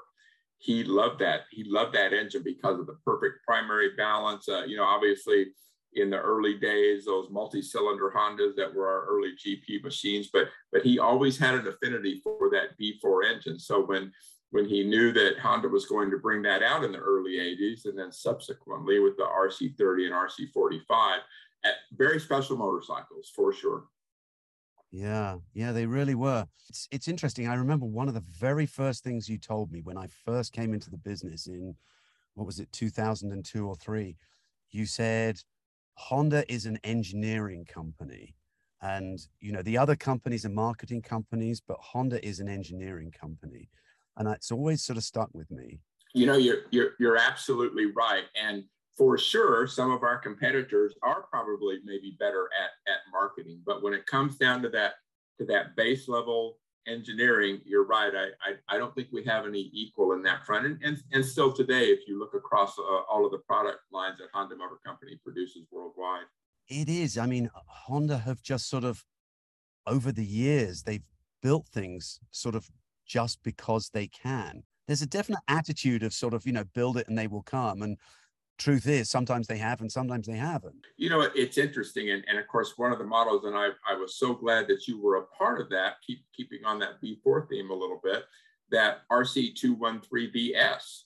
He 0.58 0.84
loved 0.84 1.20
that. 1.20 1.42
He 1.52 1.64
loved 1.66 1.94
that 1.96 2.14
engine 2.14 2.44
because 2.44 2.80
of 2.80 2.88
the 2.88 2.98
perfect 3.06 3.44
primary 3.46 3.90
balance. 3.96 4.48
Uh, 4.48 4.64
you 4.64 4.78
know, 4.78 4.86
obviously 4.86 5.48
in 5.96 6.10
the 6.10 6.20
early 6.20 6.58
days, 6.58 7.06
those 7.06 7.30
multi-cylinder 7.30 8.12
Hondas 8.16 8.56
that 8.58 8.74
were 8.74 8.88
our 8.88 9.06
early 9.06 9.32
GP 9.34 9.84
machines, 9.84 10.30
but 10.32 10.48
but 10.72 10.82
he 10.84 11.00
always 11.00 11.38
had 11.38 11.56
an 11.56 11.68
affinity 11.68 12.22
for 12.24 12.50
that 12.52 12.78
V4 12.80 13.34
engine. 13.34 13.60
So 13.60 13.86
when 13.86 14.12
when 14.52 14.66
he 14.66 14.84
knew 14.84 15.12
that 15.12 15.40
Honda 15.40 15.68
was 15.68 15.86
going 15.86 16.10
to 16.12 16.18
bring 16.18 16.42
that 16.44 16.64
out 16.64 16.84
in 16.84 16.92
the 16.92 16.98
early 16.98 17.34
80s 17.34 17.86
and 17.86 17.98
then 17.98 18.12
subsequently 18.12 19.00
with 19.00 19.18
the 19.18 19.24
RC30 19.24 20.06
and 20.06 20.14
RC45 20.14 21.18
at 21.66 21.74
very 21.94 22.20
special 22.20 22.58
motorcycles 22.58 23.32
for 23.36 23.52
sure. 23.52 23.86
Yeah, 24.92 25.38
yeah, 25.54 25.72
they 25.72 25.86
really 25.86 26.16
were. 26.16 26.46
It's 26.70 26.88
it's 26.90 27.08
interesting. 27.10 27.48
I 27.48 27.56
remember 27.56 27.86
one 27.86 28.08
of 28.08 28.14
the 28.14 28.24
very 28.32 28.66
first 28.66 29.04
things 29.04 29.28
you 29.28 29.38
told 29.38 29.72
me 29.72 29.82
when 29.82 29.98
I 29.98 30.08
first 30.08 30.54
came 30.54 30.74
into 30.74 30.90
the 30.90 30.98
business 30.98 31.48
in 31.48 31.76
what 32.36 32.46
was 32.46 32.60
it, 32.60 32.72
2002 32.72 33.68
or 33.68 33.76
3. 33.76 34.16
You 34.72 34.86
said 34.86 35.42
Honda 35.96 36.50
is 36.52 36.66
an 36.66 36.80
engineering 36.84 37.66
company 37.66 38.36
and 38.82 39.20
you 39.40 39.52
know 39.52 39.62
the 39.62 39.78
other 39.78 39.96
companies 39.96 40.46
are 40.46 40.50
marketing 40.50 41.02
companies, 41.02 41.60
but 41.60 41.78
Honda 41.80 42.26
is 42.26 42.40
an 42.40 42.48
engineering 42.48 43.12
company 43.12 43.70
and 44.18 44.28
it's 44.28 44.52
always 44.52 44.84
sort 44.84 44.98
of 44.98 45.04
stuck 45.04 45.30
with 45.34 45.50
me. 45.52 45.80
You 46.14 46.26
know, 46.26 46.38
you're 46.38 46.64
you're 46.72 46.92
you're 47.00 47.18
absolutely 47.18 47.88
right, 47.88 48.24
and 48.42 48.64
for 48.98 49.18
sure, 49.18 49.68
some 49.68 49.92
of 49.92 50.04
our 50.04 50.18
competitors 50.18 50.96
are 51.04 51.24
probably 51.24 51.80
maybe 51.84 52.16
better 52.20 52.50
at 52.62 52.92
at 52.92 53.00
marketing, 53.12 53.62
but 53.66 53.84
when 53.84 53.94
it 53.94 54.06
comes 54.06 54.38
down 54.38 54.62
to 54.62 54.70
that 54.70 54.94
to 55.40 55.46
that 55.46 55.76
base 55.76 56.08
level 56.08 56.58
engineering, 56.88 57.62
you're 57.66 57.86
right. 57.86 58.14
I, 58.16 58.26
I, 58.48 58.76
I, 58.76 58.78
don't 58.78 58.94
think 58.94 59.08
we 59.12 59.24
have 59.26 59.46
any 59.46 59.70
equal 59.74 60.14
in 60.14 60.22
that 60.24 60.46
front. 60.46 60.66
And, 60.66 60.80
and, 60.84 61.02
and 61.12 61.26
still 61.26 61.52
today, 61.52 61.86
if 61.86 62.08
you 62.08 62.20
look 62.20 62.34
across 62.34 62.78
uh, 62.78 63.02
all 63.10 63.26
of 63.26 63.32
the 63.32 63.40
product 63.40 63.80
lines 63.92 64.20
that 64.20 64.28
Honda 64.34 64.56
Motor 64.56 64.78
Company 64.86 65.20
produces 65.24 65.66
worldwide. 65.72 66.26
It 66.68 66.90
is. 66.90 67.18
I 67.18 67.26
mean, 67.26 67.50
Honda 67.68 68.18
have 68.20 68.42
just 68.42 68.70
sort 68.70 68.84
of, 68.84 69.04
over 69.88 70.12
the 70.12 70.26
years, 70.26 70.84
they've 70.84 71.04
built 71.42 71.68
things 71.68 72.20
sort 72.32 72.56
of 72.56 72.70
just 73.06 73.42
because 73.44 73.90
they 73.90 74.08
can. 74.08 74.64
There's 74.88 75.02
a 75.02 75.08
definite 75.08 75.42
attitude 75.48 76.04
of 76.04 76.14
sort 76.14 76.34
of, 76.34 76.46
you 76.46 76.54
know, 76.54 76.64
build 76.74 76.98
it 76.98 77.08
and 77.08 77.18
they 77.18 77.28
will 77.28 77.44
come. 77.44 77.82
And 77.82 77.98
truth 78.58 78.88
is, 78.88 79.10
sometimes 79.10 79.48
they 79.48 79.58
have 79.58 79.82
and 79.82 79.92
sometimes 79.92 80.28
they 80.28 80.38
haven't. 80.38 80.76
You 80.98 81.10
know, 81.10 81.22
it's 81.22 81.58
interesting. 81.58 82.12
And, 82.12 82.24
and 82.28 82.38
of 82.38 82.48
course, 82.48 82.74
one 82.78 82.92
of 82.92 83.00
the 83.00 83.06
models, 83.06 83.46
and 83.46 83.56
I, 83.56 83.70
I 83.90 83.96
was 83.96 84.18
so 84.18 84.34
glad 84.34 84.68
that 84.68 84.88
you 84.88 85.02
were 85.02 85.18
a 85.18 85.26
part 85.38 85.60
of 85.60 85.70
that, 85.70 85.96
keep 86.06 86.24
keeping 86.36 86.66
on 86.66 86.80
that 86.80 87.02
V4 87.02 87.50
theme 87.50 87.72
a 87.72 87.76
little 87.76 88.00
bit, 88.04 88.24
that 88.72 89.02
RC213V-S. 89.12 91.06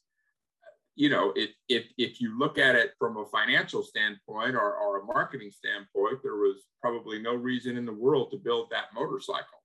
You 0.95 1.10
know, 1.10 1.32
it, 1.36 1.52
if, 1.70 1.86
if 1.97 2.20
you 2.20 2.38
look 2.38 2.58
at 2.58 2.76
it 2.76 2.91
from 3.00 3.16
a 3.16 3.26
financial 3.28 3.84
standpoint 3.84 4.56
or, 4.56 4.76
or 4.76 5.00
a 5.00 5.06
marketing 5.06 5.52
standpoint, 5.52 6.20
there 6.24 6.36
was 6.36 6.66
probably 6.82 7.20
no 7.20 7.36
reason 7.36 7.78
in 7.78 7.86
the 7.86 7.93
world 7.93 8.32
to 8.32 8.38
build 8.38 8.70
that 8.72 8.88
motorcycle. 8.93 9.64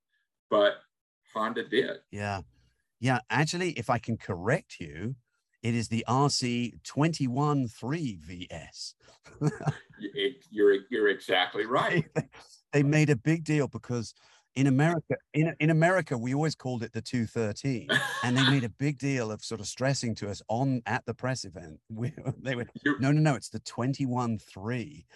But 0.49 0.75
Honda 1.35 1.69
did. 1.69 1.99
Yeah. 2.11 2.41
Yeah. 3.01 3.21
Actually, 3.31 3.71
if 3.71 3.91
I 3.91 3.99
can 3.99 4.17
correct 4.17 4.77
you, 4.81 5.15
it 5.63 5.75
is 5.75 5.89
the 5.89 6.05
RC 6.09 6.83
21 6.85 7.69
3 7.69 8.19
VS. 8.21 8.95
you're, 10.51 10.77
you're 10.91 11.09
exactly 11.09 11.67
right. 11.67 12.07
they 12.73 12.83
made 12.83 13.11
a 13.11 13.17
big 13.17 13.45
deal 13.45 13.69
because 13.69 14.15
in 14.57 14.69
America, 14.69 15.17
in, 15.33 15.55
in 15.59 15.71
America, 15.71 16.17
we 16.17 16.35
always 16.35 16.55
called 16.55 16.83
it 16.83 16.93
the 16.93 17.03
213, 17.03 17.89
and 18.23 18.37
they 18.37 18.49
made 18.51 18.65
a 18.65 18.69
big 18.79 18.99
deal 18.99 19.33
of 19.33 19.45
sort 19.45 19.61
of 19.61 19.67
stressing 19.67 20.15
to 20.17 20.31
us 20.31 20.43
on 20.49 20.83
at 20.87 21.05
the 21.07 21.15
press 21.15 21.45
event. 21.45 21.81
We, 21.89 22.13
they 22.43 22.55
were 22.55 22.67
no, 23.01 23.11
no, 23.11 23.21
no, 23.21 23.35
it's 23.35 23.49
the 23.49 23.61
21 23.61 24.39
3. 24.39 25.07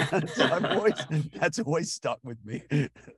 Always, 0.00 0.94
that's 1.34 1.58
always 1.60 1.92
stuck 1.92 2.18
with 2.24 2.38
me. 2.44 2.62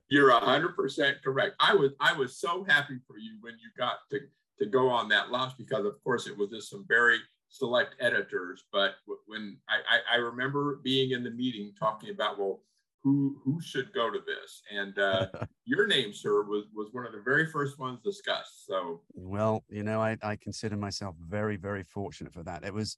You're 0.09 0.31
hundred 0.31 0.75
percent 0.75 1.17
correct. 1.23 1.55
I 1.59 1.73
was 1.73 1.91
I 1.99 2.13
was 2.13 2.37
so 2.37 2.65
happy 2.67 2.97
for 3.07 3.17
you 3.17 3.37
when 3.41 3.53
you 3.53 3.69
got 3.77 3.97
to 4.11 4.19
to 4.59 4.65
go 4.65 4.89
on 4.89 5.09
that 5.09 5.29
launch 5.31 5.53
because 5.57 5.85
of 5.85 6.01
course 6.03 6.27
it 6.27 6.37
was 6.37 6.49
just 6.49 6.69
some 6.69 6.85
very 6.87 7.17
select 7.49 7.95
editors. 7.99 8.63
But 8.71 8.95
when 9.25 9.57
I, 9.69 9.75
I, 9.75 10.15
I 10.15 10.17
remember 10.17 10.79
being 10.83 11.11
in 11.11 11.23
the 11.23 11.31
meeting 11.31 11.73
talking 11.79 12.09
about 12.09 12.37
well 12.37 12.61
who 13.03 13.39
who 13.43 13.61
should 13.61 13.93
go 13.93 14.09
to 14.11 14.19
this 14.19 14.61
and 14.71 14.97
uh, 14.99 15.27
your 15.65 15.87
name 15.87 16.13
sir 16.13 16.43
was 16.43 16.65
was 16.75 16.89
one 16.91 17.05
of 17.05 17.11
the 17.11 17.21
very 17.21 17.45
first 17.45 17.79
ones 17.79 17.99
discussed 18.03 18.65
so 18.65 19.01
well 19.13 19.63
you 19.69 19.83
know 19.83 20.01
I, 20.01 20.17
I 20.23 20.35
consider 20.35 20.75
myself 20.75 21.15
very 21.19 21.57
very 21.57 21.83
fortunate 21.83 22.33
for 22.33 22.43
that 22.43 22.65
it 22.65 22.73
was 22.73 22.97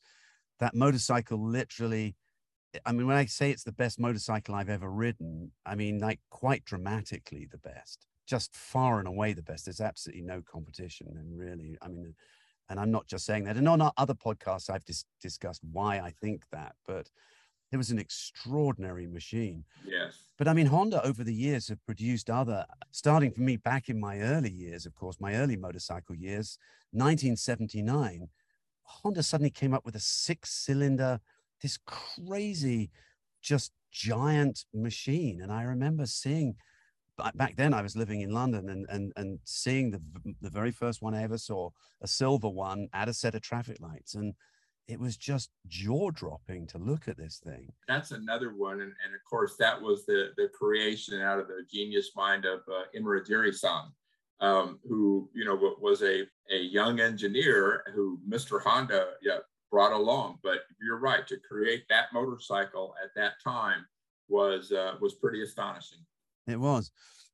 that 0.60 0.74
motorcycle 0.74 1.44
literally 1.44 2.16
I 2.86 2.92
mean, 2.92 3.08
when 3.08 3.18
I 3.18 3.26
say 3.26 3.52
it's 3.52 3.64
the 3.64 3.72
best 3.72 4.00
motorcycle 4.00 4.56
I've 4.56 4.70
ever 4.70 4.90
ridden, 4.90 5.52
I 5.66 5.76
mean, 5.76 6.00
like 6.00 6.20
quite 6.30 6.66
dramatically 6.66 7.48
the 7.50 7.58
best, 7.58 8.06
just 8.28 8.56
far 8.56 9.00
and 9.00 9.08
away 9.08 9.34
the 9.34 9.42
best. 9.42 9.66
There's 9.66 9.82
absolutely 9.82 10.24
no 10.24 10.42
competition. 10.42 11.08
And 11.16 11.38
really, 11.38 11.78
I 11.82 11.88
mean, 11.88 12.14
and 12.70 12.80
I'm 12.80 12.92
not 12.92 13.08
just 13.08 13.26
saying 13.26 13.46
that. 13.46 13.58
And 13.58 13.68
on 13.68 13.82
our 13.82 13.94
other 13.98 14.14
podcasts, 14.14 14.70
I've 14.70 14.86
dis- 14.86 15.06
discussed 15.20 15.62
why 15.72 16.00
I 16.00 16.12
think 16.22 16.44
that, 16.52 16.76
but 16.86 17.10
it 17.72 17.78
was 17.78 17.90
an 17.90 18.00
extraordinary 18.00 19.08
machine. 19.08 19.64
Yes. 19.86 20.18
But 20.38 20.48
I 20.48 20.54
mean, 20.54 20.68
Honda 20.68 21.04
over 21.06 21.24
the 21.24 21.34
years 21.34 21.68
have 21.70 21.84
produced 21.86 22.30
other, 22.30 22.66
starting 22.92 23.32
for 23.32 23.42
me 23.42 23.58
back 23.58 23.90
in 23.90 24.00
my 24.00 24.20
early 24.20 24.52
years, 24.52 24.86
of 24.86 24.96
course, 24.96 25.18
my 25.20 25.36
early 25.36 25.58
motorcycle 25.58 26.16
years, 26.16 26.58
1979, 26.92 28.30
Honda 28.84 29.22
suddenly 29.22 29.52
came 29.52 29.74
up 29.74 29.86
with 29.86 29.96
a 29.96 30.00
six 30.00 30.52
cylinder 30.52 31.20
this 31.62 31.78
crazy, 31.86 32.92
just 33.42 33.72
giant 33.92 34.66
machine. 34.74 35.42
And 35.42 35.52
I 35.52 35.64
remember 35.64 36.06
seeing 36.06 36.56
back 37.36 37.56
then 37.58 37.74
I 37.74 37.82
was 37.82 37.98
living 37.98 38.22
in 38.22 38.32
London 38.32 38.70
and 38.70 38.86
and 38.90 39.12
and 39.16 39.40
seeing 39.44 39.92
the 39.92 40.02
the 40.42 40.50
very 40.50 40.72
first 40.72 41.02
one 41.02 41.14
I 41.14 41.24
ever 41.24 41.38
saw, 41.38 41.70
a 42.02 42.08
silver 42.08 42.50
one 42.50 42.88
at 42.94 43.10
a 43.10 43.14
set 43.14 43.36
of 43.36 43.42
traffic 43.42 43.78
lights, 43.82 44.16
and 44.16 44.34
it 44.88 45.00
was 45.00 45.18
just 45.18 45.52
jaw 45.68 46.10
dropping 46.10 46.66
to 46.68 46.78
look 46.78 47.08
at 47.08 47.18
this 47.18 47.40
thing. 47.44 47.72
That's 47.88 48.12
another 48.12 48.56
one, 48.56 48.82
and, 48.82 48.94
and 49.06 49.14
of 49.14 49.24
course 49.30 49.56
that 49.60 49.82
was 49.82 50.06
the 50.06 50.30
the 50.38 50.50
creation 50.50 51.22
out 51.22 51.40
of 51.40 51.48
the 51.48 51.64
genius 51.72 52.12
mind 52.16 52.46
of 52.46 52.62
uh, 52.68 52.84
Irimajiri-san, 52.98 53.92
um, 54.40 54.80
who 54.88 55.30
you 55.34 55.46
know 55.46 55.76
was 55.80 56.02
a 56.02 56.24
a 56.52 56.58
young 56.58 57.00
engineer 57.00 57.84
who 57.94 58.20
Mr. 58.28 58.62
Honda 58.62 59.12
yeah, 59.22 59.40
brought 59.72 59.94
along. 59.94 60.40
But 60.44 60.60
you're 60.82 61.00
right 61.00 61.28
to 61.28 61.38
create 61.38 61.84
that 61.90 62.08
motorcycle 62.14 62.96
at 63.04 63.12
that 63.16 63.34
time 63.44 63.86
was 64.28 64.72
uh, 64.72 64.96
was 65.02 65.16
pretty 65.16 65.44
astonishing. 65.44 66.00
It 66.48 66.60
was. 66.60 66.92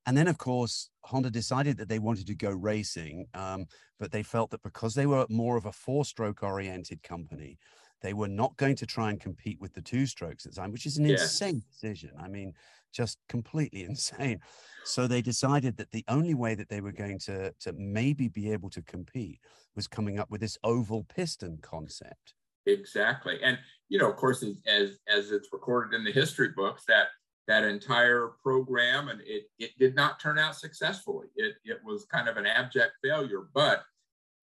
And 0.07 0.15
then, 0.15 0.27
of 0.27 0.37
course, 0.37 0.89
Honda 1.03 1.31
decided 1.31 1.77
that 1.77 1.89
they 1.89 1.99
wanted 1.99 2.27
to 2.27 2.35
go 2.35 2.51
racing, 2.51 3.25
um, 3.33 3.65
but 3.99 4.11
they 4.11 4.21
felt 4.21 4.51
that 4.51 4.61
because 4.61 4.93
they 4.93 5.07
were 5.07 5.25
more 5.29 5.57
of 5.57 5.65
a 5.65 5.71
four 5.71 6.05
stroke 6.05 6.43
oriented 6.43 7.01
company, 7.01 7.57
they 8.01 8.13
were 8.13 8.27
not 8.27 8.55
going 8.57 8.75
to 8.77 8.85
try 8.85 9.09
and 9.09 9.19
compete 9.19 9.59
with 9.59 9.73
the 9.73 9.81
two 9.81 10.05
strokes 10.05 10.45
at 10.45 10.53
the 10.53 10.61
time, 10.61 10.71
which 10.71 10.85
is 10.85 10.97
an 10.97 11.05
yes. 11.05 11.21
insane 11.21 11.63
decision. 11.71 12.11
I 12.21 12.27
mean, 12.27 12.53
just 12.93 13.17
completely 13.29 13.83
insane. 13.89 14.39
So 14.83 15.07
they 15.07 15.21
decided 15.21 15.77
that 15.77 15.91
the 15.91 16.05
only 16.07 16.33
way 16.33 16.55
that 16.55 16.69
they 16.69 16.81
were 16.81 16.91
going 16.91 17.19
to, 17.19 17.51
to 17.61 17.73
maybe 17.73 18.27
be 18.27 18.51
able 18.51 18.69
to 18.71 18.81
compete 18.83 19.39
was 19.75 19.87
coming 19.87 20.19
up 20.19 20.29
with 20.29 20.41
this 20.41 20.57
oval 20.63 21.05
piston 21.15 21.57
concept. 21.61 22.33
Exactly. 22.67 23.39
And, 23.43 23.59
you 23.89 23.99
know, 23.99 24.09
of 24.09 24.15
course, 24.15 24.43
as, 24.67 24.97
as 25.07 25.31
it's 25.31 25.49
recorded 25.51 25.95
in 25.95 26.03
the 26.03 26.11
history 26.11 26.49
books, 26.55 26.83
that 26.87 27.07
that 27.47 27.63
entire 27.63 28.31
program 28.41 29.09
and 29.09 29.21
it, 29.23 29.43
it 29.59 29.71
did 29.77 29.95
not 29.95 30.19
turn 30.19 30.39
out 30.39 30.55
successfully. 30.55 31.27
It, 31.35 31.55
it 31.63 31.77
was 31.85 32.05
kind 32.05 32.27
of 32.27 32.37
an 32.37 32.47
abject 32.47 32.93
failure. 33.03 33.47
But, 33.53 33.83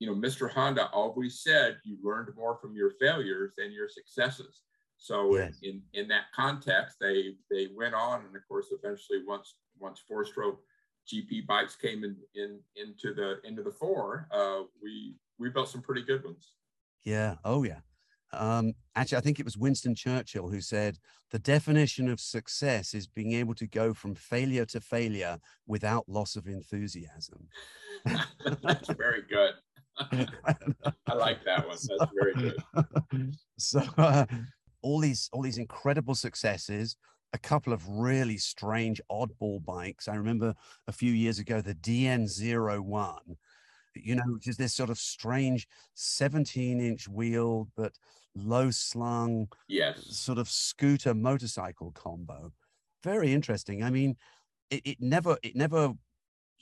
you 0.03 0.09
know, 0.09 0.17
Mr. 0.17 0.51
Honda 0.51 0.91
always 0.91 1.45
said 1.45 1.77
you 1.85 1.97
learned 2.03 2.35
more 2.37 2.57
from 2.57 2.75
your 2.75 2.91
failures 2.91 3.53
than 3.57 3.71
your 3.71 3.89
successes. 3.89 4.63
So 4.97 5.37
yes. 5.37 5.61
in, 5.63 5.81
in 5.95 6.09
that 6.09 6.25
context, 6.35 6.97
they 7.01 7.37
they 7.49 7.69
went 7.73 7.95
on, 7.95 8.25
and 8.27 8.35
of 8.35 8.43
course, 8.49 8.67
eventually 8.73 9.21
once 9.25 9.55
once 9.79 10.03
four 10.09 10.25
stroke 10.25 10.61
GP 11.07 11.47
bikes 11.47 11.77
came 11.77 12.03
in, 12.03 12.17
in 12.35 12.59
into 12.75 13.15
the 13.15 13.39
into 13.45 13.63
the 13.63 13.71
fore, 13.71 14.27
uh, 14.33 14.63
we 14.83 15.15
we 15.39 15.51
built 15.51 15.69
some 15.69 15.83
pretty 15.83 16.03
good 16.03 16.25
ones. 16.25 16.55
Yeah. 17.05 17.37
Oh 17.45 17.63
yeah. 17.63 17.83
Um, 18.33 18.73
actually, 18.97 19.19
I 19.19 19.21
think 19.21 19.39
it 19.39 19.45
was 19.45 19.57
Winston 19.57 19.95
Churchill 19.95 20.49
who 20.49 20.61
said 20.61 20.99
the 21.31 21.39
definition 21.39 22.09
of 22.09 22.19
success 22.19 22.93
is 22.93 23.07
being 23.07 23.35
able 23.35 23.55
to 23.55 23.69
go 23.69 23.95
from 23.95 24.17
failure 24.17 24.65
to 24.67 24.81
failure 24.81 25.39
without 25.69 26.09
loss 26.09 26.35
of 26.35 26.49
enthusiasm. 26.49 27.47
That's 28.05 28.89
very 28.95 29.23
good. 29.31 29.53
I 31.07 31.15
like 31.15 31.45
that 31.45 31.67
one. 31.67 31.77
That's 31.77 32.13
very 32.19 32.35
good. 32.35 33.35
So, 33.59 33.81
uh, 33.97 34.27
all 34.83 34.99
these 34.99 35.29
all 35.33 35.43
these 35.43 35.59
incredible 35.59 36.15
successes 36.15 36.97
a 37.33 37.39
couple 37.39 37.73
of 37.73 37.89
really 37.89 38.37
strange 38.37 39.01
oddball 39.11 39.65
bikes 39.65 40.09
i 40.09 40.15
remember 40.15 40.55
a 40.89 40.93
few 40.93 41.13
years 41.13 41.39
ago 41.39 41.61
the 41.61 41.75
dn01 41.77 43.19
you 43.95 44.15
know 44.15 44.23
which 44.27 44.49
is 44.49 44.57
this 44.57 44.75
sort 44.75 44.91
of 44.91 44.99
strange 44.99 45.69
17 45.95 46.81
inch 46.81 47.09
wheel 47.09 47.69
but 47.77 47.93
low 48.35 48.71
slung 48.71 49.47
yes 49.69 50.03
sort 50.09 50.39
of 50.39 50.49
scooter 50.49 51.15
motorcycle 51.15 51.93
combo 51.93 52.53
very 53.05 53.33
interesting 53.33 53.83
i 53.83 53.91
mean 53.91 54.17
it, 54.71 54.81
it 54.85 54.97
never 55.01 55.37
it 55.43 55.55
never 55.55 55.93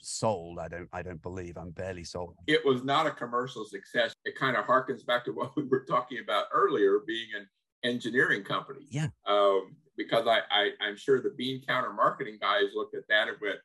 sold 0.01 0.59
i 0.59 0.67
don't 0.67 0.89
i 0.93 1.01
don't 1.01 1.21
believe 1.21 1.57
i'm 1.57 1.71
barely 1.71 2.03
sold 2.03 2.35
it 2.47 2.65
was 2.65 2.83
not 2.83 3.05
a 3.05 3.11
commercial 3.11 3.65
success 3.65 4.13
it 4.25 4.35
kind 4.35 4.57
of 4.57 4.65
harkens 4.65 5.05
back 5.05 5.23
to 5.23 5.31
what 5.33 5.55
we 5.55 5.63
were 5.63 5.85
talking 5.87 6.19
about 6.19 6.45
earlier 6.53 6.99
being 7.05 7.27
an 7.35 7.47
engineering 7.83 8.43
company. 8.43 8.87
Yeah. 8.89 9.07
Um, 9.27 9.75
because 9.97 10.27
I, 10.27 10.39
I 10.49 10.69
I'm 10.81 10.97
sure 10.97 11.21
the 11.21 11.33
bean 11.37 11.61
counter 11.67 11.93
marketing 11.93 12.37
guys 12.39 12.65
looked 12.73 12.95
at 12.95 13.03
that 13.09 13.27
and 13.27 13.37
went, 13.41 13.57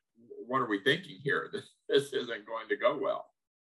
"What 0.45 0.59
are 0.59 0.67
we 0.67 0.79
thinking 0.79 1.17
here? 1.23 1.49
This 1.53 1.69
this 1.89 2.13
isn't 2.13 2.45
going 2.45 2.67
to 2.69 2.77
go 2.77 2.97
well." 2.97 3.25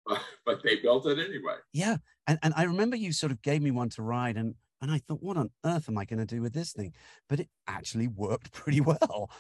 but 0.47 0.63
they 0.63 0.77
built 0.77 1.07
it 1.07 1.19
anyway. 1.19 1.57
Yeah, 1.73 1.97
and 2.27 2.39
and 2.43 2.55
I 2.57 2.65
remember 2.65 2.97
you 2.97 3.13
sort 3.13 3.33
of 3.33 3.43
gave 3.43 3.63
me 3.63 3.71
one 3.71 3.91
to 3.91 4.03
ride, 4.03 4.37
and 4.37 4.55
and 4.81 4.91
I 4.91 4.99
thought, 4.99 5.23
what 5.23 5.37
on 5.37 5.51
earth 5.65 5.89
am 5.89 5.99
I 5.99 6.05
going 6.05 6.19
to 6.19 6.27
do 6.27 6.43
with 6.43 6.53
this 6.53 6.73
thing? 6.73 6.93
But 7.29 7.41
it 7.41 7.49
actually 7.67 8.09
worked 8.09 8.53
pretty 8.53 8.81
well. 8.81 9.31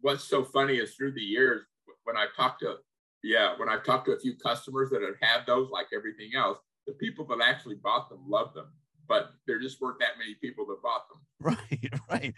What's 0.00 0.24
so 0.24 0.44
funny 0.44 0.76
is 0.76 0.94
through 0.94 1.12
the 1.12 1.20
years 1.20 1.62
when 2.06 2.16
I 2.16 2.26
talked 2.36 2.60
to 2.60 2.76
yeah 3.22 3.54
when 3.58 3.68
I 3.68 3.78
talked 3.78 4.06
to 4.06 4.12
a 4.12 4.18
few 4.20 4.36
customers 4.36 4.90
that 4.90 5.02
had 5.02 5.14
had 5.20 5.46
those 5.46 5.70
like 5.70 5.88
everything 5.94 6.30
else, 6.36 6.58
the 6.86 6.94
people 6.94 7.26
that 7.26 7.38
actually 7.42 7.76
bought 7.76 8.08
them 8.08 8.20
loved 8.26 8.54
them 8.54 8.68
but 9.08 9.30
there 9.46 9.58
just 9.58 9.80
weren't 9.80 9.98
that 10.00 10.18
many 10.18 10.34
people 10.34 10.66
that 10.66 10.82
bought 10.82 11.08
them. 11.08 11.20
Right, 11.38 11.90
right. 12.10 12.34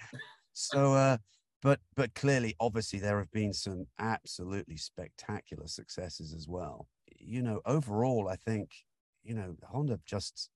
So, 0.55 0.93
uh, 0.93 1.19
but 1.63 1.79
but 1.95 2.15
clearly, 2.15 2.57
obviously, 2.59 2.99
there 2.99 3.19
have 3.19 3.31
been 3.31 3.53
some 3.53 3.87
absolutely 3.99 4.77
spectacular 4.77 5.69
successes 5.69 6.35
as 6.35 6.49
well. 6.49 6.89
You 7.17 7.43
know, 7.43 7.61
overall, 7.65 8.29
I 8.29 8.37
think 8.37 8.71
you 9.23 9.35
know 9.35 9.55
Honda 9.63 10.01
just 10.05 10.51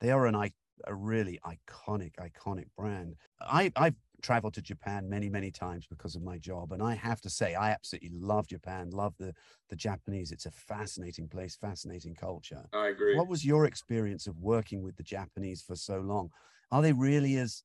they 0.00 0.10
are 0.10 0.26
an 0.26 0.34
a 0.34 0.94
really 0.94 1.38
iconic, 1.46 2.14
iconic 2.16 2.66
brand. 2.76 3.14
I 3.40 3.70
I've 3.76 3.94
traveled 4.24 4.54
to 4.54 4.62
Japan 4.62 5.06
many, 5.06 5.28
many 5.28 5.50
times 5.50 5.86
because 5.86 6.16
of 6.16 6.22
my 6.22 6.38
job. 6.38 6.72
And 6.72 6.82
I 6.82 6.94
have 6.94 7.20
to 7.20 7.28
say, 7.28 7.54
I 7.54 7.70
absolutely 7.70 8.18
love 8.18 8.46
Japan, 8.46 8.88
love 8.88 9.14
the, 9.18 9.34
the 9.68 9.76
Japanese. 9.76 10.32
It's 10.32 10.46
a 10.46 10.50
fascinating 10.50 11.28
place, 11.28 11.54
fascinating 11.54 12.14
culture. 12.14 12.64
I 12.72 12.88
agree. 12.88 13.16
What 13.16 13.28
was 13.28 13.44
your 13.44 13.66
experience 13.66 14.26
of 14.26 14.40
working 14.40 14.82
with 14.82 14.96
the 14.96 15.02
Japanese 15.02 15.60
for 15.60 15.76
so 15.76 15.98
long? 15.98 16.30
Are 16.72 16.80
they 16.80 16.94
really 16.94 17.36
as 17.36 17.62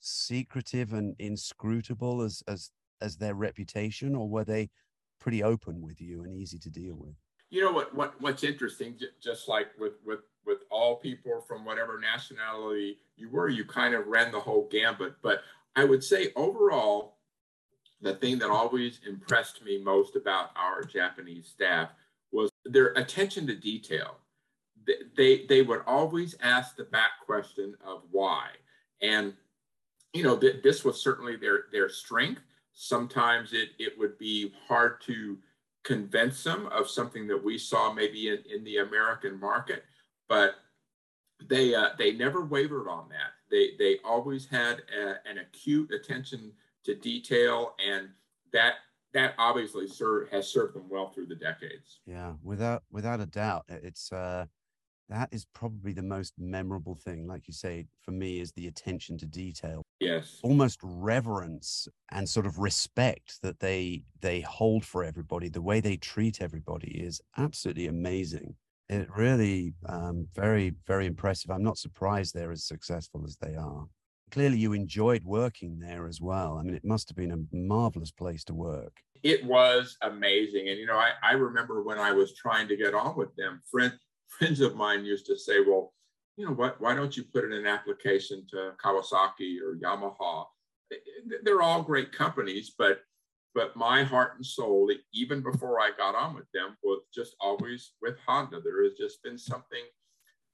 secretive 0.00 0.92
and 0.92 1.14
inscrutable 1.20 2.22
as, 2.22 2.42
as, 2.48 2.72
as 3.00 3.16
their 3.16 3.34
reputation, 3.34 4.16
or 4.16 4.28
were 4.28 4.44
they 4.44 4.68
pretty 5.20 5.44
open 5.44 5.80
with 5.80 6.00
you 6.00 6.24
and 6.24 6.34
easy 6.34 6.58
to 6.58 6.70
deal 6.70 6.96
with? 6.96 7.14
You 7.50 7.64
know 7.64 7.72
what, 7.72 7.94
what 7.94 8.20
what's 8.20 8.44
interesting, 8.44 8.96
just 9.22 9.48
like 9.48 9.68
with, 9.78 9.94
with, 10.04 10.20
with 10.44 10.58
all 10.70 10.96
people 10.96 11.44
from 11.46 11.64
whatever 11.64 12.00
nationality 12.00 12.98
you 13.16 13.28
were, 13.28 13.48
you 13.48 13.64
kind 13.64 13.94
of 13.94 14.06
ran 14.06 14.32
the 14.32 14.40
whole 14.40 14.68
gambit. 14.70 15.14
But 15.22 15.42
I 15.76 15.84
would 15.84 16.02
say 16.02 16.32
overall, 16.36 17.16
the 18.00 18.14
thing 18.14 18.38
that 18.38 18.50
always 18.50 19.00
impressed 19.06 19.62
me 19.64 19.82
most 19.82 20.16
about 20.16 20.50
our 20.56 20.82
Japanese 20.82 21.46
staff 21.46 21.90
was 22.32 22.50
their 22.64 22.88
attention 22.94 23.46
to 23.46 23.54
detail. 23.54 24.16
They, 25.16 25.46
they 25.46 25.62
would 25.62 25.82
always 25.86 26.34
ask 26.42 26.76
the 26.76 26.84
back 26.84 27.10
question 27.26 27.74
of 27.84 28.02
why. 28.10 28.48
And, 29.02 29.34
you 30.14 30.22
know, 30.22 30.36
th- 30.36 30.62
this 30.62 30.84
was 30.84 31.00
certainly 31.00 31.36
their, 31.36 31.66
their 31.70 31.88
strength. 31.88 32.40
Sometimes 32.72 33.52
it, 33.52 33.70
it 33.78 33.98
would 33.98 34.18
be 34.18 34.52
hard 34.66 35.00
to 35.02 35.36
convince 35.84 36.42
them 36.42 36.66
of 36.66 36.88
something 36.88 37.26
that 37.26 37.42
we 37.42 37.58
saw 37.58 37.92
maybe 37.92 38.28
in, 38.28 38.38
in 38.52 38.64
the 38.64 38.78
American 38.78 39.38
market, 39.38 39.84
but 40.28 40.54
they, 41.48 41.74
uh, 41.74 41.90
they 41.98 42.12
never 42.12 42.44
wavered 42.44 42.88
on 42.88 43.08
that 43.10 43.32
they 43.50 43.70
they 43.78 43.98
always 44.04 44.46
had 44.46 44.82
a, 44.96 45.28
an 45.28 45.38
acute 45.38 45.90
attention 45.92 46.52
to 46.84 46.94
detail, 46.94 47.74
and 47.84 48.08
that 48.52 48.74
that 49.12 49.34
obviously 49.38 49.86
serve, 49.86 50.28
has 50.30 50.48
served 50.48 50.74
them 50.74 50.88
well 50.88 51.10
through 51.10 51.26
the 51.26 51.34
decades. 51.34 52.00
Yeah, 52.06 52.34
without 52.42 52.82
without 52.90 53.20
a 53.20 53.26
doubt, 53.26 53.64
it's 53.68 54.12
uh, 54.12 54.46
that 55.08 55.28
is 55.32 55.46
probably 55.52 55.92
the 55.92 56.02
most 56.02 56.34
memorable 56.38 56.94
thing. 56.94 57.26
Like 57.26 57.48
you 57.48 57.54
say, 57.54 57.86
for 58.02 58.12
me, 58.12 58.40
is 58.40 58.52
the 58.52 58.68
attention 58.68 59.18
to 59.18 59.26
detail. 59.26 59.82
Yes, 59.98 60.38
almost 60.42 60.78
reverence 60.82 61.88
and 62.10 62.28
sort 62.28 62.46
of 62.46 62.58
respect 62.58 63.42
that 63.42 63.60
they 63.60 64.04
they 64.20 64.40
hold 64.40 64.84
for 64.84 65.04
everybody. 65.04 65.48
The 65.48 65.62
way 65.62 65.80
they 65.80 65.96
treat 65.96 66.40
everybody 66.40 66.92
is 66.92 67.20
absolutely 67.36 67.86
amazing 67.86 68.54
it 68.90 69.08
really 69.16 69.72
um, 69.86 70.26
very 70.34 70.74
very 70.86 71.06
impressive. 71.06 71.50
I'm 71.50 71.62
not 71.62 71.78
surprised 71.78 72.34
they're 72.34 72.52
as 72.52 72.64
successful 72.64 73.22
as 73.24 73.36
they 73.36 73.54
are. 73.54 73.86
Clearly 74.32 74.58
you 74.58 74.72
enjoyed 74.72 75.24
working 75.24 75.78
there 75.78 76.06
as 76.06 76.20
well. 76.20 76.58
I 76.58 76.62
mean 76.62 76.74
it 76.74 76.84
must 76.84 77.08
have 77.08 77.16
been 77.16 77.32
a 77.32 77.56
marvelous 77.56 78.10
place 78.10 78.44
to 78.44 78.54
work. 78.54 78.92
It 79.22 79.44
was 79.44 79.96
amazing 80.02 80.68
and 80.68 80.78
you 80.78 80.86
know 80.86 80.96
i, 80.96 81.10
I 81.22 81.32
remember 81.32 81.82
when 81.82 81.98
i 81.98 82.10
was 82.10 82.34
trying 82.34 82.66
to 82.68 82.76
get 82.76 82.94
on 82.94 83.16
with 83.16 83.36
them 83.36 83.60
friend, 83.70 83.92
friends 84.28 84.60
of 84.60 84.74
mine 84.74 85.04
used 85.04 85.26
to 85.26 85.36
say 85.36 85.60
well 85.60 85.92
you 86.38 86.46
know 86.46 86.52
what 86.52 86.80
why 86.80 86.94
don't 86.94 87.14
you 87.18 87.24
put 87.24 87.44
in 87.44 87.52
an 87.52 87.66
application 87.66 88.46
to 88.50 88.72
kawasaki 88.82 89.58
or 89.62 89.76
yamaha? 89.76 90.46
They're 91.42 91.60
all 91.60 91.82
great 91.82 92.12
companies 92.12 92.72
but 92.78 93.02
but 93.54 93.76
my 93.76 94.02
heart 94.02 94.32
and 94.36 94.46
soul, 94.46 94.90
even 95.12 95.42
before 95.42 95.80
I 95.80 95.90
got 95.96 96.14
on 96.14 96.34
with 96.34 96.50
them, 96.52 96.76
was 96.82 97.02
just 97.12 97.34
always 97.40 97.92
with 98.00 98.16
Honda. 98.26 98.60
There 98.60 98.84
has 98.84 98.94
just 98.94 99.22
been 99.22 99.38
something 99.38 99.82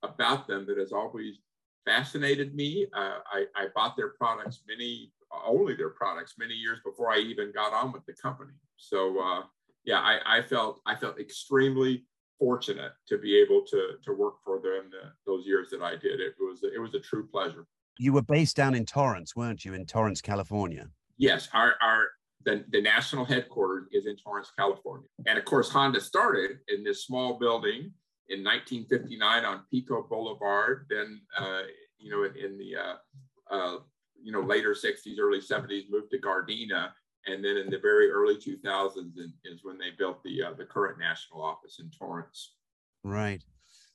about 0.03 0.47
them 0.47 0.66
that 0.66 0.78
has 0.78 0.92
always 0.92 1.38
fascinated 1.84 2.55
me. 2.55 2.86
Uh, 2.94 3.18
I, 3.32 3.44
I 3.55 3.66
bought 3.74 3.97
their 3.97 4.11
products 4.11 4.61
many, 4.66 5.12
only 5.47 5.74
their 5.74 5.90
products, 5.90 6.34
many 6.38 6.55
years 6.55 6.78
before 6.84 7.12
I 7.12 7.18
even 7.18 7.53
got 7.53 7.72
on 7.72 7.92
with 7.92 8.05
the 8.07 8.14
company. 8.14 8.53
So 8.76 9.18
uh, 9.20 9.42
yeah, 9.84 10.01
I, 10.01 10.38
I 10.38 10.42
felt 10.42 10.80
I 10.84 10.97
felt 10.97 11.18
extremely 11.18 12.05
fortunate 12.38 12.92
to 13.09 13.18
be 13.18 13.36
able 13.38 13.62
to 13.62 13.92
to 14.05 14.12
work 14.12 14.34
for 14.44 14.57
them 14.61 14.90
the, 14.90 15.12
those 15.26 15.47
years 15.47 15.70
that 15.70 15.82
I 15.82 15.92
did. 15.92 16.20
It 16.20 16.34
was 16.38 16.62
it 16.62 16.80
was 16.80 16.94
a 16.94 17.01
true 17.01 17.26
pleasure. 17.26 17.66
You 17.99 18.12
were 18.12 18.22
based 18.22 18.57
down 18.57 18.74
in 18.74 18.84
Torrance, 18.84 19.34
weren't 19.34 19.64
you? 19.64 19.72
In 19.72 19.86
Torrance, 19.86 20.20
California. 20.20 20.88
Yes, 21.16 21.49
our 21.55 21.74
our 21.80 22.09
the, 22.47 22.64
the 22.70 22.80
national 22.80 23.24
headquarters 23.24 23.88
is 23.92 24.07
in 24.07 24.16
Torrance, 24.16 24.53
California. 24.57 25.09
And 25.26 25.36
of 25.36 25.44
course, 25.44 25.68
Honda 25.68 26.01
started 26.01 26.61
in 26.68 26.84
this 26.84 27.05
small 27.05 27.38
building 27.38 27.92
in 28.28 28.44
1959 28.44 29.44
on 29.44 29.64
Pico 29.70 30.07
Boulevard. 30.09 30.86
Then, 30.88 31.20
uh, 31.38 31.62
you 31.99 32.11
know, 32.11 32.22
in, 32.22 32.36
in 32.36 32.57
the, 32.57 32.76
uh, 32.76 33.55
uh, 33.55 33.78
you 34.22 34.30
know, 34.30 34.40
later 34.40 34.74
60s, 34.74 35.18
early 35.18 35.40
70s, 35.40 35.90
moved 35.90 36.12
to 36.12 36.20
Gardena. 36.20 36.90
And 37.26 37.44
then 37.44 37.57
in 37.57 37.68
the 37.68 37.80
very 37.80 38.11
early 38.11 38.36
2000s 38.36 39.12
is 39.44 39.61
when 39.64 39.76
they 39.76 39.90
built 39.99 40.22
the, 40.22 40.44
uh, 40.44 40.53
the 40.57 40.64
current 40.64 41.01
national 41.01 41.42
office 41.42 41.80
in 41.80 41.90
Torrance. 41.90 42.55
Right. 43.03 43.42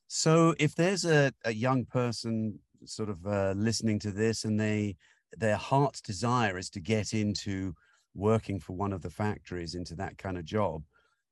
So 0.09 0.53
if 0.59 0.75
there's 0.75 1.05
a, 1.05 1.31
a 1.45 1.53
young 1.53 1.85
person 1.85 2.59
sort 2.83 3.09
of 3.09 3.25
uh, 3.25 3.53
listening 3.55 3.99
to 3.99 4.11
this 4.11 4.43
and 4.43 4.59
they, 4.59 4.97
their 5.37 5.55
heart's 5.55 6.01
desire 6.01 6.57
is 6.57 6.69
to 6.71 6.81
get 6.81 7.13
into 7.13 7.73
working 8.13 8.59
for 8.59 8.73
one 8.73 8.93
of 8.93 9.01
the 9.01 9.09
factories 9.09 9.75
into 9.75 9.95
that 9.95 10.17
kind 10.17 10.37
of 10.37 10.45
job 10.45 10.83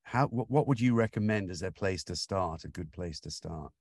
how 0.04 0.28
what 0.28 0.68
would 0.68 0.80
you 0.80 0.96
recommend 0.96 1.52
as 1.52 1.62
a 1.62 1.72
place 1.72 2.04
to 2.04 2.16
start 2.16 2.64
a 2.64 2.70
good 2.70 2.92
place 2.92 3.20
to 3.20 3.30
start 3.30 3.72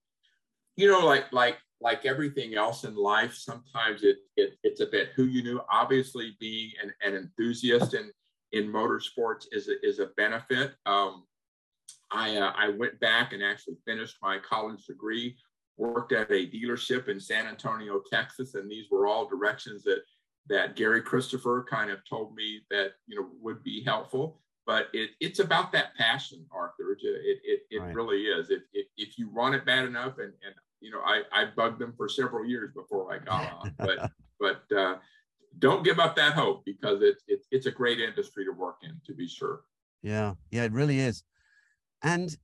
you 0.78 0.86
know, 0.86 1.04
like 1.04 1.24
like 1.32 1.58
like 1.80 2.06
everything 2.06 2.54
else 2.54 2.84
in 2.84 2.94
life, 2.94 3.34
sometimes 3.34 4.04
it, 4.04 4.18
it 4.36 4.56
it's 4.62 4.80
a 4.80 4.86
bit 4.86 5.08
who 5.16 5.24
you 5.24 5.42
knew. 5.42 5.60
Obviously, 5.68 6.36
being 6.38 6.70
an, 6.80 6.94
an 7.02 7.16
enthusiast 7.16 7.94
in 7.94 8.12
in 8.52 8.72
motorsports 8.72 9.46
is 9.50 9.68
a, 9.68 9.84
is 9.84 9.98
a 9.98 10.06
benefit. 10.16 10.74
Um, 10.86 11.24
I 12.12 12.36
uh, 12.36 12.52
I 12.56 12.68
went 12.68 13.00
back 13.00 13.32
and 13.32 13.42
actually 13.42 13.74
finished 13.84 14.18
my 14.22 14.38
college 14.38 14.86
degree. 14.86 15.36
Worked 15.78 16.12
at 16.12 16.30
a 16.30 16.48
dealership 16.48 17.08
in 17.08 17.18
San 17.18 17.48
Antonio, 17.48 18.00
Texas, 18.08 18.54
and 18.54 18.70
these 18.70 18.86
were 18.88 19.08
all 19.08 19.28
directions 19.28 19.82
that 19.82 20.02
that 20.48 20.76
Gary 20.76 21.02
Christopher 21.02 21.66
kind 21.68 21.90
of 21.90 21.98
told 22.08 22.34
me 22.34 22.60
that 22.70 22.92
you 23.06 23.20
know 23.20 23.28
would 23.40 23.62
be 23.62 23.82
helpful. 23.84 24.40
But 24.66 24.88
it, 24.92 25.10
it's 25.20 25.38
about 25.38 25.72
that 25.72 25.94
passion, 25.96 26.44
Arthur. 26.52 26.92
It 27.00 27.38
it, 27.44 27.60
it 27.70 27.80
right. 27.80 27.94
really 27.94 28.22
is. 28.22 28.50
If, 28.50 28.62
if 28.72 28.86
if 28.96 29.18
you 29.18 29.30
want 29.30 29.54
it 29.54 29.64
bad 29.64 29.86
enough, 29.86 30.18
and 30.18 30.32
and 30.44 30.54
you 30.80 30.90
know 30.90 31.00
I 31.00 31.22
I 31.32 31.46
bugged 31.56 31.78
them 31.78 31.94
for 31.96 32.08
several 32.08 32.44
years 32.44 32.70
before 32.74 33.12
I 33.12 33.18
got 33.18 33.52
on, 33.52 33.74
but 33.78 34.10
but 34.38 34.76
uh, 34.76 34.96
don't 35.58 35.84
give 35.84 35.98
up 35.98 36.16
that 36.16 36.34
hope 36.34 36.64
because 36.64 37.02
it's 37.02 37.22
it, 37.28 37.40
it's 37.50 37.66
a 37.66 37.70
great 37.70 38.00
industry 38.00 38.44
to 38.44 38.52
work 38.52 38.78
in, 38.82 39.00
to 39.06 39.14
be 39.14 39.28
sure. 39.28 39.62
Yeah, 40.02 40.34
yeah, 40.50 40.64
it 40.64 40.72
really 40.72 41.00
is. 41.00 41.24
And 42.02 42.36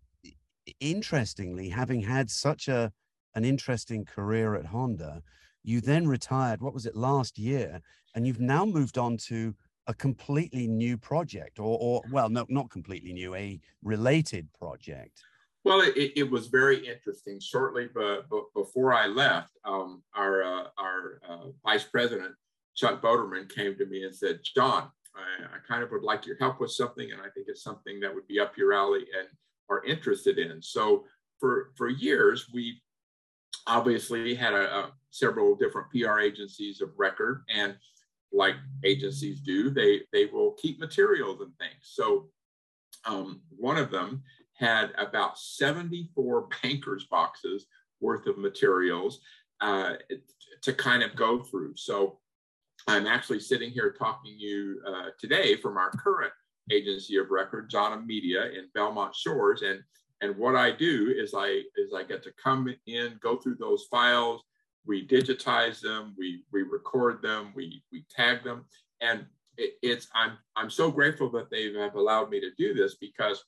interestingly, 0.80 1.68
having 1.68 2.00
had 2.00 2.30
such 2.30 2.68
a 2.68 2.92
an 3.34 3.44
interesting 3.44 4.04
career 4.04 4.54
at 4.54 4.66
Honda, 4.66 5.22
you 5.64 5.80
then 5.80 6.06
retired, 6.06 6.60
what 6.60 6.74
was 6.74 6.86
it, 6.86 6.94
last 6.94 7.38
year? 7.38 7.80
And 8.14 8.26
you've 8.26 8.40
now 8.40 8.64
moved 8.64 8.98
on 8.98 9.16
to 9.28 9.54
a 9.86 9.94
completely 9.94 10.66
new 10.66 10.96
project, 10.96 11.58
or, 11.58 11.78
or 11.80 12.02
well, 12.10 12.28
no, 12.28 12.46
not 12.48 12.70
completely 12.70 13.12
new, 13.12 13.34
a 13.34 13.60
related 13.82 14.48
project. 14.52 15.20
Well, 15.64 15.80
it, 15.80 16.12
it 16.14 16.30
was 16.30 16.48
very 16.48 16.86
interesting. 16.86 17.40
Shortly 17.40 17.88
but, 17.92 18.28
but 18.30 18.44
before 18.54 18.92
I 18.92 19.06
left, 19.06 19.52
um, 19.64 20.02
our, 20.14 20.42
uh, 20.42 20.64
our 20.78 21.20
uh, 21.28 21.46
vice 21.64 21.84
president, 21.84 22.34
Chuck 22.76 23.02
Boderman, 23.02 23.48
came 23.48 23.76
to 23.78 23.86
me 23.86 24.04
and 24.04 24.14
said, 24.14 24.40
John, 24.54 24.90
I, 25.16 25.44
I, 25.44 25.58
kind 25.66 25.82
of 25.82 25.90
would 25.90 26.02
like 26.02 26.26
your 26.26 26.36
help 26.38 26.60
with 26.60 26.72
something, 26.72 27.10
and 27.10 27.20
I 27.20 27.28
think 27.34 27.46
it's 27.48 27.62
something 27.62 28.00
that 28.00 28.14
would 28.14 28.26
be 28.26 28.40
up 28.40 28.58
your 28.58 28.72
alley 28.72 29.06
and 29.18 29.28
are 29.70 29.84
interested 29.84 30.38
in. 30.38 30.60
So 30.60 31.04
for, 31.40 31.70
for 31.76 31.88
years, 31.88 32.48
we 32.52 32.82
obviously 33.66 34.34
had 34.34 34.52
a, 34.52 34.76
a, 34.76 34.92
several 35.10 35.54
different 35.54 35.90
PR 35.90 36.20
agencies 36.20 36.80
of 36.80 36.90
record, 36.96 37.44
and 37.54 37.76
like 38.32 38.56
agencies 38.84 39.40
do, 39.40 39.70
they 39.70 40.00
they 40.12 40.26
will 40.26 40.52
keep 40.52 40.80
materials 40.80 41.40
and 41.40 41.56
things. 41.58 41.82
So 41.82 42.28
um, 43.04 43.40
one 43.50 43.76
of 43.76 43.90
them 43.90 44.22
had 44.54 44.92
about 44.98 45.38
74 45.38 46.48
bankers 46.62 47.06
boxes 47.10 47.66
worth 48.00 48.26
of 48.26 48.38
materials 48.38 49.20
uh, 49.60 49.94
to 50.62 50.72
kind 50.72 51.02
of 51.02 51.14
go 51.16 51.42
through. 51.42 51.76
So 51.76 52.18
I'm 52.86 53.06
actually 53.06 53.40
sitting 53.40 53.70
here 53.70 53.94
talking 53.98 54.32
to 54.32 54.44
you 54.44 54.80
uh, 54.86 55.10
today 55.18 55.56
from 55.56 55.76
our 55.76 55.90
current 55.90 56.32
agency 56.70 57.16
of 57.16 57.30
record, 57.30 57.70
John 57.70 58.06
Media 58.06 58.46
in 58.46 58.68
Belmont 58.74 59.14
Shores, 59.14 59.62
and 59.62 59.80
and 60.24 60.34
what 60.38 60.56
I 60.56 60.70
do 60.70 61.12
is 61.14 61.34
I 61.36 61.62
is 61.76 61.92
I 61.94 62.02
get 62.02 62.22
to 62.22 62.32
come 62.42 62.74
in, 62.86 63.18
go 63.22 63.36
through 63.36 63.56
those 63.56 63.84
files, 63.90 64.42
we 64.86 65.06
digitize 65.06 65.80
them, 65.80 66.14
we 66.18 66.44
we 66.50 66.62
record 66.62 67.20
them, 67.20 67.52
we 67.54 67.82
we 67.92 68.06
tag 68.08 68.42
them, 68.42 68.64
and 69.02 69.26
it, 69.58 69.74
it's 69.82 70.08
I'm 70.14 70.38
I'm 70.56 70.70
so 70.70 70.90
grateful 70.90 71.30
that 71.32 71.50
they 71.50 71.70
have 71.74 71.96
allowed 71.96 72.30
me 72.30 72.40
to 72.40 72.50
do 72.56 72.72
this 72.72 72.94
because 72.94 73.44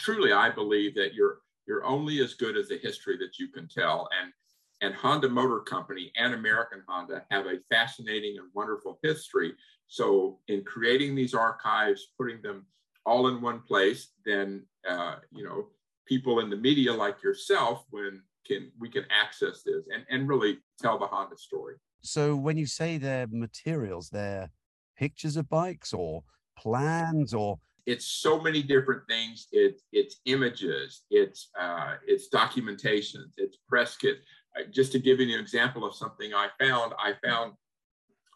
truly 0.00 0.32
I 0.32 0.50
believe 0.50 0.96
that 0.96 1.14
you're 1.14 1.38
you're 1.66 1.84
only 1.84 2.20
as 2.20 2.34
good 2.34 2.56
as 2.56 2.68
the 2.68 2.78
history 2.78 3.16
that 3.18 3.38
you 3.38 3.48
can 3.48 3.68
tell, 3.68 4.08
and 4.20 4.32
and 4.80 4.96
Honda 4.96 5.28
Motor 5.28 5.60
Company 5.60 6.10
and 6.16 6.34
American 6.34 6.82
Honda 6.88 7.24
have 7.30 7.46
a 7.46 7.60
fascinating 7.70 8.36
and 8.38 8.48
wonderful 8.52 8.98
history. 9.04 9.54
So 9.86 10.40
in 10.48 10.64
creating 10.64 11.14
these 11.14 11.34
archives, 11.34 12.08
putting 12.18 12.42
them 12.42 12.66
all 13.06 13.28
in 13.28 13.40
one 13.40 13.60
place, 13.60 14.08
then 14.26 14.66
uh, 14.88 15.16
you 15.30 15.44
know 15.44 15.68
people 16.06 16.40
in 16.40 16.50
the 16.50 16.56
media 16.56 16.92
like 16.92 17.22
yourself 17.22 17.84
when 17.90 18.22
can 18.46 18.70
we 18.78 18.88
can 18.88 19.04
access 19.10 19.62
this 19.62 19.84
and, 19.92 20.04
and 20.10 20.28
really 20.28 20.58
tell 20.80 20.98
the 20.98 21.06
Honda 21.06 21.36
story. 21.36 21.76
So 22.02 22.36
when 22.36 22.56
you 22.56 22.66
say 22.66 22.98
they're 22.98 23.26
materials, 23.30 24.10
they're 24.10 24.50
pictures 24.96 25.36
of 25.36 25.48
bikes 25.48 25.92
or 25.92 26.22
plans 26.58 27.34
or 27.34 27.58
it's 27.86 28.06
so 28.06 28.40
many 28.40 28.62
different 28.62 29.02
things. 29.08 29.46
It's 29.52 29.82
it's 29.92 30.20
images, 30.24 31.02
it's 31.10 31.50
uh, 31.58 31.94
it's 32.06 32.28
documentations, 32.28 33.32
it's 33.36 33.58
press 33.68 33.96
kits. 33.96 34.20
Uh, 34.56 34.64
just 34.70 34.92
to 34.92 34.98
give 34.98 35.20
you 35.20 35.34
an 35.34 35.40
example 35.40 35.84
of 35.84 35.94
something 35.94 36.32
I 36.32 36.48
found, 36.58 36.94
I 36.98 37.14
found 37.24 37.54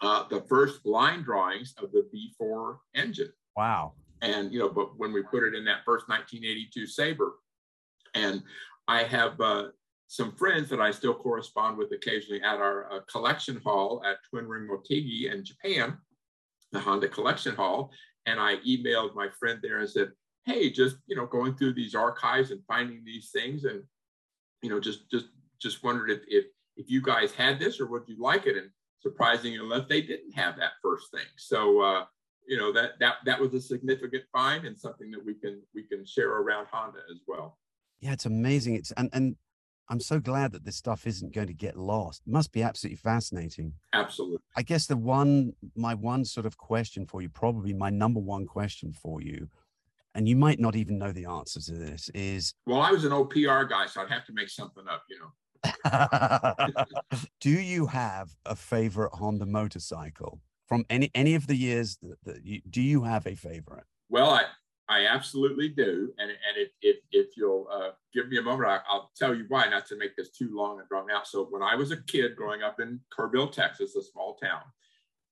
uh, 0.02 0.24
the 0.28 0.42
first 0.42 0.84
line 0.84 1.22
drawings 1.22 1.74
of 1.82 1.92
the 1.92 2.08
V4 2.40 2.78
engine. 2.94 3.32
Wow. 3.56 3.92
And 4.20 4.52
you 4.52 4.58
know, 4.58 4.68
but 4.68 4.98
when 4.98 5.12
we 5.12 5.22
put 5.22 5.44
it 5.44 5.54
in 5.54 5.64
that 5.64 5.84
first 5.84 6.08
1982 6.08 6.86
Sabre, 6.86 7.32
and 8.14 8.42
I 8.88 9.02
have 9.02 9.40
uh, 9.40 9.68
some 10.08 10.32
friends 10.32 10.70
that 10.70 10.80
I 10.80 10.90
still 10.90 11.14
correspond 11.14 11.76
with 11.76 11.92
occasionally 11.92 12.42
at 12.42 12.56
our 12.56 12.90
uh, 12.90 13.00
collection 13.10 13.60
hall 13.62 14.02
at 14.04 14.16
Twin 14.28 14.48
Ring 14.48 14.66
Motegi 14.66 15.30
in 15.30 15.44
Japan, 15.44 15.98
the 16.72 16.80
Honda 16.80 17.08
Collection 17.08 17.54
Hall. 17.54 17.90
And 18.26 18.40
I 18.40 18.56
emailed 18.66 19.14
my 19.14 19.28
friend 19.38 19.60
there 19.62 19.80
and 19.80 19.88
said, 19.88 20.12
"Hey, 20.46 20.70
just 20.70 20.96
you 21.06 21.16
know, 21.16 21.26
going 21.26 21.54
through 21.54 21.74
these 21.74 21.94
archives 21.94 22.50
and 22.50 22.62
finding 22.66 23.04
these 23.04 23.30
things, 23.30 23.64
and 23.64 23.82
you 24.62 24.70
know, 24.70 24.80
just 24.80 25.10
just 25.10 25.26
just 25.60 25.84
wondered 25.84 26.10
if 26.10 26.20
if 26.26 26.46
if 26.76 26.90
you 26.90 27.02
guys 27.02 27.32
had 27.32 27.58
this 27.58 27.78
or 27.80 27.86
would 27.86 28.08
you 28.08 28.16
like 28.18 28.46
it?" 28.46 28.56
And 28.56 28.70
surprisingly 29.00 29.64
enough, 29.64 29.88
they 29.88 30.02
didn't 30.02 30.32
have 30.32 30.56
that 30.56 30.72
first 30.82 31.10
thing. 31.10 31.26
So 31.36 31.80
uh, 31.80 32.04
you 32.46 32.56
know 32.56 32.72
that 32.72 32.98
that 33.00 33.16
that 33.26 33.40
was 33.40 33.52
a 33.54 33.60
significant 33.60 34.24
find 34.32 34.64
and 34.64 34.78
something 34.78 35.10
that 35.10 35.24
we 35.24 35.34
can 35.34 35.62
we 35.74 35.82
can 35.82 36.04
share 36.06 36.30
around 36.30 36.66
Honda 36.70 37.00
as 37.10 37.20
well 37.26 37.58
yeah, 38.00 38.12
it's 38.12 38.26
amazing. 38.26 38.74
It's 38.74 38.92
and 38.92 39.08
and 39.12 39.36
I'm 39.90 40.00
so 40.00 40.20
glad 40.20 40.52
that 40.52 40.64
this 40.64 40.76
stuff 40.76 41.06
isn't 41.06 41.34
going 41.34 41.46
to 41.46 41.54
get 41.54 41.76
lost. 41.76 42.22
It 42.26 42.30
must 42.30 42.52
be 42.52 42.62
absolutely 42.62 42.96
fascinating. 42.96 43.72
Absolutely. 43.94 44.38
I 44.56 44.62
guess 44.62 44.86
the 44.86 44.96
one 44.96 45.52
my 45.74 45.94
one 45.94 46.24
sort 46.24 46.46
of 46.46 46.58
question 46.58 47.06
for 47.06 47.22
you, 47.22 47.28
probably 47.28 47.72
my 47.72 47.90
number 47.90 48.20
one 48.20 48.46
question 48.46 48.92
for 48.92 49.22
you, 49.22 49.48
and 50.14 50.28
you 50.28 50.36
might 50.36 50.60
not 50.60 50.76
even 50.76 50.98
know 50.98 51.12
the 51.12 51.26
answer 51.26 51.60
to 51.60 51.72
this, 51.72 52.10
is 52.14 52.54
well, 52.66 52.80
I 52.80 52.90
was 52.90 53.04
an 53.04 53.12
OPR 53.12 53.68
guy, 53.68 53.86
so 53.86 54.02
I'd 54.02 54.10
have 54.10 54.26
to 54.26 54.32
make 54.32 54.50
something 54.50 54.84
up, 54.88 55.04
you 55.08 55.18
know. 55.18 55.32
do 57.40 57.50
you 57.50 57.86
have 57.86 58.30
a 58.46 58.54
favorite 58.54 59.12
Honda 59.14 59.46
motorcycle 59.46 60.40
from 60.66 60.84
any 60.88 61.10
any 61.14 61.34
of 61.34 61.46
the 61.46 61.56
years 61.56 61.98
that, 62.02 62.16
that 62.24 62.44
you, 62.44 62.60
do 62.68 62.82
you 62.82 63.02
have 63.02 63.26
a 63.26 63.34
favorite? 63.34 63.84
Well, 64.10 64.30
I 64.30 64.44
I 64.88 65.06
absolutely 65.06 65.68
do. 65.68 66.12
And, 66.18 66.30
and 66.30 66.56
if, 66.56 66.70
if, 66.80 66.96
if 67.12 67.36
you'll 67.36 67.68
uh, 67.70 67.90
give 68.14 68.28
me 68.28 68.38
a 68.38 68.42
moment, 68.42 68.70
I, 68.70 68.94
will 68.94 69.10
tell 69.16 69.34
you 69.34 69.44
why, 69.48 69.68
not 69.68 69.86
to 69.88 69.96
make 69.96 70.16
this 70.16 70.30
too 70.30 70.50
long 70.52 70.78
and 70.78 70.88
drawn 70.88 71.10
out. 71.10 71.26
So 71.26 71.44
when 71.50 71.62
I 71.62 71.74
was 71.74 71.90
a 71.90 72.02
kid 72.02 72.36
growing 72.36 72.62
up 72.62 72.80
in 72.80 73.00
Kerrville, 73.16 73.52
Texas, 73.52 73.96
a 73.96 74.02
small 74.02 74.36
town, 74.42 74.62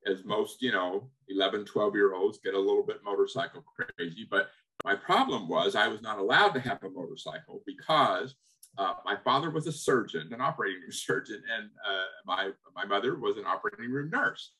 as 0.07 0.24
most, 0.24 0.61
you 0.61 0.72
know, 0.72 1.09
11, 1.28 1.64
12 1.64 1.94
year 1.94 2.14
olds 2.14 2.38
get 2.38 2.54
a 2.54 2.59
little 2.59 2.82
bit 2.82 2.98
motorcycle 3.02 3.64
crazy. 3.96 4.26
But 4.30 4.50
my 4.84 4.94
problem 4.94 5.48
was 5.48 5.74
I 5.74 5.88
was 5.88 6.02
not 6.02 6.18
allowed 6.18 6.50
to 6.50 6.61
have 6.61 6.82
a 6.84 6.90
motorcycle 6.90 7.62
because 7.66 8.34
uh, 8.78 8.94
my 9.07 9.16
father 9.24 9.50
was 9.50 9.66
a 9.66 9.72
surgeon, 9.72 10.28
an 10.32 10.42
operating 10.42 10.80
room 10.82 10.92
surgeon, 10.92 11.42
and 11.57 11.70
uh, 11.86 12.04
my, 12.26 12.50
my 12.74 12.84
mother 12.84 13.18
was 13.18 13.38
an 13.38 13.46
operating 13.46 13.90
room 13.90 14.11
nurse. 14.11 14.52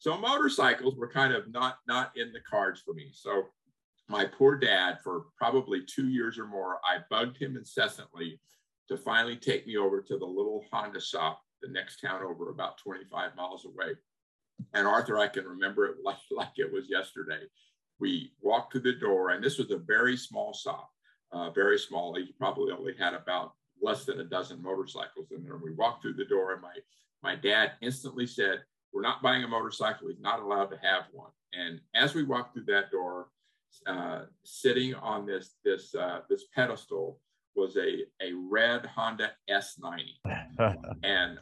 So 0.00 0.16
motorcycles 0.18 0.96
were 0.96 1.08
kind 1.08 1.32
of 1.32 1.50
not, 1.50 1.78
not 1.86 2.12
in 2.16 2.32
the 2.32 2.40
cards 2.40 2.80
for 2.80 2.94
me. 2.94 3.10
So 3.12 3.44
my 4.08 4.24
poor 4.24 4.56
dad, 4.56 4.98
for 5.04 5.26
probably 5.36 5.82
two 5.84 6.08
years 6.08 6.38
or 6.38 6.46
more, 6.46 6.80
I 6.84 6.98
bugged 7.10 7.36
him 7.36 7.56
incessantly 7.56 8.40
to 8.88 8.96
finally 8.96 9.36
take 9.36 9.66
me 9.66 9.76
over 9.76 10.00
to 10.00 10.18
the 10.18 10.24
little 10.24 10.64
Honda 10.72 11.00
shop 11.00 11.42
the 11.60 11.68
next 11.68 12.00
town 12.00 12.22
over, 12.22 12.50
about 12.50 12.78
25 12.78 13.36
miles 13.36 13.66
away. 13.66 13.94
And 14.74 14.86
Arthur, 14.86 15.18
I 15.18 15.28
can 15.28 15.44
remember 15.44 15.86
it 15.86 15.96
like, 16.04 16.16
like 16.30 16.52
it 16.56 16.72
was 16.72 16.88
yesterday. 16.88 17.42
We 18.00 18.32
walked 18.40 18.72
through 18.72 18.82
the 18.82 18.94
door, 18.94 19.30
and 19.30 19.42
this 19.42 19.58
was 19.58 19.70
a 19.70 19.78
very 19.78 20.16
small 20.16 20.54
shop, 20.54 20.90
uh, 21.32 21.50
very 21.50 21.78
small. 21.78 22.14
He 22.14 22.32
probably 22.38 22.72
only 22.72 22.94
had 22.96 23.12
about 23.12 23.52
less 23.82 24.04
than 24.04 24.20
a 24.20 24.24
dozen 24.24 24.62
motorcycles 24.62 25.30
in 25.30 25.44
there. 25.44 25.56
We 25.56 25.72
walked 25.72 26.02
through 26.02 26.14
the 26.14 26.24
door, 26.24 26.52
and 26.52 26.62
my 26.62 26.74
my 27.24 27.34
dad 27.34 27.72
instantly 27.80 28.26
said, 28.26 28.62
"We're 28.92 29.02
not 29.02 29.20
buying 29.20 29.42
a 29.42 29.48
motorcycle. 29.48 30.08
He's 30.08 30.20
not 30.20 30.38
allowed 30.38 30.66
to 30.66 30.78
have 30.78 31.06
one." 31.10 31.32
And 31.52 31.80
as 31.94 32.14
we 32.14 32.22
walked 32.22 32.54
through 32.54 32.66
that 32.66 32.92
door, 32.92 33.30
uh, 33.86 34.22
sitting 34.44 34.94
on 34.94 35.26
this 35.26 35.54
this 35.64 35.94
uh, 35.94 36.20
this 36.28 36.44
pedestal 36.54 37.20
was 37.54 37.76
a 37.76 38.04
a 38.22 38.32
red 38.34 38.86
Honda 38.86 39.32
S90, 39.50 40.74
and 41.02 41.38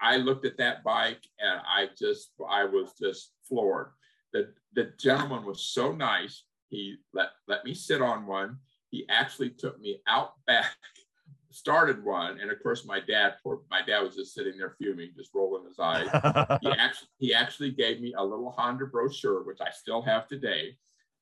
I 0.00 0.16
looked 0.16 0.46
at 0.46 0.58
that 0.58 0.84
bike 0.84 1.22
and 1.40 1.60
I 1.66 1.88
just 1.98 2.32
I 2.48 2.64
was 2.64 2.92
just 3.00 3.32
floored. 3.48 3.90
The 4.32 4.52
the 4.74 4.92
gentleman 4.98 5.44
was 5.44 5.62
so 5.62 5.92
nice. 5.92 6.44
He 6.68 6.96
let 7.12 7.28
let 7.46 7.64
me 7.64 7.74
sit 7.74 8.02
on 8.02 8.26
one. 8.26 8.58
He 8.90 9.06
actually 9.08 9.50
took 9.50 9.78
me 9.80 10.00
out 10.06 10.32
back 10.46 10.72
started 11.50 12.04
one, 12.04 12.40
and 12.40 12.50
of 12.50 12.62
course 12.62 12.84
my 12.86 13.00
dad, 13.00 13.34
poor, 13.42 13.62
my 13.70 13.82
dad 13.84 14.00
was 14.00 14.14
just 14.14 14.34
sitting 14.34 14.56
there 14.56 14.76
fuming, 14.78 15.10
just 15.16 15.34
rolling 15.34 15.66
his 15.66 15.78
eyes. 15.78 16.06
he 16.62 16.70
actually 16.70 17.08
he 17.18 17.34
actually 17.34 17.70
gave 17.72 18.00
me 18.00 18.14
a 18.16 18.24
little 18.24 18.50
Honda 18.50 18.86
brochure, 18.86 19.42
which 19.42 19.60
I 19.60 19.70
still 19.70 20.02
have 20.02 20.28
today. 20.28 20.76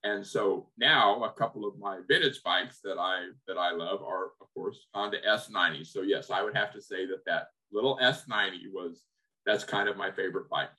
And 0.06 0.24
so 0.24 0.68
now 0.78 1.24
a 1.24 1.32
couple 1.32 1.66
of 1.66 1.80
my 1.80 1.98
vintage 2.06 2.40
bikes 2.44 2.78
that 2.84 2.96
I 2.96 3.30
that 3.48 3.58
I 3.58 3.72
love 3.72 4.02
are 4.02 4.26
of 4.40 4.46
course 4.54 4.86
Honda 4.94 5.18
S90. 5.28 5.84
So 5.84 6.02
yes, 6.02 6.30
I 6.30 6.42
would 6.44 6.56
have 6.56 6.72
to 6.74 6.80
say 6.80 7.06
that 7.06 7.24
that 7.26 7.48
little 7.72 7.98
S90 8.00 8.70
was 8.72 9.02
that's 9.44 9.64
kind 9.64 9.88
of 9.88 9.96
my 9.96 10.12
favorite 10.12 10.48
bike. 10.48 10.70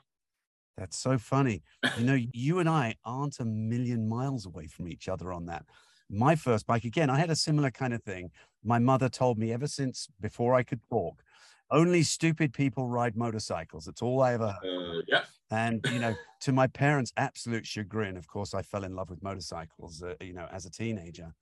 That's 0.77 0.97
so 0.97 1.17
funny. 1.17 1.63
You 1.97 2.05
know, 2.05 2.17
you 2.33 2.59
and 2.59 2.69
I 2.69 2.95
aren't 3.03 3.39
a 3.39 3.45
million 3.45 4.07
miles 4.07 4.45
away 4.45 4.67
from 4.67 4.87
each 4.87 5.09
other 5.09 5.33
on 5.33 5.45
that. 5.47 5.65
My 6.09 6.35
first 6.35 6.65
bike, 6.65 6.85
again, 6.85 7.09
I 7.09 7.19
had 7.19 7.29
a 7.29 7.35
similar 7.35 7.71
kind 7.71 7.93
of 7.93 8.03
thing. 8.03 8.31
My 8.63 8.79
mother 8.79 9.09
told 9.09 9.37
me 9.37 9.51
ever 9.51 9.67
since 9.67 10.07
before 10.21 10.55
I 10.55 10.63
could 10.63 10.79
talk, 10.89 11.21
only 11.69 12.03
stupid 12.03 12.53
people 12.53 12.87
ride 12.87 13.17
motorcycles. 13.17 13.85
That's 13.85 14.01
all 14.01 14.21
I 14.21 14.33
ever 14.33 14.55
heard. 14.61 14.99
Uh, 14.99 15.01
yeah. 15.07 15.23
And, 15.49 15.85
you 15.91 15.99
know, 15.99 16.15
to 16.41 16.51
my 16.51 16.67
parents' 16.67 17.13
absolute 17.15 17.65
chagrin, 17.65 18.17
of 18.17 18.27
course, 18.27 18.53
I 18.53 18.61
fell 18.61 18.83
in 18.83 18.95
love 18.95 19.09
with 19.09 19.23
motorcycles, 19.23 20.03
uh, 20.03 20.15
you 20.21 20.33
know, 20.33 20.47
as 20.51 20.65
a 20.65 20.71
teenager. 20.71 21.33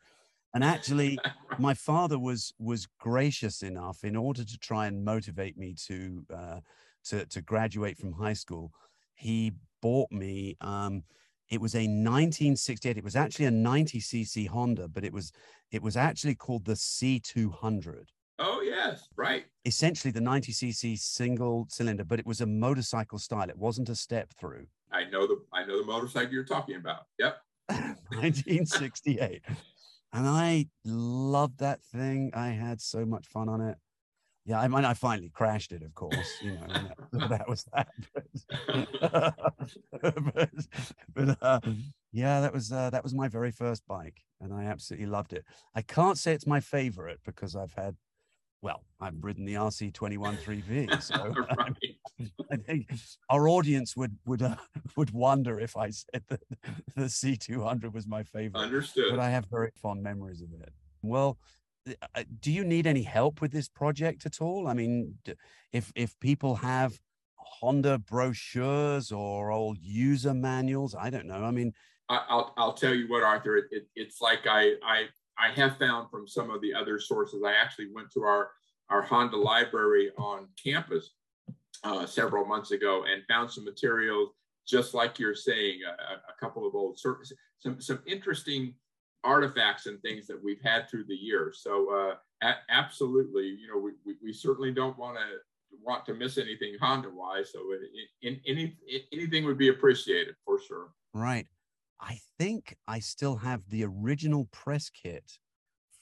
And 0.54 0.64
actually, 0.64 1.18
my 1.60 1.74
father 1.74 2.20
was 2.20 2.54
was 2.60 2.88
gracious 3.00 3.64
enough 3.64 4.04
in 4.04 4.16
order 4.16 4.44
to 4.44 4.58
try 4.58 4.88
and 4.88 5.04
motivate 5.04 5.58
me 5.58 5.76
to 5.88 6.26
uh, 6.34 6.60
to, 7.06 7.26
to 7.26 7.42
graduate 7.42 7.98
from 7.98 8.14
high 8.14 8.34
school. 8.34 8.72
He 9.16 9.54
bought 9.82 10.12
me 10.12 10.56
um, 10.62 11.04
it 11.50 11.62
was 11.62 11.76
a 11.76 11.86
1968. 11.88 12.98
It 12.98 13.04
was 13.04 13.16
actually 13.16 13.46
a 13.46 13.52
90cc 13.52 14.48
Honda, 14.48 14.88
but 14.88 15.04
it 15.04 15.14
was 15.14 15.32
it 15.72 15.82
was 15.82 15.96
actually 15.96 16.36
called 16.36 16.66
the 16.66 16.74
C200. 16.74 18.08
Oh 18.40 18.62
yes, 18.62 19.08
right. 19.16 19.46
Essentially 19.66 20.12
the 20.12 20.20
90cc 20.20 21.00
single 21.00 21.68
cylinder, 21.70 22.04
but 22.04 22.20
it 22.20 22.26
was 22.26 22.42
a 22.42 22.46
motorcycle 22.46 23.18
style. 23.18 23.50
It 23.50 23.58
wasn't 23.58 23.90
a 23.90 23.96
step 23.96 24.34
through. 24.40 24.68
I 24.92 25.06
know 25.06 25.26
the 25.28 25.42
I 25.54 25.66
know 25.66 25.80
the 25.80 25.86
motorcycle 25.86 26.34
you're 26.34 26.44
talking 26.44 26.76
about. 26.76 27.04
Yep. 27.20 27.38
1968. 27.70 29.42
and 30.14 30.28
I 30.28 30.68
loved 30.84 31.60
that 31.60 31.82
thing. 31.84 32.32
I 32.34 32.50
had 32.50 32.82
so 32.82 33.06
much 33.06 33.28
fun 33.28 33.50
on 33.50 33.62
it. 33.62 33.78
Yeah, 34.46 34.60
I 34.60 34.68
mean, 34.68 34.86
I 34.86 34.94
finally 34.94 35.30
crashed 35.30 35.72
it, 35.72 35.82
of 35.82 35.96
course. 35.96 36.38
You 36.40 36.52
know, 36.52 36.68
that, 37.14 37.30
that, 37.30 37.50
was 37.50 37.66
that. 37.74 37.88
But, 40.02 40.16
but, 40.36 40.50
but 41.16 41.38
uh, 41.42 41.60
yeah, 42.12 42.42
that 42.42 42.54
was 42.54 42.72
uh, 42.72 42.92
that 42.92 43.04
was 43.04 43.16
my 43.16 43.28
very 43.28 43.50
first 43.50 43.82
bike, 43.88 44.22
and 44.40 44.54
I 44.54 44.66
absolutely 44.66 45.08
loved 45.08 45.34
it. 45.34 45.46
I 45.74 45.82
can't 45.82 46.18
say 46.18 46.34
it's 46.34 46.46
my 46.46 46.60
favorite 46.60 47.22
because 47.26 47.56
I've 47.56 47.74
had, 47.74 47.96
well, 48.66 48.84
I've 49.00 49.14
ridden 49.24 49.46
the 49.46 49.54
RC213V, 49.54 51.00
so 51.04 51.36
right. 51.56 51.78
I 52.52 52.56
think 52.56 52.92
our 53.30 53.48
audience 53.48 53.96
would 53.96 54.18
would 54.26 54.42
uh, 54.42 54.56
would 54.98 55.12
wonder 55.12 55.60
if 55.60 55.78
I 55.78 55.92
said 55.92 56.24
that 56.30 56.42
the 56.96 57.04
C200 57.04 57.94
was 57.94 58.08
my 58.08 58.24
favorite. 58.24 58.60
Understood. 58.60 59.12
But 59.12 59.20
I 59.20 59.30
have 59.30 59.46
very 59.52 59.70
fond 59.80 60.02
memories 60.02 60.42
of 60.42 60.50
it. 60.60 60.74
Well, 61.04 61.38
uh, 61.88 62.24
do 62.40 62.52
you 62.52 62.64
need 62.64 62.88
any 62.88 63.04
help 63.04 63.40
with 63.40 63.52
this 63.52 63.70
project 63.70 64.26
at 64.26 64.42
all? 64.42 64.68
I 64.68 64.74
mean, 64.74 65.14
if 65.72 65.92
if 65.94 66.20
people 66.20 66.56
have 66.56 66.98
Honda 67.36 68.00
brochures 68.00 69.12
or 69.12 69.52
old 69.52 69.78
user 69.80 70.34
manuals, 70.34 70.96
I 70.96 71.12
don't 71.12 71.28
know. 71.28 71.44
I 71.44 71.52
mean, 71.52 71.72
I'll 72.10 72.52
I'll 72.58 72.74
tell 72.74 72.96
you 72.96 73.08
what, 73.10 73.22
Arthur. 73.22 73.58
It, 73.58 73.66
it, 73.70 73.88
it's 73.96 74.22
like 74.22 74.48
I 74.48 74.74
I 74.84 75.06
I 75.38 75.52
have 75.52 75.78
found 75.78 76.10
from 76.10 76.28
some 76.28 76.50
of 76.50 76.62
the 76.62 76.74
other 76.74 77.00
sources. 77.00 77.44
I 77.46 77.54
actually 77.54 77.92
went 77.94 78.12
to 78.14 78.24
our 78.24 78.52
our 78.90 79.02
Honda 79.02 79.38
library 79.38 80.12
on 80.18 80.48
campus 80.64 81.12
uh, 81.84 82.06
several 82.06 82.46
months 82.46 82.72
ago 82.72 83.04
and 83.12 83.24
found 83.28 83.50
some 83.50 83.66
materials 83.66 84.30
just 84.68 84.94
like 84.94 85.20
you're 85.20 85.36
saying, 85.36 85.80
a, 85.88 86.14
a 86.14 86.36
couple 86.40 86.68
of 86.68 86.76
old 86.76 87.00
some 87.00 87.82
some 87.82 88.00
interesting 88.06 88.74
artifacts 89.24 89.86
and 89.88 90.02
things 90.02 90.28
that 90.28 90.42
we've 90.44 90.62
had 90.64 90.90
through 90.90 91.06
the 91.06 91.16
years. 91.16 91.62
So 91.64 91.90
uh, 91.92 92.16
a- 92.48 92.58
absolutely, 92.70 93.48
you 93.48 93.68
know, 93.68 93.80
we, 93.80 93.92
we, 94.06 94.16
we 94.22 94.34
certainly 94.34 94.72
don't 94.72 94.98
want 94.98 95.18
to 95.18 95.24
want 95.84 96.06
to 96.06 96.14
miss 96.14 96.38
anything 96.38 96.76
Honda 96.80 97.10
wise. 97.10 97.52
So 97.52 97.60
in, 98.22 98.34
in, 98.34 98.42
any 98.48 98.78
anything 99.12 99.46
would 99.46 99.58
be 99.58 99.70
appreciated 99.70 100.36
for 100.46 100.60
sure. 100.60 100.92
Right. 101.14 101.48
I 102.00 102.20
think 102.38 102.76
I 102.88 103.00
still 103.00 103.38
have 103.38 103.62
the 103.70 103.86
original 103.86 104.46
press 104.52 104.90
kit 104.90 105.32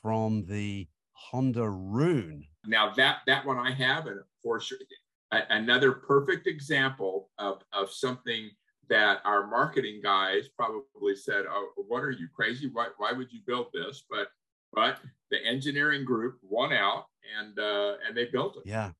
from 0.01 0.45
the 0.45 0.87
Honda 1.13 1.69
Rune. 1.69 2.45
Now 2.65 2.93
that 2.95 3.19
that 3.27 3.45
one 3.45 3.57
I 3.57 3.71
have, 3.71 4.07
and 4.07 4.19
for 4.41 4.59
sure, 4.59 4.77
another 5.31 5.91
perfect 5.91 6.47
example 6.47 7.29
of 7.37 7.61
of 7.71 7.91
something 7.91 8.49
that 8.89 9.21
our 9.25 9.47
marketing 9.47 10.01
guys 10.03 10.49
probably 10.49 11.15
said, 11.15 11.45
"Oh, 11.49 11.71
what 11.87 12.03
are 12.03 12.11
you 12.11 12.27
crazy? 12.35 12.69
Why, 12.71 12.87
why 12.97 13.11
would 13.11 13.31
you 13.31 13.41
build 13.45 13.67
this?" 13.73 14.03
But 14.09 14.29
but 14.73 14.99
the 15.31 15.43
engineering 15.45 16.05
group 16.05 16.39
won 16.41 16.73
out 16.73 17.05
and 17.39 17.57
uh, 17.59 17.95
and 18.05 18.15
they 18.15 18.25
built 18.25 18.57
it. 18.57 18.63
Yeah, 18.65 18.91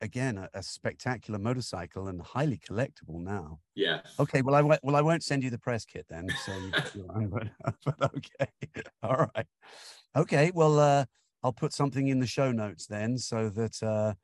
again, 0.00 0.38
a, 0.38 0.48
a, 0.54 0.62
spectacular 0.62 1.38
motorcycle 1.38 2.08
and 2.08 2.20
highly 2.20 2.58
collectible 2.58 3.20
now. 3.20 3.60
Yeah. 3.74 4.00
Okay. 4.18 4.42
Well, 4.42 4.54
I 4.54 4.62
w- 4.62 4.78
well 4.82 4.96
I 4.96 5.00
won't 5.00 5.22
send 5.22 5.42
you 5.42 5.50
the 5.50 5.58
press 5.58 5.84
kit 5.84 6.06
then. 6.08 6.28
So, 6.44 6.52
but, 7.30 7.48
but 7.84 8.14
okay. 8.16 8.82
All 9.02 9.28
right. 9.34 9.46
Okay. 10.16 10.50
Well, 10.54 10.78
uh, 10.78 11.04
I'll 11.42 11.52
put 11.52 11.72
something 11.72 12.08
in 12.08 12.18
the 12.18 12.26
show 12.26 12.52
notes 12.52 12.86
then, 12.86 13.16
so 13.16 13.48
that 13.50 13.82
uh, 13.82 14.14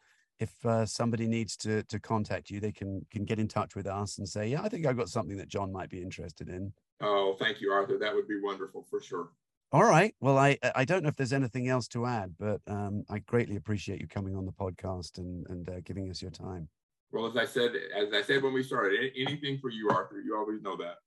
if 0.40 0.52
uh, 0.64 0.84
somebody 0.86 1.26
needs 1.26 1.56
to 1.58 1.82
to 1.84 2.00
contact 2.00 2.50
you, 2.50 2.60
they 2.60 2.72
can 2.72 3.06
can 3.10 3.24
get 3.24 3.38
in 3.38 3.48
touch 3.48 3.76
with 3.76 3.86
us 3.86 4.18
and 4.18 4.28
say, 4.28 4.48
yeah, 4.48 4.62
I 4.62 4.68
think 4.68 4.86
I've 4.86 4.96
got 4.96 5.08
something 5.08 5.36
that 5.36 5.48
John 5.48 5.72
might 5.72 5.90
be 5.90 6.02
interested 6.02 6.48
in. 6.48 6.72
Oh, 7.00 7.36
thank 7.38 7.60
you, 7.60 7.70
Arthur. 7.70 7.98
That 7.98 8.14
would 8.14 8.28
be 8.28 8.40
wonderful 8.40 8.86
for 8.88 9.00
sure. 9.00 9.30
All 9.74 9.82
right. 9.82 10.14
Well, 10.20 10.38
I 10.38 10.56
I 10.76 10.84
don't 10.84 11.02
know 11.02 11.08
if 11.08 11.16
there's 11.16 11.32
anything 11.32 11.66
else 11.66 11.88
to 11.88 12.06
add, 12.06 12.36
but 12.38 12.60
um, 12.68 13.02
I 13.10 13.18
greatly 13.18 13.56
appreciate 13.56 14.00
you 14.00 14.06
coming 14.06 14.36
on 14.36 14.46
the 14.46 14.52
podcast 14.52 15.18
and 15.18 15.44
and 15.48 15.68
uh, 15.68 15.80
giving 15.84 16.08
us 16.08 16.22
your 16.22 16.30
time. 16.30 16.68
Well, 17.10 17.26
as 17.26 17.36
I 17.36 17.44
said, 17.44 17.72
as 17.92 18.12
I 18.12 18.22
said 18.22 18.44
when 18.44 18.52
we 18.52 18.62
started, 18.62 19.10
anything 19.16 19.58
for 19.58 19.70
you, 19.70 19.90
Arthur. 19.90 20.20
You 20.20 20.36
always 20.36 20.62
know 20.62 20.76
that. 20.76 20.98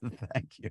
Thank 0.32 0.60
you. 0.60 0.70